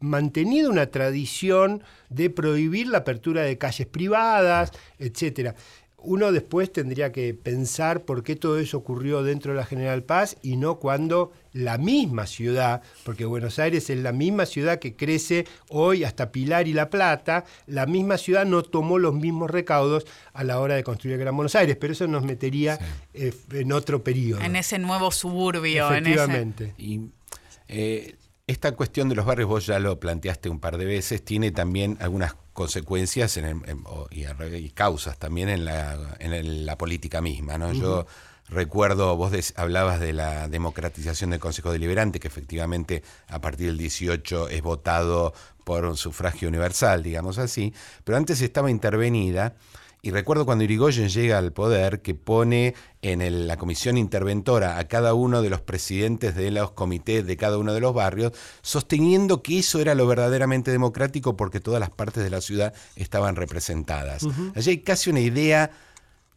mantenido 0.00 0.70
una 0.70 0.86
tradición 0.86 1.84
de 2.08 2.30
prohibir 2.30 2.88
la 2.88 2.98
apertura 2.98 3.42
de 3.42 3.58
calles 3.58 3.86
privadas, 3.86 4.72
etcétera 4.98 5.54
uno 6.02 6.32
después 6.32 6.72
tendría 6.72 7.12
que 7.12 7.34
pensar 7.34 8.02
por 8.02 8.22
qué 8.22 8.36
todo 8.36 8.58
eso 8.58 8.78
ocurrió 8.78 9.22
dentro 9.22 9.52
de 9.52 9.58
la 9.58 9.66
General 9.66 10.02
Paz 10.02 10.36
y 10.42 10.56
no 10.56 10.76
cuando 10.76 11.32
la 11.52 11.78
misma 11.78 12.26
ciudad, 12.26 12.82
porque 13.04 13.24
Buenos 13.24 13.58
Aires 13.58 13.90
es 13.90 13.98
la 13.98 14.12
misma 14.12 14.46
ciudad 14.46 14.78
que 14.78 14.94
crece 14.94 15.46
hoy 15.68 16.04
hasta 16.04 16.30
Pilar 16.32 16.68
y 16.68 16.72
La 16.72 16.90
Plata, 16.90 17.44
la 17.66 17.86
misma 17.86 18.18
ciudad 18.18 18.46
no 18.46 18.62
tomó 18.62 18.98
los 18.98 19.14
mismos 19.14 19.50
recaudos 19.50 20.06
a 20.32 20.44
la 20.44 20.60
hora 20.60 20.74
de 20.74 20.84
construir 20.84 21.14
el 21.14 21.20
Gran 21.20 21.36
Buenos 21.36 21.54
Aires, 21.54 21.76
pero 21.80 21.92
eso 21.92 22.06
nos 22.06 22.22
metería 22.24 22.78
eh, 23.14 23.34
en 23.52 23.72
otro 23.72 24.02
periodo. 24.02 24.42
En 24.42 24.56
ese 24.56 24.78
nuevo 24.78 25.10
suburbio. 25.10 25.90
Efectivamente. 25.90 26.74
Y, 26.78 27.00
eh, 27.68 28.16
esta 28.50 28.72
cuestión 28.72 29.08
de 29.08 29.14
los 29.14 29.24
barrios, 29.24 29.48
vos 29.48 29.66
ya 29.66 29.78
lo 29.78 30.00
planteaste 30.00 30.48
un 30.48 30.58
par 30.58 30.76
de 30.76 30.84
veces, 30.84 31.24
tiene 31.24 31.52
también 31.52 31.96
algunas 32.00 32.34
consecuencias 32.60 33.38
en 33.38 33.62
y, 34.10 34.68
causas 34.70 35.16
también 35.18 35.48
en 35.48 35.64
la, 35.64 35.96
en 36.18 36.66
la 36.66 36.76
política 36.76 37.22
misma. 37.22 37.56
¿no? 37.56 37.72
Yo 37.72 38.06
recuerdo, 38.50 39.16
vos 39.16 39.32
hablabas 39.56 39.98
de 39.98 40.12
la 40.12 40.46
democratización 40.46 41.30
del 41.30 41.40
Consejo 41.40 41.72
Deliberante, 41.72 42.20
que 42.20 42.28
efectivamente 42.28 43.02
a 43.28 43.40
partir 43.40 43.68
del 43.68 43.78
18 43.78 44.50
es 44.50 44.60
votado 44.60 45.32
por 45.64 45.86
un 45.86 45.96
sufragio 45.96 46.48
universal, 46.48 47.02
digamos 47.02 47.38
así, 47.38 47.72
pero 48.04 48.18
antes 48.18 48.42
estaba 48.42 48.70
intervenida 48.70 49.54
y 50.02 50.10
recuerdo 50.10 50.46
cuando 50.46 50.64
Irigoyen 50.64 51.08
llega 51.08 51.38
al 51.38 51.52
poder 51.52 52.00
que 52.00 52.14
pone 52.14 52.74
en 53.02 53.46
la 53.46 53.56
comisión 53.56 53.98
interventora 53.98 54.78
a 54.78 54.88
cada 54.88 55.14
uno 55.14 55.42
de 55.42 55.50
los 55.50 55.60
presidentes 55.60 56.34
de 56.34 56.50
los 56.50 56.72
comités 56.72 57.26
de 57.26 57.36
cada 57.36 57.58
uno 57.58 57.74
de 57.74 57.80
los 57.80 57.94
barrios, 57.94 58.32
sosteniendo 58.62 59.42
que 59.42 59.58
eso 59.58 59.80
era 59.80 59.94
lo 59.94 60.06
verdaderamente 60.06 60.70
democrático 60.70 61.36
porque 61.36 61.60
todas 61.60 61.80
las 61.80 61.90
partes 61.90 62.22
de 62.24 62.30
la 62.30 62.40
ciudad 62.40 62.74
estaban 62.96 63.36
representadas. 63.36 64.26
Allí 64.54 64.70
hay 64.70 64.78
casi 64.78 65.10
una 65.10 65.20
idea 65.20 65.70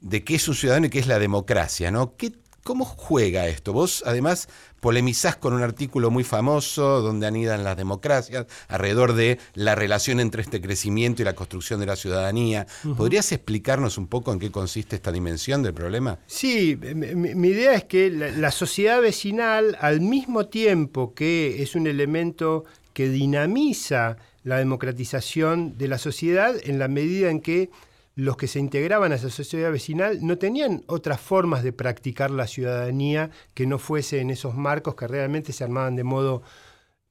de 0.02 0.24
qué 0.24 0.36
es 0.36 0.48
un 0.48 0.56
ciudadano 0.56 0.88
y 0.88 0.90
qué 0.90 1.00
es 1.00 1.08
la 1.08 1.20
democracia, 1.20 1.92
¿no? 1.92 2.16
¿Qué 2.18 2.34
¿Cómo 2.64 2.86
juega 2.86 3.48
esto? 3.48 3.74
Vos 3.74 4.04
además 4.06 4.48
polemizás 4.84 5.38
con 5.38 5.54
un 5.54 5.64
artículo 5.64 6.12
muy 6.12 6.26
famoso 6.26 7.00
donde 7.00 7.26
anidan 7.26 7.64
las 7.64 7.78
democracias 7.78 8.48
alrededor 8.68 9.14
de 9.14 9.40
la 9.54 9.76
relación 9.76 10.20
entre 10.20 10.42
este 10.42 10.60
crecimiento 10.60 11.22
y 11.22 11.26
la 11.26 11.36
construcción 11.36 11.80
de 11.80 11.86
la 11.86 11.96
ciudadanía. 11.96 12.68
¿Podrías 12.98 13.32
explicarnos 13.32 13.98
un 13.98 14.08
poco 14.08 14.34
en 14.34 14.40
qué 14.40 14.52
consiste 14.52 14.98
esta 14.98 15.14
dimensión 15.14 15.64
del 15.64 15.74
problema? 15.74 16.20
Sí, 16.28 16.76
mi, 16.76 17.48
idea 17.48 17.76
es 17.76 17.86
que 17.86 18.10
la 18.10 18.52
sociedad 18.52 19.00
vecinal, 19.02 19.78
al 19.80 20.02
mismo 20.02 20.48
tiempo 20.48 21.14
que 21.14 21.64
es 21.64 21.76
un 21.76 21.88
elemento 21.88 22.66
que 22.92 23.08
dinamiza 23.08 24.18
la 24.44 24.58
democratización 24.58 25.78
de 25.78 25.88
la 25.88 25.98
sociedad, 25.98 26.56
en 26.62 26.78
la 26.78 26.90
medida 26.90 27.30
en 27.30 27.40
que 27.40 27.70
los 28.16 28.38
que 28.38 28.48
se 28.48 28.60
integraban 28.60 29.12
a 29.12 29.16
esa 29.16 29.30
sociedad 29.30 29.72
vecinal 29.72 30.20
no 30.22 30.38
tenían 30.38 30.84
otras 30.88 31.20
formas 31.20 31.64
de 31.64 31.74
practicar 31.74 32.30
la 32.30 32.48
ciudadanía 32.48 33.32
que 33.54 33.66
no 33.66 33.80
fuese 33.80 34.20
en 34.20 34.30
esos 34.30 34.56
marcos 34.56 34.96
que 34.96 35.08
realmente 35.08 35.52
se 35.52 35.64
armaban 35.64 35.96
de 35.96 36.04
modo 36.04 36.44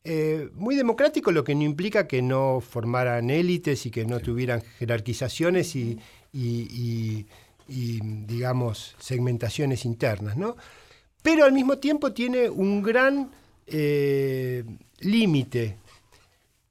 eh, 0.05 0.49
muy 0.55 0.75
democrático, 0.75 1.31
lo 1.31 1.45
que 1.45 1.55
no 1.55 1.63
implica 1.63 2.09
que 2.09 2.23
no 2.23 2.61
formaran 2.61 3.31
élites 3.31 3.87
y 3.87 3.91
que 3.91 4.05
no 4.05 4.19
tuvieran 4.19 4.61
jerarquizaciones 4.79 5.77
y, 5.77 7.27
digamos, 7.69 8.97
segmentaciones 8.99 9.85
internas. 9.85 10.37
¿no? 10.37 10.57
Pero 11.23 11.45
al 11.45 11.53
mismo 11.53 11.79
tiempo 11.79 12.13
tiene 12.13 12.51
un 12.51 12.83
gran 12.83 13.31
eh, 13.67 14.65
límite, 15.01 15.77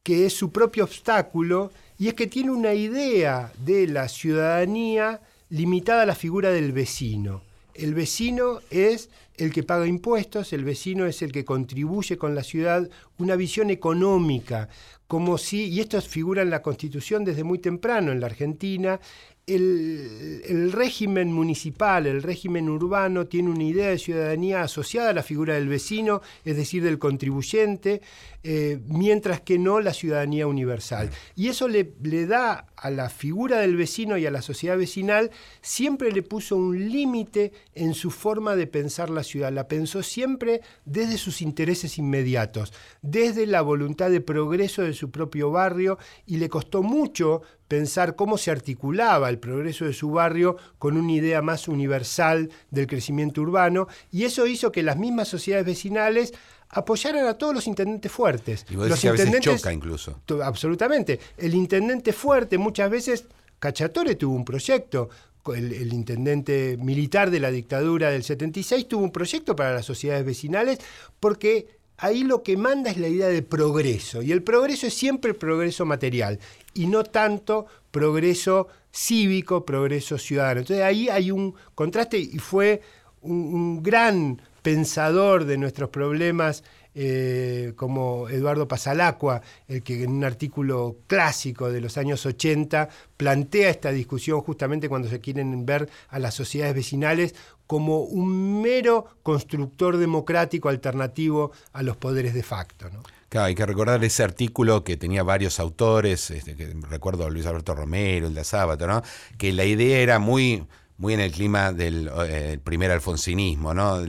que 0.04 0.26
es 0.26 0.34
su 0.34 0.52
propio 0.52 0.84
obstáculo, 0.84 1.72
y 2.02 2.08
es 2.08 2.16
que 2.16 2.26
tiene 2.26 2.50
una 2.50 2.74
idea 2.74 3.54
de 3.64 3.86
la 3.86 4.08
ciudadanía 4.08 5.22
limitada 5.50 6.02
a 6.02 6.06
la 6.08 6.16
figura 6.16 6.50
del 6.50 6.72
vecino. 6.72 7.44
El 7.76 7.94
vecino 7.94 8.60
es 8.72 9.12
el 9.38 9.54
que 9.54 9.62
paga 9.62 9.86
impuestos, 9.86 10.52
el 10.52 10.64
vecino 10.64 11.06
es 11.06 11.22
el 11.22 11.32
que 11.32 11.46
contribuye 11.46 12.18
con 12.18 12.34
la 12.34 12.42
ciudad, 12.42 12.90
una 13.20 13.36
visión 13.36 13.70
económica, 13.70 14.68
como 15.06 15.38
si, 15.38 15.68
y 15.68 15.80
esto 15.80 16.02
figura 16.02 16.42
en 16.42 16.50
la 16.50 16.64
Constitución 16.64 17.24
desde 17.24 17.44
muy 17.44 17.60
temprano 17.60 18.12
en 18.12 18.20
la 18.20 18.26
Argentina, 18.26 19.00
el, 19.48 20.72
régimen 20.72 21.32
municipal, 21.32 22.08
el 22.08 22.24
régimen 22.24 22.70
urbano 22.70 23.28
tiene 23.28 23.50
una 23.50 23.64
idea 23.64 23.90
de 23.90 23.98
ciudadanía 23.98 24.62
asociada 24.62 25.10
a 25.10 25.14
la 25.14 25.24
figura 25.24 25.56
del 25.56 25.68
vecino, 25.68 26.22
es 26.46 26.56
decir, 26.56 26.84
del 26.84 27.00
contribuyente, 27.00 28.02
eh, 28.44 28.80
mientras 28.88 29.42
que 29.42 29.60
no 29.60 29.80
la 29.80 29.94
ciudadanía 29.94 30.48
universal. 30.48 31.10
Y 31.36 31.50
eso 31.50 31.68
le, 31.68 31.94
le 32.04 32.26
da 32.26 32.68
a 32.76 32.90
la 32.90 33.10
figura 33.10 33.60
del 33.60 33.76
vecino 33.76 34.18
y 34.18 34.26
a 34.26 34.32
la 34.32 34.42
sociedad 34.42 34.78
vecinal, 34.78 35.30
siempre 35.62 36.12
le 36.12 36.24
puso 36.24 36.56
un 36.56 36.90
límite 36.90 37.54
en 37.76 37.94
su 37.94 38.10
forma 38.10 38.56
de 38.56 38.66
pensar 38.66 39.10
la 39.10 39.24
ciudad. 39.24 39.52
La 39.52 39.68
pensó 39.68 40.02
siempre 40.02 40.62
desde 40.86 41.18
sus 41.18 41.42
intereses 41.42 42.00
inmediatos, 42.00 42.74
desde 43.02 43.46
la 43.46 43.62
voluntad 43.62 44.10
de 44.10 44.22
progreso 44.22 44.82
de 44.82 44.94
su 44.94 45.12
propio 45.12 45.52
barrio 45.52 46.00
y 46.26 46.38
le 46.38 46.50
costó 46.50 46.82
mucho 46.82 47.44
pensar 47.72 48.18
cómo 48.18 48.38
se 48.38 48.52
articulaba 48.52 49.30
el 49.30 49.40
progreso 49.40 49.86
de 49.86 49.94
su 49.94 50.12
barrio 50.12 50.58
con 50.78 50.98
una 50.98 51.14
idea 51.14 51.42
más 51.42 51.70
universal 51.70 52.50
del 52.70 52.86
crecimiento 52.86 53.40
urbano 53.40 53.88
y 54.12 54.26
eso 54.26 54.46
hizo 54.46 54.74
que 54.74 54.84
las 54.84 54.98
mismas 54.98 55.30
sociedades 55.30 55.66
vecinales 55.66 56.34
apoyaran 56.68 57.26
a 57.28 57.36
todos 57.36 57.56
los 57.56 57.68
intendentes 57.68 58.12
fuertes. 58.12 58.66
Y 58.70 58.76
vos 58.76 58.90
los 58.90 59.00
que 59.00 59.08
a 59.08 59.14
veces 59.14 59.40
choca 59.40 59.72
incluso. 59.72 60.20
Absolutamente. 60.44 61.18
El 61.38 61.56
intendente 61.56 62.12
fuerte 62.12 62.58
muchas 62.58 62.92
veces 62.92 63.24
Cachatore 63.58 64.16
tuvo 64.16 64.36
un 64.36 64.44
proyecto 64.44 65.08
el, 65.56 65.94
intendente 65.94 66.76
militar 66.78 67.32
de 67.32 67.40
la 67.40 67.52
dictadura 67.52 68.12
del 68.12 68.24
76, 68.24 68.90
tuvo 68.90 69.06
un 69.06 69.12
proyecto 69.14 69.56
para 69.56 69.74
las 69.74 69.86
sociedades 69.86 70.26
vecinales 70.26 70.78
porque 71.22 71.80
ahí 72.02 72.24
lo 72.24 72.44
que 72.44 72.58
manda 72.58 72.90
es 72.90 72.98
la 72.98 73.08
idea 73.08 73.28
de 73.28 73.44
progreso. 73.44 74.22
Y 74.22 74.32
el 74.32 74.44
progreso 74.44 74.88
es 74.88 74.94
siempre 74.94 75.34
progreso 75.34 75.86
material 75.86 76.40
y 76.74 76.88
no 76.88 77.04
tanto 77.04 77.68
progreso 77.92 78.68
cívico, 78.92 79.66
progreso 79.66 80.18
ciudadano. 80.18 80.62
Entonces 80.62 80.84
ahí 80.84 81.10
hay 81.10 81.32
un 81.32 81.56
contraste 81.76 82.18
y 82.18 82.40
fue 82.40 82.82
un 83.22 83.84
gran 83.84 84.42
pensador 84.64 85.46
de 85.46 85.58
nuestros 85.58 85.90
problemas 85.90 86.64
eh, 86.94 87.72
como 87.78 88.28
Eduardo 88.28 88.68
Pasalacqua, 88.68 89.42
el 89.68 89.82
que 89.82 90.04
en 90.04 90.12
un 90.12 90.24
artículo 90.26 90.98
clásico 91.08 91.72
de 91.72 91.80
los 91.80 91.98
años 91.98 92.26
80 92.26 92.90
plantea 93.16 93.70
esta 93.70 93.92
discusión 93.92 94.42
justamente 94.42 94.90
cuando 94.90 95.08
se 95.08 95.22
quieren 95.22 95.66
ver 95.66 95.90
a 96.10 96.20
las 96.20 96.34
sociedades 96.34 96.76
vecinales 96.76 97.34
como 97.72 98.00
un 98.00 98.62
mero 98.62 99.06
constructor 99.24 99.96
democrático 99.96 100.68
alternativo 100.68 101.54
a 101.72 101.82
los 101.84 101.96
poderes 101.96 102.34
de 102.34 102.44
facto. 102.44 102.90
Claro, 103.30 103.46
hay 103.46 103.56
que 103.56 103.66
recordar 103.66 104.04
ese 104.04 104.24
artículo 104.24 104.84
que 104.84 104.98
tenía 104.98 105.24
varios 105.24 105.58
autores, 105.58 106.32
este, 106.32 106.54
recuerdo 106.90 107.30
Luis 107.30 107.46
Alberto 107.46 107.74
Romero, 107.74 108.28
el 108.28 108.34
de 108.34 108.44
Sábato, 108.44 108.88
¿no? 108.88 109.02
que 109.38 109.54
la 109.54 109.64
idea 109.64 110.00
era 110.00 110.20
muy, 110.20 110.66
muy 110.98 111.14
en 111.14 111.22
el 111.22 111.32
clima 111.32 111.72
del 111.72 112.12
eh, 112.28 112.60
primer 112.62 112.92
alfonsinismo, 112.92 113.74
¿no? 113.74 114.00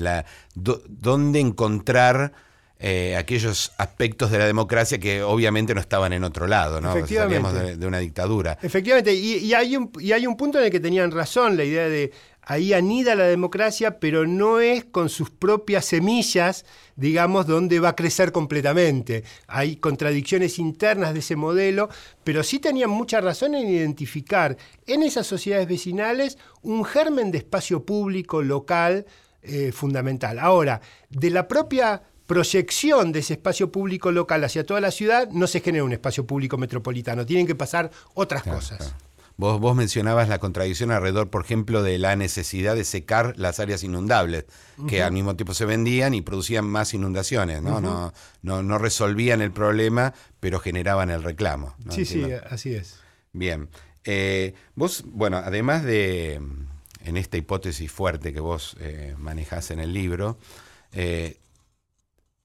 ¿Dónde 0.56 1.38
encontrar 1.38 2.32
eh, 2.85 3.14
aquellos 3.16 3.70
aspectos 3.78 4.33
de 4.33 4.39
la 4.39 4.47
democracia 4.47 4.99
que 4.99 5.22
obviamente 5.22 5.72
no 5.72 5.80
estaban 5.80 6.12
en 6.12 6.24
otro 6.24 6.49
lado, 6.49 6.80
¿no? 6.80 6.93
De, 6.93 7.87
una 7.87 8.01
dictadura. 8.01 8.59
Efectivamente, 8.61 9.14
y, 9.14 9.55
hay 9.55 9.76
un, 9.76 9.93
y 10.01 10.11
hay 10.11 10.26
un 10.26 10.37
punto 10.37 10.59
en 10.59 10.64
el 10.64 10.70
que 10.72 10.80
tenían 10.80 11.12
razón, 11.12 11.57
la 11.57 11.62
idea 11.62 11.89
de 11.89 12.11
ahí 12.43 12.72
anida 12.72 13.14
la 13.14 13.26
democracia, 13.26 14.01
pero 14.01 14.26
no 14.26 14.59
es 14.59 14.85
con 14.85 15.11
sus 15.11 15.30
propias 15.30 15.85
semillas, 15.85 16.64
digamos, 16.97 17.47
donde 17.47 17.78
va 17.78 17.91
a 17.91 17.95
crecer 17.95 18.33
completamente. 18.33 19.22
Hay 19.47 19.76
contradicciones 19.76 20.59
internas 20.59 21.12
de 21.12 21.20
ese 21.20 21.37
modelo, 21.37 21.89
pero 22.24 22.43
sí 22.43 22.59
tenían 22.59 22.91
mucha 22.91 23.20
razón 23.20 23.55
en 23.55 23.68
identificar 23.68 24.57
en 24.89 25.05
esas 25.05 25.28
sociedades 25.28 25.68
vecinales 25.68 26.37
un 26.62 26.85
germen 26.85 27.30
de 27.30 27.39
espacio 27.39 27.87
público 27.87 28.43
local 28.43 29.07
eh, 29.45 29.70
fundamental. 29.70 30.41
Ahora, 30.41 30.80
de 31.11 31.30
la 31.30 31.47
propia 31.47 32.03
proyección 32.26 33.12
de 33.12 33.20
ese 33.20 33.34
espacio 33.34 33.70
público 33.70 34.12
local 34.12 34.44
hacia 34.44 34.64
toda 34.64 34.80
la 34.80 34.90
ciudad, 34.90 35.28
no 35.30 35.46
se 35.46 35.60
genera 35.60 35.84
un 35.84 35.92
espacio 35.92 36.26
público 36.26 36.58
metropolitano, 36.58 37.26
tienen 37.26 37.46
que 37.46 37.54
pasar 37.54 37.90
otras 38.14 38.42
cosas. 38.42 38.94
Vos, 39.36 39.60
vos, 39.60 39.74
mencionabas 39.74 40.28
la 40.28 40.38
contradicción 40.38 40.90
alrededor, 40.90 41.30
por 41.30 41.44
ejemplo, 41.44 41.82
de 41.82 41.98
la 41.98 42.14
necesidad 42.16 42.76
de 42.76 42.84
secar 42.84 43.32
las 43.36 43.60
áreas 43.60 43.82
inundables, 43.82 44.44
que 44.86 45.02
al 45.02 45.12
mismo 45.12 45.34
tiempo 45.36 45.54
se 45.54 45.64
vendían 45.64 46.14
y 46.14 46.20
producían 46.20 46.66
más 46.66 46.92
inundaciones, 46.94 47.62
¿no? 47.62 47.80
no, 47.80 48.12
no, 48.42 48.78
resolvían 48.78 49.40
el 49.40 49.50
problema, 49.50 50.12
pero 50.38 50.60
generaban 50.60 51.10
el 51.10 51.22
reclamo. 51.22 51.74
Sí, 51.90 52.04
sí, 52.04 52.24
así 52.48 52.74
es. 52.74 53.00
Bien. 53.32 53.68
Eh, 54.04 54.54
vos, 54.74 55.04
bueno, 55.06 55.38
además 55.38 55.84
de, 55.84 56.40
en 57.04 57.16
esta 57.16 57.36
hipótesis 57.36 57.90
fuerte 57.90 58.32
que 58.32 58.40
vos 58.40 58.76
eh, 58.80 59.14
manejás 59.18 59.70
en 59.70 59.80
el 59.80 59.92
libro, 59.92 60.38
eh, 60.92 61.38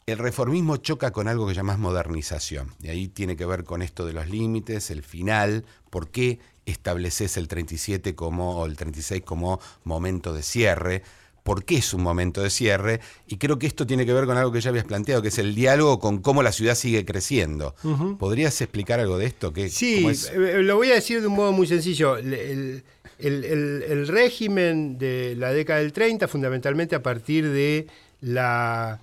el 0.07 0.19
reformismo 0.19 0.77
choca 0.77 1.11
con 1.11 1.27
algo 1.27 1.45
que 1.45 1.53
llamás 1.53 1.79
modernización. 1.79 2.71
Y 2.81 2.87
ahí 2.87 3.09
tiene 3.09 3.35
que 3.35 3.45
ver 3.45 3.65
con 3.65 3.81
esto 3.81 4.05
de 4.05 4.13
los 4.13 4.29
límites, 4.29 4.89
el 4.89 5.03
final, 5.03 5.65
por 5.89 6.07
qué 6.07 6.39
estableces 6.65 7.35
el 7.35 7.49
37 7.49 8.15
como, 8.15 8.61
o 8.61 8.65
el 8.65 8.77
36 8.77 9.23
como 9.23 9.59
momento 9.83 10.33
de 10.33 10.43
cierre, 10.43 11.03
por 11.43 11.65
qué 11.65 11.79
es 11.79 11.93
un 11.93 12.03
momento 12.03 12.41
de 12.41 12.49
cierre, 12.49 13.01
y 13.27 13.35
creo 13.35 13.59
que 13.59 13.67
esto 13.67 13.85
tiene 13.85 14.05
que 14.05 14.13
ver 14.13 14.25
con 14.25 14.37
algo 14.37 14.53
que 14.53 14.61
ya 14.61 14.69
habías 14.69 14.85
planteado, 14.85 15.21
que 15.21 15.27
es 15.27 15.39
el 15.39 15.53
diálogo 15.53 15.99
con 15.99 16.19
cómo 16.19 16.41
la 16.41 16.53
ciudad 16.53 16.75
sigue 16.75 17.03
creciendo. 17.03 17.75
¿Podrías 18.17 18.61
explicar 18.61 19.01
algo 19.01 19.17
de 19.17 19.25
esto? 19.25 19.53
sí, 19.67 20.07
eh, 20.33 20.61
lo 20.63 20.77
voy 20.77 20.91
a 20.91 20.95
decir 20.95 21.19
de 21.19 21.27
un 21.27 21.35
modo 21.35 21.51
muy 21.51 21.67
sencillo. 21.67 22.15
El, 22.15 22.81
el 23.19 24.07
régimen 24.07 24.97
de 24.97 25.35
la 25.35 25.51
década 25.51 25.79
del 25.79 25.91
30, 25.91 26.29
fundamentalmente 26.29 26.95
a 26.95 27.03
partir 27.03 27.49
de 27.49 27.87
la 28.21 29.01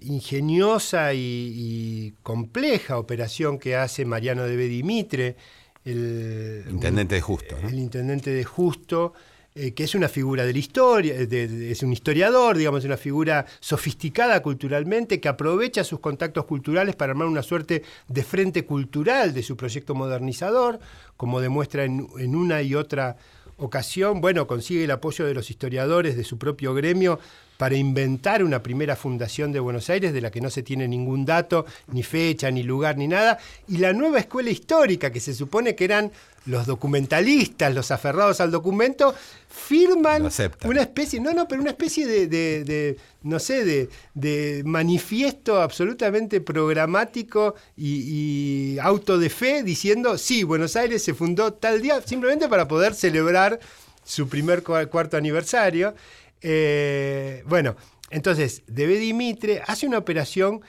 ingeniosa 0.00 1.12
y, 1.14 2.14
compleja 2.22 2.98
operación 2.98 3.58
que 3.58 3.76
hace 3.76 4.04
Mariano 4.04 4.44
de 4.44 4.56
Bedimitre, 4.56 5.36
el 5.84 6.64
intendente 6.68 7.14
de 7.14 7.20
Justo. 7.20 7.56
El 7.62 7.78
intendente 7.78 8.30
de 8.30 8.44
Justo, 8.44 9.12
eh, 9.54 9.72
que 9.72 9.84
es 9.84 9.94
una 9.94 10.08
figura 10.08 10.44
de 10.44 10.52
la 10.52 10.58
historia, 10.58 11.14
es 11.14 11.82
un 11.82 11.92
historiador, 11.92 12.56
digamos, 12.56 12.84
una 12.84 12.96
figura 12.96 13.46
sofisticada 13.60 14.42
culturalmente, 14.42 15.20
que 15.20 15.28
aprovecha 15.28 15.84
sus 15.84 16.00
contactos 16.00 16.44
culturales 16.44 16.96
para 16.96 17.12
armar 17.12 17.28
una 17.28 17.42
suerte 17.42 17.82
de 18.08 18.22
frente 18.24 18.64
cultural 18.64 19.32
de 19.32 19.44
su 19.44 19.56
proyecto 19.56 19.94
modernizador, 19.94 20.80
como 21.16 21.40
demuestra 21.40 21.84
en, 21.84 22.08
en 22.18 22.34
una 22.34 22.62
y 22.62 22.74
otra 22.74 23.16
ocasión, 23.58 24.20
bueno, 24.20 24.46
consigue 24.46 24.84
el 24.84 24.90
apoyo 24.90 25.26
de 25.26 25.34
los 25.34 25.50
historiadores 25.50 26.16
de 26.16 26.24
su 26.24 26.38
propio 26.38 26.74
gremio 26.74 27.18
para 27.56 27.76
inventar 27.76 28.44
una 28.44 28.62
primera 28.62 28.96
fundación 28.96 29.52
de 29.52 29.60
Buenos 29.60 29.88
Aires 29.88 30.12
de 30.12 30.20
la 30.20 30.30
que 30.30 30.40
no 30.40 30.50
se 30.50 30.62
tiene 30.62 30.86
ningún 30.88 31.24
dato, 31.24 31.64
ni 31.92 32.02
fecha, 32.02 32.50
ni 32.50 32.62
lugar, 32.62 32.98
ni 32.98 33.08
nada, 33.08 33.38
y 33.66 33.78
la 33.78 33.92
nueva 33.92 34.18
escuela 34.18 34.50
histórica, 34.50 35.10
que 35.10 35.20
se 35.20 35.34
supone 35.34 35.74
que 35.74 35.84
eran 35.84 36.12
los 36.46 36.66
documentalistas, 36.66 37.74
los 37.74 37.90
aferrados 37.90 38.40
al 38.40 38.50
documento, 38.50 39.14
firman 39.48 40.28
una 40.64 40.80
especie, 40.80 41.20
no, 41.20 41.32
no, 41.32 41.46
pero 41.46 41.60
una 41.60 41.70
especie 41.70 42.06
de, 42.06 42.96
no 43.22 43.38
sé, 43.38 43.88
de, 44.14 44.62
manifiesto 44.64 45.60
absolutamente 45.60 46.40
programático 46.40 47.54
y, 47.76 48.74
y 48.74 48.78
auto 48.78 49.18
de 49.18 49.30
fe 49.30 49.62
diciendo, 49.62 50.18
sí, 50.18 50.42
Buenos 50.44 50.76
Aires 50.76 51.02
se 51.02 51.14
fundó 51.14 51.52
tal 51.52 51.82
día, 51.82 52.00
simplemente 52.02 52.48
para 52.48 52.66
poder 52.66 52.94
celebrar 52.94 53.60
su 54.04 54.28
primer 54.28 54.62
cuarto 54.62 55.16
aniversario. 55.16 55.94
Eh, 56.40 57.42
bueno, 57.46 57.76
entonces, 58.10 58.62
Debe 58.66 58.98
Dimitre 58.98 59.62
hace 59.66 59.86
una 59.86 59.98
operación 59.98 60.60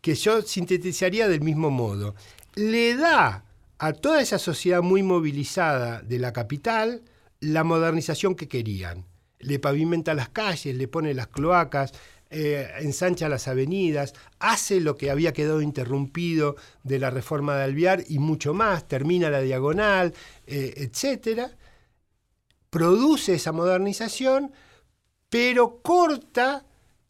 que 0.00 0.14
yo 0.14 0.42
sintetizaría 0.42 1.28
del 1.28 1.40
mismo 1.40 1.70
modo. 1.70 2.14
Le 2.54 2.96
da 2.96 3.44
a 3.78 3.92
toda 3.92 4.20
esa 4.20 4.38
sociedad 4.38 4.82
muy 4.82 5.02
movilizada 5.02 6.02
de 6.02 6.18
la 6.18 6.32
capital 6.32 7.02
la 7.40 7.64
modernización 7.64 8.34
que 8.34 8.48
querían. 8.48 9.04
Le 9.38 9.58
pavimenta 9.58 10.14
las 10.14 10.30
calles, 10.30 10.74
le 10.76 10.88
pone 10.88 11.12
las 11.12 11.26
cloacas, 11.26 11.92
eh, 12.30 12.68
ensancha 12.80 13.28
las 13.28 13.48
avenidas, 13.48 14.14
hace 14.38 14.80
lo 14.80 14.96
que 14.96 15.10
había 15.10 15.32
quedado 15.32 15.60
interrumpido 15.60 16.56
de 16.82 16.98
la 16.98 17.10
reforma 17.10 17.56
de 17.56 17.64
Alviar 17.64 18.04
y 18.08 18.18
mucho 18.18 18.54
más, 18.54 18.88
termina 18.88 19.28
la 19.28 19.40
diagonal, 19.40 20.14
eh, 20.46 20.74
etc. 20.76 21.50
Produce 22.70 23.34
esa 23.34 23.52
modernización 23.52 24.52
pero 25.34 25.80
corta 25.82 26.64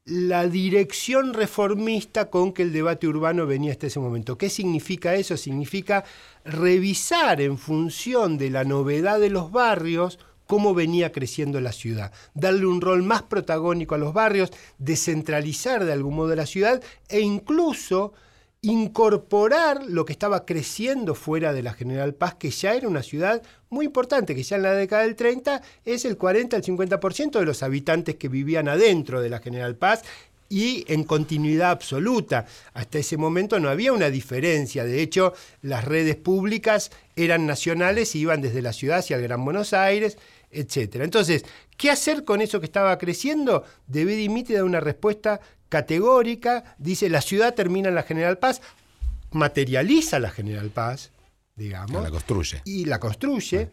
la 0.07 0.47
dirección 0.47 1.35
reformista 1.35 2.31
con 2.31 2.55
que 2.55 2.63
el 2.63 2.73
debate 2.73 3.07
urbano 3.07 3.45
venía 3.47 3.73
hasta 3.73 3.89
ese 3.89 4.01
momento. 4.01 4.39
¿Qué 4.39 4.49
significa 4.49 5.15
eso? 5.15 5.37
Significa 5.37 6.07
revisar 6.45 7.41
en 7.41 7.59
función 7.59 8.39
de 8.39 8.51
la 8.51 8.65
novedad 8.65 9.19
de 9.21 9.31
los 9.31 9.51
barrios 9.51 10.19
cómo 10.47 10.75
venía 10.75 11.11
creciendo 11.11 11.61
la 11.61 11.73
ciudad, 11.73 12.13
darle 12.35 12.67
un 12.67 12.81
rol 12.81 13.03
más 13.03 13.23
protagónico 13.23 13.95
a 13.95 13.99
los 13.99 14.13
barrios, 14.13 14.51
descentralizar 14.79 15.85
de 15.85 15.93
algún 15.93 16.17
modo 16.17 16.35
la 16.35 16.47
ciudad 16.47 16.83
e 17.09 17.21
incluso 17.21 18.13
incorporar 18.61 19.85
lo 19.87 20.07
que 20.07 20.13
estaba 20.13 20.47
creciendo 20.47 21.15
fuera 21.15 21.53
de 21.53 21.63
la 21.63 21.75
General 21.75 22.15
Paz, 22.15 22.35
que 22.37 22.51
ya 22.51 22.75
era 22.75 22.89
una 22.89 23.03
ciudad 23.03 23.43
muy 23.69 23.85
importante, 23.85 24.35
que 24.35 24.43
ya 24.43 24.57
en 24.57 24.63
la 24.63 24.73
década 24.73 25.03
del 25.03 25.17
30 25.17 25.61
es 25.85 26.07
el 26.07 26.17
40 26.17 26.57
al 26.57 26.63
50% 26.63 27.39
de 27.39 27.45
los 27.45 27.63
habitantes 27.63 28.15
que 28.17 28.29
vivían 28.29 28.69
adentro 28.69 29.21
de 29.21 29.29
la 29.29 29.41
General 29.41 29.77
Paz 29.77 30.03
y 30.49 30.85
en 30.93 31.05
continuidad 31.05 31.71
absoluta. 31.71 32.47
Hasta 32.73 32.99
ese 32.99 33.17
momento 33.17 33.59
no 33.61 33.69
había 33.69 33.93
una 33.93 34.11
diferencia. 34.11 34.85
De 34.85 35.03
hecho, 35.03 35.35
las 35.63 35.85
redes 35.85 36.17
públicas 36.17 36.91
eran 37.17 37.47
nacionales 37.47 38.15
y 38.15 38.21
iban 38.21 38.41
desde 38.41 38.63
la 38.63 38.73
ciudad 38.73 38.99
hacia 38.99 39.17
el 39.17 39.23
Gran 39.23 39.45
Buenos 39.45 39.73
Aires, 39.73 40.19
etc. 40.51 40.97
Entonces, 40.97 41.45
¿qué 41.77 41.91
hacer 41.91 42.25
con 42.25 42.41
eso 42.41 42.61
que 42.61 42.67
estaba 42.67 42.97
creciendo? 42.99 43.65
Debe 43.87 44.17
Dimitri 44.17 44.55
dar 44.55 44.65
una 44.65 44.81
respuesta 44.81 45.41
categórica, 45.69 46.77
dice 46.79 47.09
la 47.09 47.21
ciudad 47.21 47.55
termina 47.55 47.89
en 47.89 47.97
la 47.97 48.05
General 48.05 48.39
Paz, 48.39 48.61
materializa 49.33 50.19
la 50.19 50.31
General 50.31 50.71
Paz, 50.71 51.11
digamos. 51.57 52.03
La 52.03 52.11
construye. 52.11 52.63
Y 52.65 52.85
la 52.85 53.01
construye. 53.01 53.71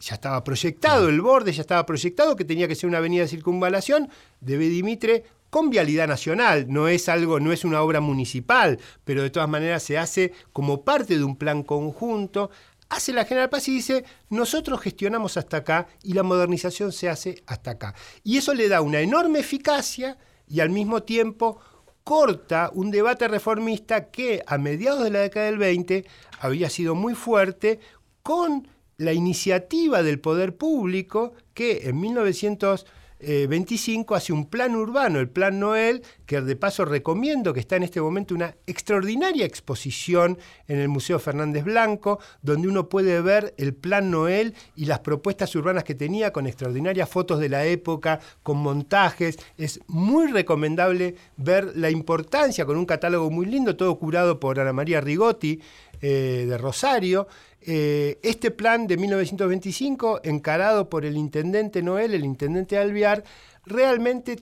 Ya 0.00 0.14
estaba 0.14 0.44
proyectado 0.44 1.08
el 1.08 1.20
borde, 1.20 1.52
ya 1.52 1.62
estaba 1.62 1.84
proyectado 1.84 2.36
que 2.36 2.44
tenía 2.44 2.68
que 2.68 2.76
ser 2.76 2.88
una 2.88 2.98
avenida 2.98 3.22
de 3.22 3.28
circunvalación 3.28 4.08
de 4.40 4.56
Bedimitre 4.56 5.24
con 5.50 5.70
vialidad 5.70 6.08
nacional. 6.08 6.66
No 6.68 6.88
es 6.88 7.08
algo, 7.08 7.40
no 7.40 7.52
es 7.52 7.64
una 7.64 7.82
obra 7.82 8.00
municipal, 8.00 8.78
pero 9.04 9.22
de 9.22 9.30
todas 9.30 9.48
maneras 9.48 9.82
se 9.82 9.98
hace 9.98 10.32
como 10.52 10.84
parte 10.84 11.16
de 11.16 11.24
un 11.24 11.36
plan 11.36 11.62
conjunto. 11.62 12.50
hace 12.88 13.12
la 13.12 13.26
General 13.26 13.50
Paz 13.50 13.68
y 13.68 13.74
dice, 13.74 14.04
nosotros 14.30 14.80
gestionamos 14.80 15.36
hasta 15.36 15.58
acá 15.58 15.88
y 16.02 16.14
la 16.14 16.22
modernización 16.22 16.92
se 16.92 17.08
hace 17.08 17.42
hasta 17.46 17.72
acá. 17.72 17.94
Y 18.24 18.38
eso 18.38 18.54
le 18.54 18.68
da 18.68 18.80
una 18.80 19.00
enorme 19.00 19.40
eficacia 19.40 20.16
y 20.46 20.60
al 20.60 20.70
mismo 20.70 21.02
tiempo 21.02 21.60
corta 22.02 22.70
un 22.72 22.90
debate 22.90 23.28
reformista 23.28 24.10
que 24.10 24.42
a 24.46 24.56
mediados 24.56 25.04
de 25.04 25.10
la 25.10 25.18
década 25.18 25.44
del 25.44 25.58
20 25.58 26.06
había 26.40 26.70
sido 26.70 26.94
muy 26.94 27.14
fuerte 27.14 27.80
con 28.22 28.66
la 28.96 29.12
iniciativa 29.12 30.02
del 30.02 30.18
poder 30.18 30.56
público 30.56 31.34
que 31.52 31.88
en 31.88 32.00
1900 32.00 32.86
25 33.20 34.14
hace 34.14 34.32
un 34.32 34.46
plan 34.46 34.76
urbano, 34.76 35.18
el 35.18 35.28
Plan 35.28 35.58
Noel, 35.58 36.02
que 36.26 36.40
de 36.40 36.56
paso 36.56 36.84
recomiendo 36.84 37.52
que 37.52 37.60
está 37.60 37.76
en 37.76 37.82
este 37.82 38.00
momento 38.00 38.34
una 38.34 38.54
extraordinaria 38.66 39.44
exposición 39.44 40.38
en 40.68 40.78
el 40.78 40.88
Museo 40.88 41.18
Fernández 41.18 41.64
Blanco, 41.64 42.20
donde 42.42 42.68
uno 42.68 42.88
puede 42.88 43.20
ver 43.20 43.54
el 43.58 43.74
Plan 43.74 44.10
Noel 44.10 44.54
y 44.76 44.84
las 44.84 45.00
propuestas 45.00 45.54
urbanas 45.56 45.84
que 45.84 45.94
tenía 45.94 46.32
con 46.32 46.46
extraordinarias 46.46 47.08
fotos 47.08 47.40
de 47.40 47.48
la 47.48 47.64
época, 47.64 48.20
con 48.42 48.58
montajes. 48.58 49.38
Es 49.56 49.80
muy 49.86 50.30
recomendable 50.30 51.16
ver 51.36 51.76
la 51.76 51.90
importancia 51.90 52.64
con 52.66 52.76
un 52.76 52.86
catálogo 52.86 53.30
muy 53.30 53.46
lindo, 53.46 53.76
todo 53.76 53.98
curado 53.98 54.38
por 54.38 54.60
Ana 54.60 54.72
María 54.72 55.00
Rigotti 55.00 55.60
eh, 56.00 56.46
de 56.48 56.58
Rosario. 56.58 57.28
Eh, 57.60 58.18
este 58.22 58.50
plan 58.50 58.86
de 58.86 58.96
1925, 58.96 60.20
encarado 60.24 60.88
por 60.88 61.04
el 61.04 61.16
intendente 61.16 61.82
Noel, 61.82 62.14
el 62.14 62.24
intendente 62.24 62.78
Alviar, 62.78 63.24
realmente 63.64 64.36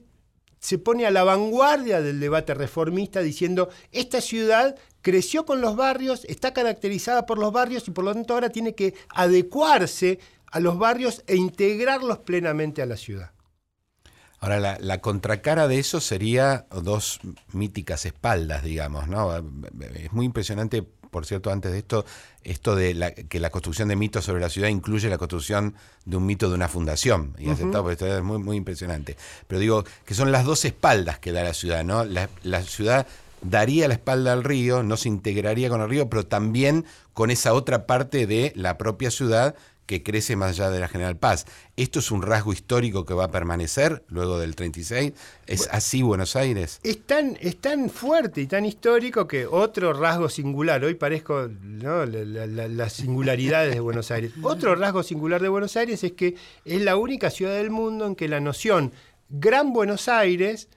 se 0.60 0.78
pone 0.78 1.06
a 1.06 1.10
la 1.10 1.24
vanguardia 1.24 2.00
del 2.00 2.20
debate 2.20 2.54
reformista 2.54 3.20
diciendo, 3.20 3.68
esta 3.92 4.20
ciudad 4.20 4.76
creció 5.00 5.46
con 5.46 5.60
los 5.60 5.76
barrios, 5.76 6.24
está 6.24 6.52
caracterizada 6.52 7.26
por 7.26 7.38
los 7.38 7.52
barrios 7.52 7.86
y 7.86 7.92
por 7.92 8.04
lo 8.04 8.12
tanto 8.12 8.34
ahora 8.34 8.50
tiene 8.50 8.74
que 8.74 8.94
adecuarse 9.10 10.18
a 10.50 10.60
los 10.60 10.78
barrios 10.78 11.22
e 11.26 11.36
integrarlos 11.36 12.18
plenamente 12.18 12.82
a 12.82 12.86
la 12.86 12.96
ciudad. 12.96 13.30
Ahora, 14.38 14.60
la, 14.60 14.78
la, 14.80 15.00
contracara 15.00 15.66
de 15.66 15.78
eso 15.78 16.00
sería 16.00 16.66
dos 16.70 17.20
míticas 17.52 18.04
espaldas, 18.04 18.62
digamos, 18.62 19.08
¿no? 19.08 19.34
Es 19.94 20.12
muy 20.12 20.26
impresionante 20.26 20.82
por 21.10 21.26
cierto, 21.26 21.50
antes 21.50 21.72
de 21.72 21.78
esto, 21.78 22.04
esto 22.42 22.74
de 22.74 23.26
que 23.28 23.40
la 23.40 23.50
construcción 23.50 23.88
de 23.88 23.96
mitos 23.96 24.24
sobre 24.24 24.40
la 24.40 24.48
ciudad 24.48 24.68
incluye 24.68 25.08
la 25.08 25.18
construcción 25.18 25.74
de 26.04 26.16
un 26.16 26.26
mito 26.26 26.48
de 26.48 26.54
una 26.54 26.68
fundación. 26.68 27.34
Y 27.38 27.50
aceptado 27.50 27.84
por 27.84 27.92
esto 27.92 28.06
es 28.06 28.22
muy, 28.22 28.38
muy 28.38 28.56
impresionante. 28.56 29.16
Pero 29.46 29.60
digo 29.60 29.84
que 30.04 30.14
son 30.14 30.32
las 30.32 30.44
dos 30.44 30.64
espaldas 30.64 31.18
que 31.18 31.32
da 31.32 31.42
la 31.42 31.54
ciudad, 31.54 31.84
¿no? 31.84 32.04
La, 32.04 32.28
la 32.42 32.62
ciudad 32.62 33.06
daría 33.42 33.88
la 33.88 33.94
espalda 33.94 34.32
al 34.32 34.44
río, 34.44 34.82
no 34.82 34.96
se 34.96 35.08
integraría 35.08 35.68
con 35.68 35.80
el 35.80 35.88
río, 35.88 36.08
pero 36.08 36.26
también 36.26 36.84
con 37.14 37.30
esa 37.30 37.52
otra 37.52 37.86
parte 37.86 38.26
de 38.26 38.52
la 38.54 38.78
propia 38.78 39.10
ciudad 39.10 39.54
que 39.86 40.02
crece 40.02 40.36
más 40.36 40.50
allá 40.50 40.70
de 40.70 40.80
la 40.80 40.88
General 40.88 41.16
Paz. 41.16 41.46
¿Esto 41.76 42.00
es 42.00 42.10
un 42.10 42.22
rasgo 42.22 42.52
histórico 42.52 43.04
que 43.04 43.14
va 43.14 43.24
a 43.24 43.30
permanecer 43.30 44.04
luego 44.08 44.38
del 44.38 44.56
36? 44.56 45.12
¿Es 45.46 45.68
así 45.70 46.02
Buenos 46.02 46.36
Aires? 46.36 46.80
Es 46.82 46.98
tan, 47.06 47.36
fuerte 47.90 48.40
y 48.40 48.46
tan 48.46 48.66
histórico 48.66 49.26
que 49.26 49.46
otro 49.46 49.92
rasgo 49.92 50.28
singular, 50.28 50.84
hoy 50.84 50.94
parezco 50.94 51.48
las 51.80 52.92
singularidades 52.92 53.74
de 53.74 53.80
Buenos 53.80 54.10
Aires, 54.10 54.32
otro 54.42 54.74
rasgo 54.74 55.02
singular 55.02 55.40
de 55.40 55.48
Buenos 55.48 55.76
Aires 55.76 56.02
es 56.04 56.12
que 56.12 56.34
es 56.64 56.82
la 56.82 56.96
única 56.96 57.30
ciudad 57.30 57.54
del 57.54 57.70
mundo 57.70 58.06
en 58.06 58.16
que 58.16 58.28
la 58.28 58.40
noción 58.40 58.92
Gran 59.28 59.72
Buenos 59.72 60.08
Aires 60.08 60.68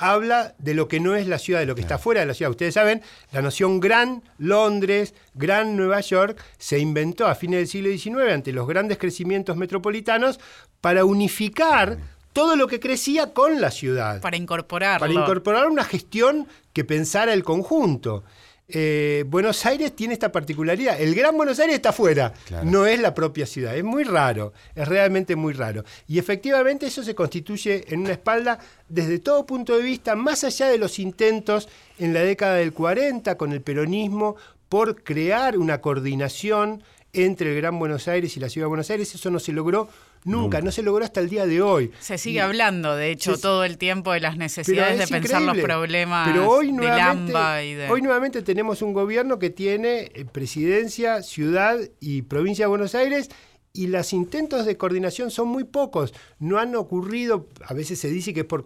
habla 0.00 0.54
de 0.58 0.74
lo 0.74 0.88
que 0.88 0.98
no 0.98 1.14
es 1.14 1.28
la 1.28 1.38
ciudad, 1.38 1.60
de 1.60 1.66
lo 1.66 1.74
que 1.74 1.82
está 1.82 1.98
fuera 1.98 2.20
de 2.20 2.26
la 2.26 2.34
ciudad. 2.34 2.50
Ustedes 2.50 2.74
saben, 2.74 3.02
la 3.32 3.42
noción 3.42 3.80
Gran 3.80 4.22
Londres, 4.38 5.14
Gran 5.34 5.76
Nueva 5.76 6.00
York, 6.00 6.42
se 6.58 6.78
inventó 6.78 7.26
a 7.26 7.34
fines 7.34 7.58
del 7.58 7.68
siglo 7.68 7.90
XIX 7.90 8.32
ante 8.32 8.52
los 8.52 8.66
grandes 8.66 8.96
crecimientos 8.96 9.56
metropolitanos 9.56 10.40
para 10.80 11.04
unificar 11.04 11.98
todo 12.32 12.56
lo 12.56 12.66
que 12.66 12.80
crecía 12.80 13.34
con 13.34 13.60
la 13.60 13.70
ciudad. 13.70 14.20
Para 14.22 14.36
incorporar. 14.36 15.00
Para 15.00 15.12
incorporar 15.12 15.66
una 15.66 15.84
gestión 15.84 16.48
que 16.72 16.84
pensara 16.84 17.34
el 17.34 17.44
conjunto. 17.44 18.24
Eh, 18.72 19.24
Buenos 19.26 19.64
Aires 19.66 19.94
tiene 19.94 20.14
esta 20.14 20.32
particularidad. 20.32 21.00
El 21.00 21.14
Gran 21.14 21.36
Buenos 21.36 21.58
Aires 21.58 21.76
está 21.76 21.90
afuera, 21.90 22.32
no 22.64 22.86
es 22.86 23.00
la 23.00 23.14
propia 23.14 23.46
ciudad. 23.46 23.76
Es 23.76 23.84
muy 23.84 24.04
raro, 24.04 24.52
es 24.74 24.86
realmente 24.86 25.36
muy 25.36 25.52
raro. 25.52 25.84
Y 26.06 26.18
efectivamente 26.18 26.86
eso 26.86 27.02
se 27.02 27.14
constituye 27.14 27.92
en 27.92 28.00
una 28.00 28.12
espalda 28.12 28.58
desde 28.88 29.18
todo 29.18 29.46
punto 29.46 29.76
de 29.76 29.82
vista, 29.82 30.16
más 30.16 30.44
allá 30.44 30.68
de 30.68 30.78
los 30.78 30.98
intentos 30.98 31.68
en 31.98 32.14
la 32.14 32.20
década 32.20 32.56
del 32.56 32.72
40 32.72 33.36
con 33.36 33.52
el 33.52 33.60
peronismo 33.60 34.36
por 34.68 35.02
crear 35.02 35.58
una 35.58 35.80
coordinación 35.80 36.82
entre 37.12 37.50
el 37.50 37.56
Gran 37.56 37.78
Buenos 37.78 38.08
Aires 38.08 38.36
y 38.36 38.40
la 38.40 38.48
Ciudad 38.48 38.66
de 38.66 38.70
Buenos 38.70 38.90
Aires. 38.90 39.14
Eso 39.14 39.30
no 39.30 39.40
se 39.40 39.52
logró 39.52 39.88
Nunca, 40.24 40.60
no 40.60 40.70
se 40.70 40.82
logró 40.82 41.04
hasta 41.04 41.20
el 41.20 41.28
día 41.28 41.46
de 41.46 41.62
hoy. 41.62 41.92
Se 41.98 42.18
sigue 42.18 42.40
hablando, 42.40 42.94
de 42.94 43.10
hecho, 43.10 43.38
todo 43.38 43.64
el 43.64 43.78
tiempo 43.78 44.12
de 44.12 44.20
las 44.20 44.36
necesidades 44.36 44.98
de 44.98 45.06
pensar 45.06 45.42
los 45.42 45.56
problemas 45.58 46.28
pero 46.28 46.48
hoy 46.48 46.72
nuevamente, 46.72 47.88
Hoy 47.88 48.02
nuevamente 48.02 48.42
tenemos 48.42 48.82
un 48.82 48.92
gobierno 48.92 49.38
que 49.38 49.50
tiene 49.50 50.10
eh, 50.14 50.24
presidencia, 50.30 51.22
ciudad 51.22 51.78
y 52.00 52.22
provincia 52.22 52.64
de 52.64 52.68
Buenos 52.68 52.94
Aires 52.94 53.30
y 53.72 53.86
los 53.86 54.12
intentos 54.12 54.66
de 54.66 54.76
coordinación 54.76 55.30
son 55.30 55.48
muy 55.48 55.64
pocos. 55.64 56.12
No 56.38 56.58
han 56.58 56.74
ocurrido, 56.74 57.46
a 57.64 57.74
veces 57.74 57.98
se 58.00 58.08
dice 58.08 58.34
que 58.34 58.40
es 58.40 58.46
por, 58.46 58.64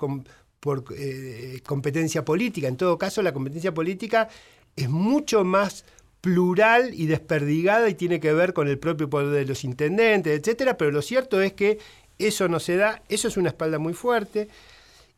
por 0.61 0.84
eh, 0.96 1.61
competencia 1.66 2.24
política. 2.24 2.68
En 2.68 2.76
todo 2.76 2.98
caso, 2.98 3.22
la 3.22 3.32
competencia 3.32 3.72
política 3.74 4.28
es 4.76 4.88
mucho 4.88 5.44
más 5.44 5.84
plural 6.25 6.95
y 6.95 7.05
desperdigada 7.05 7.87
y 7.91 7.95
tiene 7.95 8.18
que 8.18 8.33
ver 8.33 8.55
con 8.55 8.66
el 8.66 8.79
propio 8.79 9.11
poder 9.11 9.29
de 9.29 9.45
los 9.45 9.62
intendentes, 9.62 10.41
etcétera, 10.41 10.79
pero 10.79 10.91
lo 10.91 11.03
cierto 11.03 11.43
es 11.43 11.53
que 11.53 11.79
eso 12.18 12.49
no 12.49 12.61
se 12.61 12.79
da, 12.79 13.03
eso 13.11 13.29
es 13.29 13.37
una 13.37 13.51
espalda 13.51 13.79
muy 13.79 13.93
fuerte. 13.93 14.49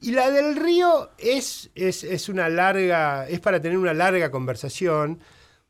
Y 0.00 0.10
la 0.10 0.32
del 0.32 0.56
río 0.56 1.10
es, 1.16 1.70
es, 1.76 2.28
una 2.28 2.48
larga, 2.48 3.28
es 3.28 3.38
para 3.38 3.62
tener 3.62 3.78
una 3.78 3.94
larga 3.94 4.32
conversación, 4.32 5.20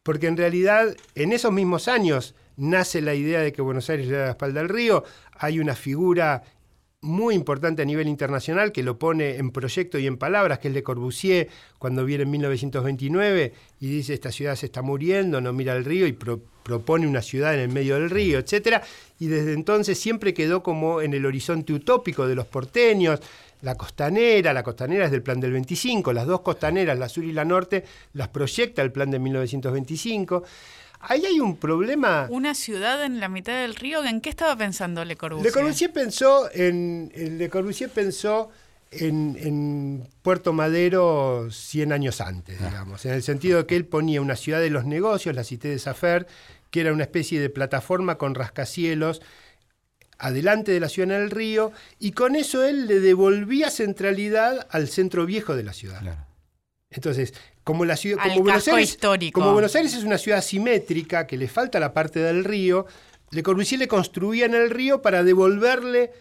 porque 0.03 0.27
en 0.27 0.39
realidad 0.39 0.97
en 1.15 1.35
esos 1.35 1.53
mismos 1.53 1.87
años 1.87 2.35
nace 2.57 3.03
la 3.03 3.13
idea 3.13 3.41
de 3.41 3.53
que 3.53 3.61
Buenos 3.61 3.91
Aires 3.91 4.07
le 4.07 4.17
da 4.17 4.25
la 4.25 4.31
espalda 4.31 4.63
al 4.63 4.71
río, 4.71 5.05
hay 5.35 5.61
una 5.61 5.75
figura 5.75 6.45
muy 7.07 7.35
importante 7.35 7.83
a 7.83 7.85
nivel 7.85 8.09
internacional 8.09 8.73
que 8.73 8.83
lo 8.83 8.99
pone 8.99 9.37
en 9.37 9.51
proyecto 9.51 9.99
y 9.99 10.07
en 10.07 10.19
palabras, 10.19 10.59
que 10.59 10.69
es 10.69 10.75
Le 10.75 10.83
Corbusier, 10.83 11.49
cuando 11.79 12.05
viene 12.05 12.25
en 12.25 12.31
1929 12.31 13.53
y 13.81 13.87
dice 13.89 14.15
esta 14.15 14.33
ciudad 14.33 14.57
se 14.57 14.67
está 14.67 14.83
muriendo, 14.83 15.41
no 15.41 15.53
mira 15.53 15.75
el 15.77 15.85
río 15.85 16.07
y 16.07 16.13
propone 16.13 17.07
una 17.07 17.23
ciudad 17.23 17.55
en 17.55 17.61
el 17.61 17.69
medio 17.69 17.95
del 17.95 18.11
río, 18.11 18.39
etc. 18.39 18.83
Y 19.19 19.29
desde 19.29 19.53
entonces 19.53 19.99
siempre 19.99 20.35
quedó 20.35 20.63
como 20.63 21.01
en 21.01 21.15
el 21.15 21.25
horizonte 21.25 21.73
utópico 21.73 22.27
de 22.27 22.35
los 22.35 22.47
porteños, 22.47 23.21
la 23.63 23.75
costanera, 23.75 24.53
la 24.53 24.63
costanera 24.63 25.07
es 25.07 25.11
del 25.11 25.23
plan 25.23 25.41
del 25.41 25.53
25, 25.53 26.13
las 26.13 26.27
dos 26.27 26.43
costaneras, 26.43 26.99
la 26.99 27.09
sur 27.09 27.25
y 27.25 27.33
la 27.33 27.45
norte, 27.45 27.85
las 28.13 28.29
proyecta 28.29 28.83
el 28.83 28.93
plan 28.93 29.11
de 29.11 29.19
1925. 29.19 30.45
Ahí 31.01 31.25
hay 31.25 31.41
un 31.41 31.57
problema. 31.57 32.27
Una 32.31 32.55
ciudad 32.55 33.05
en 33.05 33.21
la 33.21 33.29
mitad 33.29 33.53
del 33.53 33.75
río. 33.75 34.05
¿En 34.05 34.21
qué 34.21 34.31
estaba 34.31 34.57
pensando 34.57 35.05
Le 35.05 35.17
Corbusier? 35.17 35.47
Le 35.47 35.53
Corbusier 35.53 35.93
pensó 35.93 36.49
en, 36.53 37.13
Le 37.15 37.49
Corbusier 37.49 37.91
pensó 37.91 38.51
en, 38.91 40.09
Puerto 40.23 40.53
Madero 40.53 41.49
100 41.51 41.93
años 41.93 42.21
antes, 42.21 42.61
ah. 42.61 42.69
digamos, 42.69 43.05
en 43.05 43.13
el 43.13 43.23
sentido 43.23 43.59
de 43.59 43.67
que 43.67 43.77
él 43.77 43.85
ponía 43.85 44.21
una 44.21 44.37
ciudad 44.37 44.61
de 44.61 44.71
los 44.71 44.85
negocios, 44.85 45.35
la 45.35 45.45
Cité 45.45 45.69
de 45.69 45.79
Safer, 45.79 46.27
que 46.71 46.81
era 46.81 46.93
una 46.93 47.05
especie 47.05 47.41
de 47.41 47.51
plataforma 47.51 48.19
con 48.19 48.35
rascacielos 48.35 49.23
adelante 50.19 50.73
de 50.73 50.81
la 50.81 50.89
ciudad 50.89 51.15
en 51.15 51.23
el 51.23 51.31
río, 51.31 51.73
y 51.99 52.13
con 52.13 52.37
eso 52.37 52.65
él 52.65 52.87
le 52.87 53.01
devolvía 53.01 53.71
centralidad 53.71 54.67
al 54.71 54.89
centro 54.89 55.27
viejo 55.27 55.55
de 55.55 55.63
la 55.63 55.73
ciudad. 55.73 56.27
Entonces, 56.91 57.35
como 57.65 57.85
la 57.85 57.97
ciudad, 57.97 58.23
como 58.23 58.43
Buenos 58.43 58.69
Aires, 58.69 58.99
como 59.33 59.53
Buenos 59.53 59.75
Aires 59.75 59.95
es 59.95 60.05
una 60.05 60.19
ciudad 60.19 60.43
simétrica 60.43 61.27
que 61.27 61.37
le 61.37 61.49
falta 61.49 61.81
la 61.81 61.93
parte 61.93 62.21
del 62.21 62.45
río, 62.45 62.87
Le 63.31 63.43
Corbusier 63.43 63.81
le 63.81 63.89
construía 63.89 64.47
en 64.47 64.55
el 64.55 64.71
río 64.71 65.03
para 65.03 65.25
devolverle, 65.25 66.13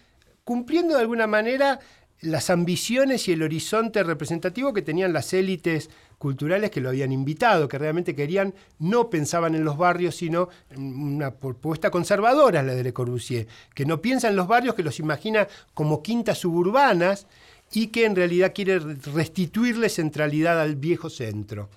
cumpliendo 0.44 0.94
de 0.94 1.00
alguna 1.00 1.26
manera 1.26 1.78
las 2.20 2.50
ambiciones 2.50 3.28
y 3.28 3.32
el 3.32 3.42
horizonte 3.42 4.02
representativo 4.02 4.72
que 4.72 4.82
tenían 4.82 5.12
las 5.12 5.32
élites 5.34 5.90
culturales 6.18 6.70
que 6.70 6.80
lo 6.80 6.88
habían 6.88 7.12
invitado, 7.12 7.68
que 7.68 7.78
realmente 7.78 8.14
querían, 8.14 8.54
no 8.78 9.10
pensaban 9.10 9.54
en 9.54 9.64
los 9.64 9.76
barrios, 9.76 10.16
sino 10.16 10.48
en 10.70 10.94
una 10.94 11.34
propuesta 11.34 11.90
conservadora, 11.90 12.62
la 12.62 12.74
de 12.74 12.82
Le 12.82 12.92
Corbusier, 12.92 13.46
que 13.74 13.84
no 13.84 14.00
piensa 14.00 14.28
en 14.28 14.36
los 14.36 14.48
barrios, 14.48 14.74
que 14.74 14.82
los 14.82 14.98
imagina 14.98 15.46
como 15.74 16.02
quintas 16.02 16.38
suburbanas, 16.38 17.26
y 17.72 17.88
que 17.88 18.04
en 18.04 18.16
realidad 18.16 18.52
quiere 18.54 18.78
restituirle 18.78 19.88
centralidad 19.88 20.60
al 20.60 20.76
viejo 20.76 21.10
centro. 21.10 21.68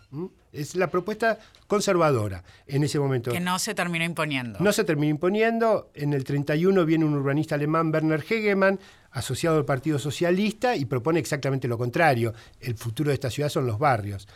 Es 0.51 0.75
la 0.75 0.87
propuesta 0.87 1.39
conservadora 1.67 2.43
en 2.67 2.83
ese 2.83 2.99
momento. 2.99 3.31
Que 3.31 3.39
no 3.39 3.59
se 3.59 3.75
terminó 3.75 4.05
imponiendo. 4.05 4.59
No 4.59 4.71
se 4.71 4.83
terminó 4.83 5.11
imponiendo. 5.11 5.91
En 5.93 6.13
el 6.13 6.23
31 6.23 6.85
viene 6.85 7.05
un 7.05 7.13
urbanista 7.13 7.55
alemán, 7.55 7.91
Werner 7.93 8.23
Hegemann, 8.27 8.79
asociado 9.11 9.57
al 9.57 9.65
Partido 9.65 9.99
Socialista, 9.99 10.75
y 10.75 10.85
propone 10.85 11.19
exactamente 11.19 11.67
lo 11.67 11.77
contrario. 11.77 12.33
El 12.59 12.75
futuro 12.75 13.09
de 13.09 13.15
esta 13.15 13.29
ciudad 13.29 13.49
son 13.49 13.67
los 13.67 13.77
barrios. 13.77 14.27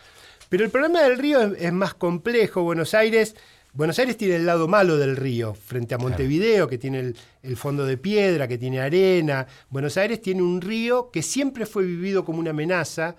Pero 0.50 0.66
el 0.66 0.70
problema 0.70 1.02
del 1.02 1.18
río 1.18 1.42
es, 1.42 1.62
es 1.62 1.74
más 1.74 1.96
complejo. 1.96 2.62
Buenos 2.62 2.94
Aires 2.94 3.36
Buenos 3.76 3.98
Aires 3.98 4.18
tiene 4.18 4.36
el 4.36 4.46
lado 4.46 4.68
malo 4.68 4.98
del 4.98 5.16
río, 5.16 5.56
frente 5.56 5.96
a 5.96 5.98
Montevideo, 5.98 6.68
que 6.68 6.78
tiene 6.78 7.00
el, 7.00 7.18
el, 7.42 7.58
fondo 7.58 7.88
de 7.88 7.98
piedra, 7.98 8.48
que 8.48 8.60
tiene 8.60 8.80
arena. 8.80 9.48
Buenos 9.72 9.98
Aires 9.98 10.22
tiene 10.22 10.44
un 10.44 10.62
río 10.62 11.10
que 11.10 11.24
siempre 11.24 11.66
fue 11.66 11.84
vivido 11.84 12.24
como 12.24 12.40
una 12.40 12.52
amenaza, 12.52 13.16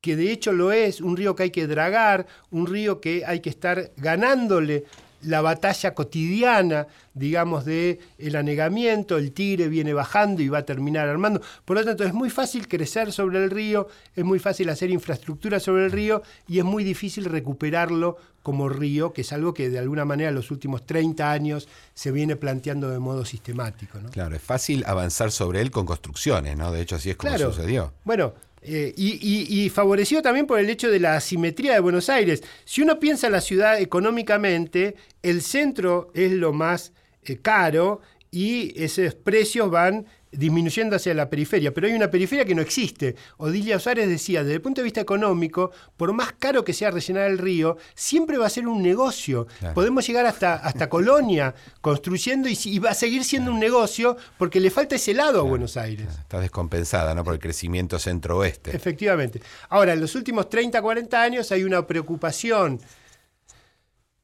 que 0.00 0.14
de 0.14 0.30
hecho 0.30 0.52
lo 0.52 0.70
es, 0.70 1.00
un 1.00 1.16
río 1.16 1.34
que 1.34 1.42
hay 1.42 1.50
que 1.50 1.66
dragar, 1.66 2.28
un 2.50 2.68
río 2.68 3.00
que 3.00 3.24
hay 3.26 3.40
que 3.40 3.50
estar 3.50 3.90
ganándole 3.96 4.84
la 5.22 5.40
batalla 5.40 5.94
cotidiana, 5.94 6.86
digamos, 7.14 7.64
de 7.64 7.98
el 8.18 8.36
anegamiento, 8.36 9.16
el 9.16 9.32
tigre 9.32 9.68
viene 9.68 9.92
bajando 9.92 10.42
y 10.42 10.48
va 10.48 10.58
a 10.58 10.64
terminar 10.64 11.08
armando. 11.08 11.40
Por 11.64 11.76
lo 11.76 11.84
tanto, 11.84 12.04
es 12.04 12.14
muy 12.14 12.30
fácil 12.30 12.68
crecer 12.68 13.12
sobre 13.12 13.42
el 13.42 13.50
río, 13.50 13.88
es 14.14 14.24
muy 14.24 14.38
fácil 14.38 14.68
hacer 14.70 14.90
infraestructura 14.90 15.60
sobre 15.60 15.86
el 15.86 15.92
río 15.92 16.22
y 16.46 16.58
es 16.58 16.64
muy 16.64 16.84
difícil 16.84 17.24
recuperarlo 17.24 18.16
como 18.42 18.68
río, 18.68 19.12
que 19.12 19.22
es 19.22 19.32
algo 19.32 19.52
que 19.52 19.68
de 19.68 19.78
alguna 19.78 20.04
manera 20.04 20.30
en 20.30 20.34
los 20.34 20.50
últimos 20.50 20.86
30 20.86 21.30
años 21.30 21.68
se 21.92 22.12
viene 22.12 22.36
planteando 22.36 22.88
de 22.88 22.98
modo 22.98 23.24
sistemático. 23.24 23.98
¿no? 23.98 24.10
Claro, 24.10 24.36
es 24.36 24.42
fácil 24.42 24.84
avanzar 24.86 25.30
sobre 25.32 25.60
él 25.60 25.70
con 25.70 25.84
construcciones, 25.84 26.56
¿no? 26.56 26.72
De 26.72 26.80
hecho, 26.80 26.96
así 26.96 27.10
es 27.10 27.16
como 27.16 27.34
claro. 27.34 27.52
sucedió. 27.52 27.92
Bueno, 28.04 28.32
eh, 28.70 28.92
y, 28.98 29.12
y, 29.14 29.64
y, 29.64 29.70
favorecido 29.70 30.20
también 30.20 30.46
por 30.46 30.58
el 30.58 30.68
hecho 30.68 30.90
de 30.90 31.00
la 31.00 31.16
asimetría 31.16 31.72
de 31.72 31.80
Buenos 31.80 32.10
Aires. 32.10 32.42
Si 32.66 32.82
uno 32.82 33.00
piensa 33.00 33.26
en 33.26 33.32
la 33.32 33.40
ciudad 33.40 33.80
económicamente, 33.80 34.94
el 35.22 35.40
centro 35.40 36.10
es 36.12 36.32
lo 36.32 36.52
más 36.52 36.92
eh, 37.22 37.38
caro 37.38 38.02
y 38.30 38.78
esos 38.78 39.14
precios 39.14 39.70
van 39.70 40.04
disminuyendo 40.32 40.96
hacia 40.96 41.14
la 41.14 41.28
periferia, 41.30 41.72
pero 41.72 41.86
hay 41.86 41.94
una 41.94 42.10
periferia 42.10 42.44
que 42.44 42.54
no 42.54 42.62
existe. 42.62 43.16
Odilia 43.38 43.76
Osares 43.76 44.08
decía, 44.08 44.42
desde 44.42 44.56
el 44.56 44.60
punto 44.60 44.80
de 44.80 44.84
vista 44.84 45.00
económico, 45.00 45.70
por 45.96 46.12
más 46.12 46.32
caro 46.38 46.64
que 46.64 46.72
sea 46.72 46.90
rellenar 46.90 47.30
el 47.30 47.38
río, 47.38 47.76
siempre 47.94 48.38
va 48.38 48.46
a 48.46 48.50
ser 48.50 48.66
un 48.66 48.82
negocio. 48.82 49.46
Claro. 49.58 49.74
Podemos 49.74 50.06
llegar 50.06 50.26
hasta, 50.26 50.54
hasta 50.54 50.88
Colonia 50.90 51.54
construyendo 51.80 52.48
y, 52.48 52.58
y, 52.64 52.78
va 52.78 52.90
a 52.90 52.94
seguir 52.94 53.24
siendo 53.24 53.50
claro. 53.50 53.54
un 53.54 53.60
negocio 53.60 54.16
porque 54.36 54.60
le 54.60 54.70
falta 54.70 54.96
ese 54.96 55.14
lado 55.14 55.32
claro. 55.32 55.46
a 55.46 55.50
Buenos 55.50 55.76
Aires. 55.76 56.08
Está 56.18 56.40
descompensada 56.40 57.14
¿no? 57.14 57.24
por 57.24 57.34
el 57.34 57.40
crecimiento 57.40 57.98
centro-oeste. 57.98 58.74
Efectivamente. 58.74 59.40
Ahora, 59.68 59.92
en 59.92 60.00
los 60.00 60.14
últimos 60.14 60.48
30, 60.48 60.80
40 60.80 61.22
años 61.22 61.52
hay 61.52 61.64
una 61.64 61.86
preocupación 61.86 62.80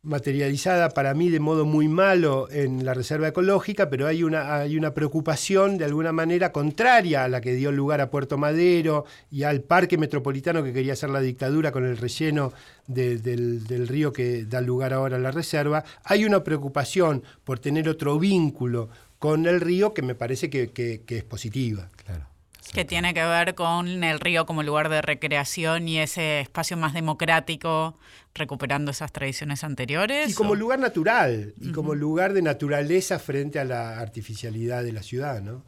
materializada 0.05 0.91
para 0.91 1.15
mí 1.15 1.31
de 1.31 1.41
modo 1.41 1.65
muy 1.65 1.89
malo 1.89 2.49
en 2.51 2.85
la 2.85 2.95
reserva 2.95 3.29
ecológica, 3.29 3.89
pero 3.89 4.07
hay 4.07 4.23
una, 4.23 4.55
hay 4.55 4.77
una 4.77 4.93
preocupación 4.93 5.79
de 5.79 5.87
alguna 5.87 6.13
manera 6.13 6.53
contraria 6.53 7.25
a 7.25 7.29
la 7.29 7.41
que 7.41 7.55
dio 7.55 7.73
lugar 7.73 8.01
a 8.01 8.11
Puerto 8.11 8.37
Madero 8.37 9.07
y 9.31 9.43
al 9.45 9.63
parque 9.63 9.99
metropolitano 9.99 10.63
que 10.63 10.73
quería 10.73 10.93
hacer 10.93 11.11
la 11.11 11.21
dictadura 11.21 11.73
con 11.73 11.85
el 11.87 11.97
relleno 11.97 12.53
de, 12.87 13.19
del, 13.19 13.67
del, 13.67 13.89
río 13.89 14.13
que 14.13 14.45
da 14.45 14.61
lugar 14.61 14.93
ahora 14.93 15.17
a 15.17 15.21
la 15.21 15.31
reserva. 15.31 15.85
Hay 16.05 16.25
una 16.25 16.45
preocupación 16.45 17.23
por 17.43 17.59
tener 17.59 17.89
otro 17.89 18.19
vínculo 18.19 18.91
con 19.19 19.47
el 19.47 19.61
río 19.61 19.95
que 19.95 20.03
me 20.03 20.15
parece 20.15 20.51
que, 20.51 20.71
que, 20.71 21.03
que 21.07 21.19
es 21.19 21.25
positiva. 21.25 21.89
Claro 22.05 22.34
que 22.73 22.85
tiene 22.85 23.15
que 23.15 23.25
ver 23.25 23.55
con 23.55 24.05
el 24.05 24.21
río 24.21 24.47
como 24.47 24.63
lugar 24.63 24.89
de 24.89 25.03
recreación 25.03 25.89
y 25.89 25.99
ese 25.99 26.41
espacio 26.41 26.77
más 26.77 26.95
democrático, 26.95 27.97
recuperando 28.35 28.91
esas 28.91 29.13
tradiciones 29.13 29.65
anteriores. 29.65 30.31
Y 30.31 30.35
como 30.35 30.53
o... 30.53 30.55
lugar 30.55 30.79
natural, 30.79 31.55
y 31.61 31.69
uh 31.69 31.71
-huh. 31.71 31.75
como 31.75 31.95
lugar 31.95 32.33
de 32.33 32.43
naturaleza 32.43 33.19
frente 33.19 33.59
a 33.59 33.65
la 33.65 33.99
artificialidad 34.01 34.83
de 34.83 34.93
la 34.93 35.03
ciudad, 35.03 35.41
¿no? 35.43 35.63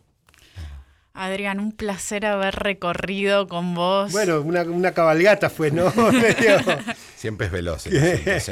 Adrián, 1.16 1.60
un 1.60 1.72
placer 1.72 2.26
haber 2.26 2.54
recorrido 2.54 3.48
con 3.48 3.74
vos. 3.74 4.12
Bueno, 4.12 4.42
una, 4.42 4.62
una 4.62 4.92
cabalgata 4.92 5.48
fue, 5.48 5.70
¿no? 5.70 5.90
Siempre 7.16 7.46
es 7.46 7.52
veloz. 7.52 7.88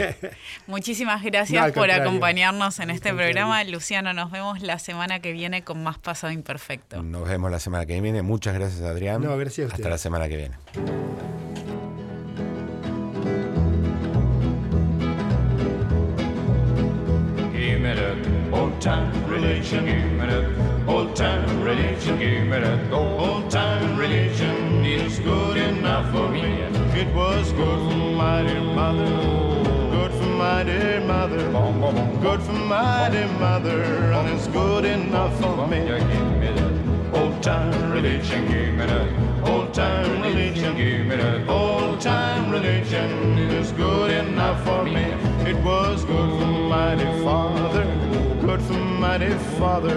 Muchísimas 0.67 1.23
gracias 1.23 1.67
no, 1.67 1.73
por 1.75 1.91
acompañarnos 1.91 2.79
en 2.81 2.91
este 2.91 3.13
programa. 3.13 3.63
Luciano, 3.65 4.15
nos 4.15 4.31
vemos 4.31 4.63
la 4.63 4.79
semana 4.79 5.21
que 5.21 5.33
viene 5.33 5.63
con 5.63 5.83
más 5.83 5.99
Pasado 5.99 6.33
Imperfecto. 6.33 7.03
Nos 7.03 7.29
vemos 7.29 7.51
la 7.51 7.61
semana 7.61 7.85
que 7.85 8.01
viene. 8.01 8.23
Muchas 8.23 8.55
gracias, 8.55 8.81
Adrián. 8.81 9.23
No, 9.23 9.37
gracias 9.37 9.73
Hasta 9.73 9.91
la 9.91 9.99
semana 9.99 10.29
que 10.29 10.37
viene. 10.37 10.57
Old 18.55 18.81
time 18.81 19.27
religion, 19.27 19.85
give 19.85 20.13
me 20.13 20.27
that. 20.27 20.89
Old 20.89 21.17
time 21.17 21.63
religion, 21.63 22.19
give 22.19 22.45
me 22.45 22.61
that. 22.61 22.93
Old 22.93 23.51
time 23.51 23.99
religion 23.99 24.85
is 24.85 25.19
good 25.19 25.57
enough 25.57 26.11
for 26.13 26.29
me. 26.29 26.63
It 27.01 27.13
was 27.15 27.51
good 27.53 27.81
for 27.91 28.11
my 28.23 28.43
dear 28.43 28.61
mother, 28.63 29.11
good 29.91 30.13
for 30.13 30.31
my 30.45 30.63
dear 30.63 31.01
mother, 31.01 31.43
good 32.23 32.41
for 32.43 32.53
my 32.53 33.09
dear 33.11 33.27
mother, 33.39 33.83
and 34.13 34.29
it's 34.29 34.47
good 34.47 34.85
enough 34.85 35.35
for 35.41 35.67
me. 35.67 35.81
Give 35.87 36.09
me 36.41 36.53
that 36.55 36.85
old 37.17 37.43
time 37.43 37.91
religion, 37.91 38.47
give 38.47 38.75
me 38.75 38.87
that. 38.87 39.49
Old 39.49 39.75
time 39.75 40.23
religion, 40.23 40.77
give 40.77 41.07
me 41.07 41.17
that. 41.17 41.49
Old 41.49 42.01
time 42.01 42.51
religion 42.53 43.39
is 43.39 43.73
good 43.73 44.11
enough 44.13 44.63
for 44.65 44.85
me. 44.85 45.07
It 45.51 45.57
was 45.65 46.05
good 46.05 46.31
for 46.41 46.47
my 46.47 46.95
dear 46.95 47.23
father 47.25 48.04
good 48.57 48.67
for 48.67 48.75
mighty 48.75 49.35
father, 49.59 49.95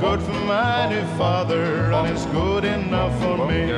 good 0.00 0.22
for 0.22 0.32
mighty 0.46 1.02
father, 1.18 1.92
and 1.92 2.08
it's 2.08 2.24
good 2.26 2.64
enough 2.64 3.12
for 3.20 3.46
me. 3.46 3.74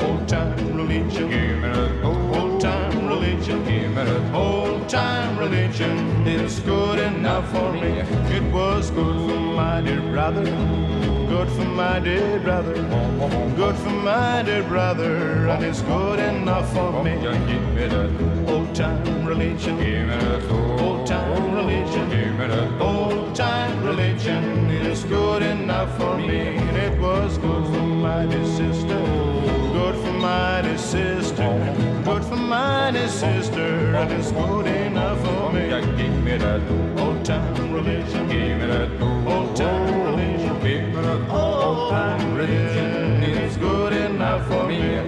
Old 0.00 0.28
time 0.28 0.76
religion, 0.76 2.02
old 2.02 2.60
time 2.60 3.06
religion, 3.06 4.34
old 4.34 4.88
time 4.88 5.38
religion. 5.38 6.26
It's 6.26 6.58
good 6.58 6.98
enough 6.98 7.48
for 7.52 7.72
me. 7.72 8.00
It 8.36 8.42
was 8.52 8.90
good 8.90 9.14
for 9.14 9.38
my 9.38 9.80
dear 9.82 10.00
brother, 10.10 10.46
good 11.40 11.56
for 11.56 11.64
my 11.64 11.98
dear 12.00 12.38
brother, 12.40 12.74
good 13.56 13.74
for 13.76 13.88
my 13.88 14.42
dear 14.42 14.62
brother, 14.64 15.48
and 15.48 15.64
it's 15.64 15.80
good 15.80 16.18
enough 16.18 16.70
for 16.74 17.02
me. 17.02 17.14
Old 18.46 18.74
time 18.74 19.24
religion, 19.24 20.10
old 20.78 21.06
time 21.06 21.54
religion, 21.54 22.82
old 22.82 23.34
time 23.34 23.82
religion. 23.82 24.68
Is 24.90 25.04
good 25.04 25.42
enough 25.42 25.96
for 25.96 26.16
me. 26.18 26.56
And 26.56 26.76
it 26.76 27.00
was 27.00 27.38
good 27.38 27.64
for 27.66 27.86
my 28.06 28.26
dear 28.26 28.44
sister, 28.44 29.00
good 29.72 29.94
for 30.02 30.12
my 30.12 30.62
dear 30.62 30.76
sister, 30.76 31.48
good 32.04 32.24
for 32.24 32.36
my 32.36 32.90
dear 32.90 33.08
sister, 33.08 33.94
and 33.96 34.12
it's 34.12 34.32
good 34.32 34.66
enough 34.66 35.18
for 35.24 35.52
me. 35.52 35.72
Old 37.00 37.24
time 37.24 37.72
religion, 37.72 38.26
old 39.28 39.54
time 39.56 40.02
religion, 40.02 40.49
me 40.62 40.94
old 41.30 41.90
time 41.90 42.34
religion. 42.34 43.22
It's 43.22 43.56
good 43.56 43.92
enough 43.92 44.46
for 44.46 44.66
me. 44.66 44.98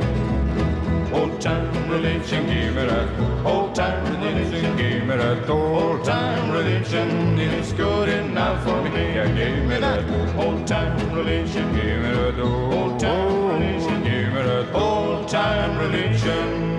Old 1.13 1.41
time 1.41 1.91
religion, 1.91 2.47
give 2.47 2.75
me 2.75 2.85
that 2.87 3.09
old 3.45 3.75
time 3.75 4.05
religion, 4.05 4.77
give 4.77 5.05
me 5.07 5.17
that 5.17 5.49
old 5.51 6.05
time 6.05 6.51
religion. 6.51 7.39
It's 7.39 7.73
good 7.73 8.09
enough 8.09 8.65
for 8.65 8.83
me. 8.83 9.19
I 9.21 9.31
gave 9.33 9.65
me 9.65 9.79
that 9.79 10.09
old 10.37 10.67
time 10.67 11.13
religion, 11.15 11.73
give 11.75 12.01
me 12.03 12.11
that 12.13 12.39
old 12.41 12.99
time 12.99 13.49
religion, 13.49 14.03
give 14.03 14.33
me 14.33 14.43
that 14.43 14.75
old 14.75 15.29
time 15.29 15.79
religion. 15.79 16.71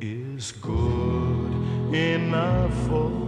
Is 0.00 0.52
good 0.52 1.94
enough 1.94 2.74
for 2.86 3.23